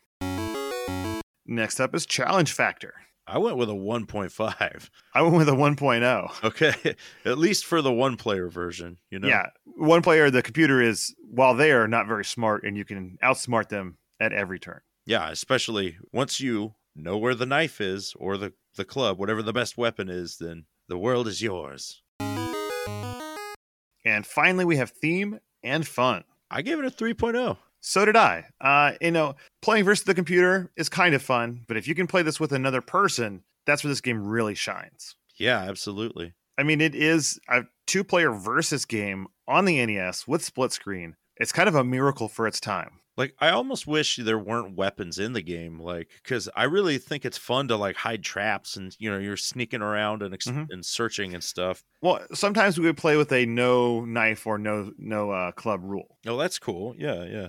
Next 1.47 1.79
up 1.79 1.95
is 1.95 2.07
challenge 2.07 2.53
factor. 2.53 2.95
I 3.27 3.39
went 3.39 3.57
with 3.57 3.71
a 3.71 3.75
1.5. 3.75 4.91
I 5.15 5.23
went 5.23 5.37
with 5.37 5.49
a 5.49 5.53
1.0. 5.53 6.45
Okay, 6.45 6.95
at 7.25 7.39
least 7.39 7.65
for 7.65 7.81
the 7.81 7.93
one 7.93 8.17
player 8.17 8.49
version. 8.49 8.99
You 9.11 9.19
know. 9.19 9.29
Yeah, 9.29 9.47
one 9.65 10.03
player, 10.03 10.31
the 10.31 10.43
computer 10.43 10.81
is, 10.81 11.15
while 11.31 11.55
they 11.55 11.73
are 11.73 11.89
not 11.89 12.07
very 12.07 12.25
smart, 12.25 12.65
and 12.65 12.77
you 12.77 12.85
can 12.85 13.19
outsmart 13.23 13.69
them 13.69 13.99
at 14.21 14.33
every 14.33 14.59
turn. 14.59 14.81
Yeah, 15.07 15.31
especially 15.31 15.97
once 16.13 16.41
you 16.41 16.75
know 16.95 17.19
where 17.19 17.35
the 17.35 17.47
knife 17.47 17.81
is 17.81 18.15
or 18.19 18.37
the 18.37 18.53
the 18.77 18.85
club, 18.85 19.19
whatever 19.19 19.43
the 19.43 19.53
best 19.53 19.79
weapon 19.79 20.09
is, 20.09 20.39
then 20.39 20.67
the 20.89 20.99
world 20.99 21.29
is 21.29 21.41
yours. 21.41 22.03
And 24.07 24.27
finally, 24.27 24.65
we 24.65 24.77
have 24.77 24.91
theme 24.91 25.41
and 25.63 25.87
fun. 25.87 26.25
I 26.51 26.63
gave 26.63 26.79
it 26.79 26.85
a 26.85 26.89
oh. 26.89 26.91
3.0. 26.91 27.57
So 27.87 28.07
did 28.07 28.17
I. 28.17 28.47
Uh, 28.63 28.93
you 29.03 29.11
know, 29.11 29.37
playing 29.61 29.85
versus 29.85 30.05
the 30.05 30.15
computer 30.15 30.71
is 30.75 30.89
kind 30.89 31.15
of 31.15 31.21
fun, 31.21 31.65
but 31.69 31.77
if 31.77 31.87
you 31.87 31.95
can 31.95 32.07
play 32.07 32.23
this 32.23 32.41
with 32.41 32.51
another 32.53 32.81
person, 32.81 33.43
that's 33.67 33.85
where 33.85 33.91
this 33.91 34.01
game 34.01 34.25
really 34.27 34.55
shines. 34.55 35.17
Yeah, 35.37 35.59
absolutely. 35.61 36.33
I 36.57 36.63
mean, 36.63 36.81
it 36.81 36.95
is 36.95 37.39
a 37.49 37.65
two 37.87 38.03
player 38.03 38.33
versus 38.33 38.87
game 38.87 39.27
on 39.47 39.67
the 39.67 39.85
NES 39.85 40.27
with 40.27 40.43
split 40.43 40.73
screen. 40.73 41.17
It's 41.37 41.53
kind 41.53 41.69
of 41.69 41.75
a 41.75 41.85
miracle 41.85 42.29
for 42.29 42.47
its 42.47 42.59
time. 42.59 43.01
Like 43.19 43.35
I 43.39 43.51
almost 43.51 43.87
wish 43.87 44.17
there 44.17 44.39
weren't 44.39 44.77
weapons 44.77 45.19
in 45.19 45.35
the 45.35 45.43
game, 45.43 45.79
like 45.79 46.09
because 46.23 46.49
I 46.57 46.65
really 46.65 46.97
think 46.99 47.25
it's 47.25 47.39
fun 47.39 47.69
to 47.69 47.77
like 47.77 47.97
hide 47.97 48.25
traps 48.25 48.77
and 48.77 48.97
you 48.99 49.11
know 49.11 49.19
you're 49.19 49.37
sneaking 49.37 49.83
around 49.83 50.23
and 50.23 50.33
ex- 50.35 50.47
Mhm. 50.49 50.67
and 50.71 50.85
searching 50.85 51.33
and 51.35 51.45
stuff. 51.45 51.85
Well, 52.01 52.27
sometimes 52.33 52.79
we 52.79 52.87
would 52.87 52.97
play 52.97 53.17
with 53.17 53.31
a 53.31 53.47
no 53.47 54.05
knife 54.05 54.47
or 54.49 54.59
no 54.59 54.91
no 54.99 55.31
uh, 55.31 55.53
club 55.53 55.81
rule. 55.85 56.17
Oh, 56.27 56.37
that's 56.39 56.59
cool. 56.59 56.95
Yeah, 56.99 57.25
yeah. 57.25 57.49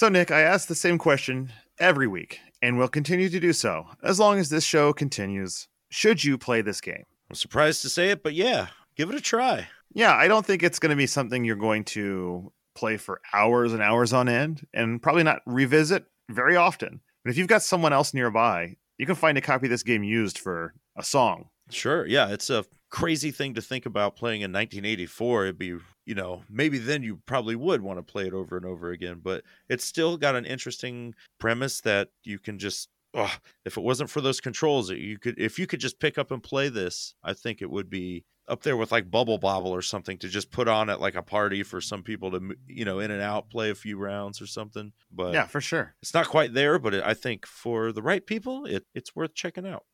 So, 0.00 0.08
Nick, 0.08 0.30
I 0.30 0.40
ask 0.40 0.66
the 0.66 0.74
same 0.74 0.96
question 0.96 1.52
every 1.78 2.06
week, 2.06 2.40
and 2.62 2.78
will 2.78 2.88
continue 2.88 3.28
to 3.28 3.38
do 3.38 3.52
so 3.52 3.86
as 4.02 4.18
long 4.18 4.38
as 4.38 4.48
this 4.48 4.64
show 4.64 4.94
continues. 4.94 5.68
Should 5.90 6.24
you 6.24 6.38
play 6.38 6.62
this 6.62 6.80
game? 6.80 7.04
I'm 7.28 7.34
surprised 7.34 7.82
to 7.82 7.90
say 7.90 8.08
it, 8.08 8.22
but 8.22 8.32
yeah, 8.32 8.68
give 8.96 9.10
it 9.10 9.14
a 9.14 9.20
try. 9.20 9.68
Yeah, 9.92 10.14
I 10.14 10.26
don't 10.26 10.46
think 10.46 10.62
it's 10.62 10.78
going 10.78 10.88
to 10.88 10.96
be 10.96 11.06
something 11.06 11.44
you're 11.44 11.54
going 11.54 11.84
to 11.84 12.50
play 12.74 12.96
for 12.96 13.20
hours 13.34 13.74
and 13.74 13.82
hours 13.82 14.14
on 14.14 14.26
end, 14.26 14.66
and 14.72 15.02
probably 15.02 15.22
not 15.22 15.42
revisit 15.44 16.06
very 16.30 16.56
often. 16.56 17.02
But 17.22 17.32
if 17.32 17.36
you've 17.36 17.46
got 17.46 17.62
someone 17.62 17.92
else 17.92 18.14
nearby, 18.14 18.76
you 18.96 19.04
can 19.04 19.16
find 19.16 19.36
a 19.36 19.42
copy 19.42 19.66
of 19.66 19.70
this 19.70 19.82
game 19.82 20.02
used 20.02 20.38
for 20.38 20.72
a 20.96 21.02
song. 21.02 21.50
Sure. 21.68 22.06
Yeah, 22.06 22.30
it's 22.30 22.48
a 22.48 22.64
crazy 22.90 23.30
thing 23.30 23.54
to 23.54 23.62
think 23.62 23.86
about 23.86 24.16
playing 24.16 24.42
in 24.42 24.52
1984. 24.52 25.44
It'd 25.44 25.58
be, 25.58 25.76
you 26.04 26.14
know, 26.14 26.42
maybe 26.50 26.78
then 26.78 27.02
you 27.02 27.20
probably 27.26 27.56
would 27.56 27.82
want 27.82 27.98
to 27.98 28.02
play 28.02 28.26
it 28.26 28.34
over 28.34 28.56
and 28.56 28.66
over 28.66 28.90
again, 28.90 29.20
but 29.22 29.42
it's 29.68 29.84
still 29.84 30.16
got 30.16 30.36
an 30.36 30.44
interesting 30.44 31.14
premise 31.38 31.80
that 31.82 32.08
you 32.24 32.38
can 32.38 32.58
just 32.58 32.88
oh, 33.14 33.34
if 33.64 33.76
it 33.76 33.82
wasn't 33.82 34.10
for 34.10 34.20
those 34.20 34.40
controls, 34.40 34.90
you 34.90 35.18
could 35.18 35.38
if 35.38 35.58
you 35.58 35.66
could 35.66 35.80
just 35.80 36.00
pick 36.00 36.18
up 36.18 36.30
and 36.30 36.42
play 36.42 36.68
this, 36.68 37.14
I 37.22 37.32
think 37.32 37.62
it 37.62 37.70
would 37.70 37.90
be 37.90 38.24
up 38.48 38.62
there 38.62 38.76
with 38.76 38.90
like 38.90 39.10
Bubble 39.10 39.38
Bobble 39.38 39.70
or 39.70 39.82
something 39.82 40.18
to 40.18 40.28
just 40.28 40.50
put 40.50 40.66
on 40.68 40.90
at 40.90 41.00
like 41.00 41.14
a 41.14 41.22
party 41.22 41.62
for 41.62 41.80
some 41.80 42.02
people 42.02 42.32
to 42.32 42.56
you 42.66 42.84
know 42.84 42.98
in 42.98 43.10
and 43.10 43.22
out 43.22 43.50
play 43.50 43.70
a 43.70 43.74
few 43.74 43.96
rounds 43.96 44.42
or 44.42 44.46
something. 44.46 44.92
But 45.10 45.34
yeah, 45.34 45.46
for 45.46 45.60
sure. 45.60 45.94
it's 46.02 46.14
not 46.14 46.28
quite 46.28 46.52
there, 46.52 46.78
but 46.78 46.94
it, 46.94 47.04
I 47.04 47.14
think 47.14 47.46
for 47.46 47.92
the 47.92 48.02
right 48.02 48.24
people, 48.24 48.66
it, 48.66 48.84
it's 48.94 49.14
worth 49.14 49.34
checking 49.34 49.66
out. 49.66 49.84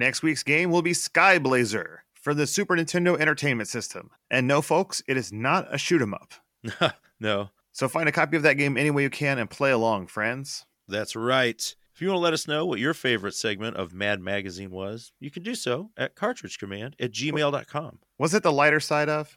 Next 0.00 0.22
week's 0.22 0.42
game 0.42 0.70
will 0.70 0.80
be 0.80 0.92
Skyblazer 0.92 1.98
for 2.14 2.32
the 2.32 2.46
Super 2.46 2.74
Nintendo 2.74 3.20
Entertainment 3.20 3.68
System. 3.68 4.08
And 4.30 4.48
no, 4.48 4.62
folks, 4.62 5.02
it 5.06 5.18
is 5.18 5.30
not 5.30 5.66
a 5.70 5.76
shoot 5.76 6.00
'em 6.00 6.14
up. 6.14 6.32
no, 7.20 7.50
So 7.72 7.86
find 7.86 8.08
a 8.08 8.12
copy 8.12 8.38
of 8.38 8.42
that 8.44 8.54
game 8.54 8.78
any 8.78 8.90
way 8.90 9.02
you 9.02 9.10
can 9.10 9.38
and 9.38 9.50
play 9.50 9.70
along, 9.70 10.06
friends. 10.06 10.64
That's 10.88 11.14
right. 11.14 11.76
If 11.94 12.00
you 12.00 12.08
want 12.08 12.16
to 12.16 12.22
let 12.22 12.32
us 12.32 12.48
know 12.48 12.64
what 12.64 12.78
your 12.78 12.94
favorite 12.94 13.34
segment 13.34 13.76
of 13.76 13.92
Mad 13.92 14.22
Magazine 14.22 14.70
was, 14.70 15.12
you 15.20 15.30
can 15.30 15.42
do 15.42 15.54
so 15.54 15.90
at 15.98 16.16
cartridgecommand 16.16 16.94
at 16.98 17.12
gmail.com. 17.12 17.98
Was 18.18 18.32
it 18.32 18.42
the 18.42 18.52
lighter 18.52 18.80
side 18.80 19.10
of? 19.10 19.36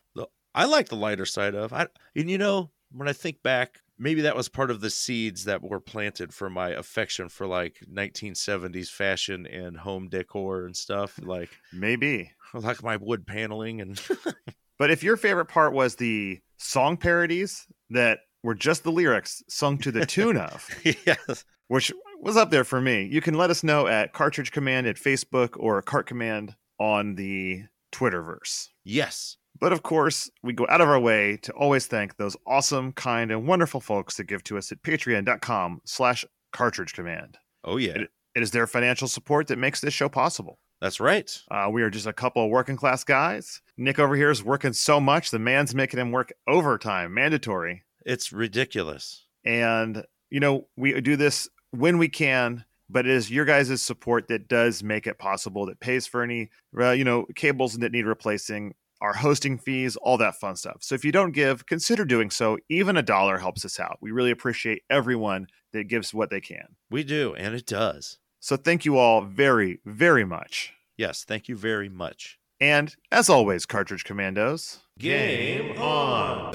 I 0.56 0.64
like 0.64 0.88
the 0.88 0.96
lighter 0.96 1.26
side 1.26 1.56
of. 1.56 1.74
I 1.74 1.88
and 2.16 2.30
you 2.30 2.38
know 2.38 2.72
when 2.90 3.10
I 3.10 3.14
think 3.14 3.44
back, 3.44 3.82
maybe 3.98 4.22
that 4.22 4.36
was 4.36 4.50
part 4.50 4.72
of 4.72 4.82
the 4.82 4.90
seeds 4.90 5.46
that 5.46 5.62
were 5.62 5.80
planted 5.80 6.34
for 6.34 6.50
my 6.50 6.70
affection 6.70 7.30
for 7.30 7.48
like 7.48 7.78
1970s 7.92 8.90
fashion 8.90 9.46
and 9.48 9.78
home 9.78 10.10
decor 10.10 10.66
and 10.66 10.76
stuff. 10.76 11.20
Like 11.24 11.50
Maybe. 11.72 12.32
like 12.54 12.84
my 12.84 12.98
wood 12.98 13.26
paneling 13.26 13.82
and 13.82 14.02
But 14.80 14.92
if 14.92 15.04
your 15.04 15.18
favorite 15.18 15.46
part 15.46 15.74
was 15.74 15.96
the 15.96 16.40
song 16.58 16.98
parodies 16.98 17.68
that 17.92 18.20
were 18.42 18.56
just 18.56 18.84
the 18.84 18.92
lyrics 18.92 19.44
sung 19.48 19.78
to 19.78 19.92
the 19.92 20.06
tune 20.06 20.36
of, 20.36 20.68
yes, 21.06 21.46
which 21.68 21.92
was 22.20 22.36
up 22.36 22.50
there 22.52 22.64
for 22.64 22.82
me, 22.82 23.04
you 23.04 23.22
can 23.22 23.36
let 23.36 23.50
us 23.50 23.64
know 23.64 23.88
at 23.88 24.14
Cartridge 24.14 24.52
Command 24.52 24.88
at 24.88 24.98
Facebook 24.98 25.52
or 25.58 25.82
Cart 25.82 26.08
Command 26.08 26.56
on 26.80 27.16
the 27.16 27.64
Twitterverse. 27.94 28.70
yes, 28.84 29.38
But 29.60 29.72
of 29.74 29.84
course, 29.84 30.30
we 30.42 30.54
go 30.54 30.66
out 30.70 30.82
of 30.82 30.90
our 30.90 31.00
way 31.00 31.38
to 31.44 31.52
always 31.54 31.86
thank 31.88 32.18
those 32.18 32.36
awesome, 32.46 32.92
kind, 32.94 33.32
and 33.32 33.48
wonderful 33.48 33.80
folks 33.82 34.18
that 34.18 34.26
give 34.26 34.44
to 34.46 34.58
us 34.58 34.72
at 34.72 34.82
patreon.com 34.84 35.82
slash 35.86 36.26
cartridge 36.52 36.94
command. 36.94 37.38
oh 37.64 37.78
yeah, 37.78 37.94
It- 37.94 38.12
It 38.36 38.42
is 38.42 38.52
their 38.52 38.66
financial 38.68 39.08
support 39.08 39.48
that 39.48 39.60
makes 39.60 39.80
this 39.80 39.94
show 39.94 40.10
possible. 40.10 40.58
that's 40.82 41.00
right. 41.00 41.32
Uh, 41.50 41.70
we 41.72 41.82
are 41.84 41.90
just 41.90 42.08
a 42.08 42.12
couple 42.14 42.44
of 42.44 42.50
working 42.50 42.76
class 42.76 43.04
guys. 43.06 43.62
Nick 43.78 44.00
over 44.00 44.16
here 44.18 44.30
is 44.32 44.44
working 44.44 44.74
so 44.74 45.00
much, 45.00 45.32
the 45.32 45.40
man's 45.40 45.74
making 45.74 46.00
him 46.00 46.12
work 46.12 46.34
overtime, 46.48 47.14
mandatory. 47.14 47.84
It's 48.06 48.34
ridiculous. 48.34 49.26
And, 49.46 50.04
you 50.30 50.40
know, 50.42 50.68
we 50.76 51.00
do 51.00 51.16
this 51.16 51.48
when 51.72 51.98
we 52.00 52.10
can, 52.10 52.66
but 52.90 53.06
it 53.06 53.12
is 53.12 53.32
your 53.32 53.46
guys' 53.46 53.82
support 53.82 54.28
that 54.28 54.48
does 54.50 54.84
make 54.84 55.08
it 55.08 55.18
possible, 55.20 55.66
that 55.68 55.80
pays 55.80 56.06
for 56.06 56.22
any, 56.22 56.50
uh, 56.78 56.92
you 56.92 57.04
know, 57.06 57.26
cables 57.36 57.78
that 57.78 57.92
need 57.94 58.06
replacing, 58.06 58.74
our 59.04 59.14
hosting 59.14 59.58
fees, 59.58 59.98
all 59.98 60.18
that 60.18 60.36
fun 60.36 60.56
stuff. 60.56 60.78
So 60.80 60.96
if 60.96 61.04
you 61.06 61.12
don't 61.12 61.34
give, 61.34 61.66
consider 61.66 62.06
doing 62.06 62.32
so. 62.32 62.58
Even 62.70 62.98
a 62.98 63.04
dollar 63.04 63.38
helps 63.38 63.66
us 63.66 63.80
out. 63.80 63.98
We 64.02 64.12
really 64.12 64.32
appreciate 64.32 64.84
everyone 64.90 65.48
that 65.74 65.90
gives 65.90 66.14
what 66.14 66.30
they 66.30 66.42
can. 66.42 66.76
We 66.90 67.04
do, 67.04 67.36
and 67.36 67.54
it 67.54 67.66
does. 67.66 68.18
So 68.40 68.56
thank 68.56 68.86
you 68.86 68.98
all 68.98 69.22
very, 69.22 69.80
very 69.86 70.26
much. 70.26 70.74
Yes, 70.98 71.24
thank 71.24 71.50
you 71.50 71.56
very 71.56 71.90
much. 71.90 72.40
And 72.60 72.96
as 73.12 73.30
always, 73.30 73.66
Cartridge 73.66 74.06
Commandos. 74.06 74.80
Game 74.98 75.78
on. 75.78 76.54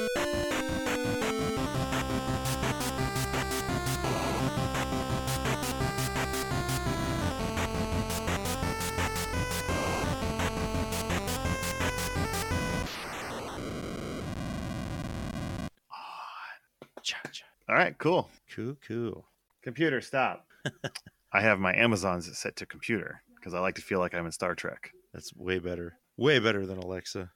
All 17.68 17.74
right, 17.76 17.96
cool. 17.98 18.30
Cool, 18.54 18.76
cool. 18.86 19.26
Computer, 19.62 20.00
stop. 20.00 20.46
I 21.32 21.42
have 21.42 21.60
my 21.60 21.74
Amazons 21.74 22.36
set 22.38 22.56
to 22.56 22.66
computer 22.66 23.22
because 23.36 23.52
I 23.52 23.60
like 23.60 23.74
to 23.74 23.82
feel 23.82 23.98
like 23.98 24.14
I'm 24.14 24.24
in 24.24 24.32
Star 24.32 24.54
Trek. 24.54 24.92
That's 25.12 25.34
way 25.36 25.58
better. 25.58 25.98
Way 26.16 26.38
better 26.38 26.64
than 26.66 26.78
Alexa. 26.78 27.30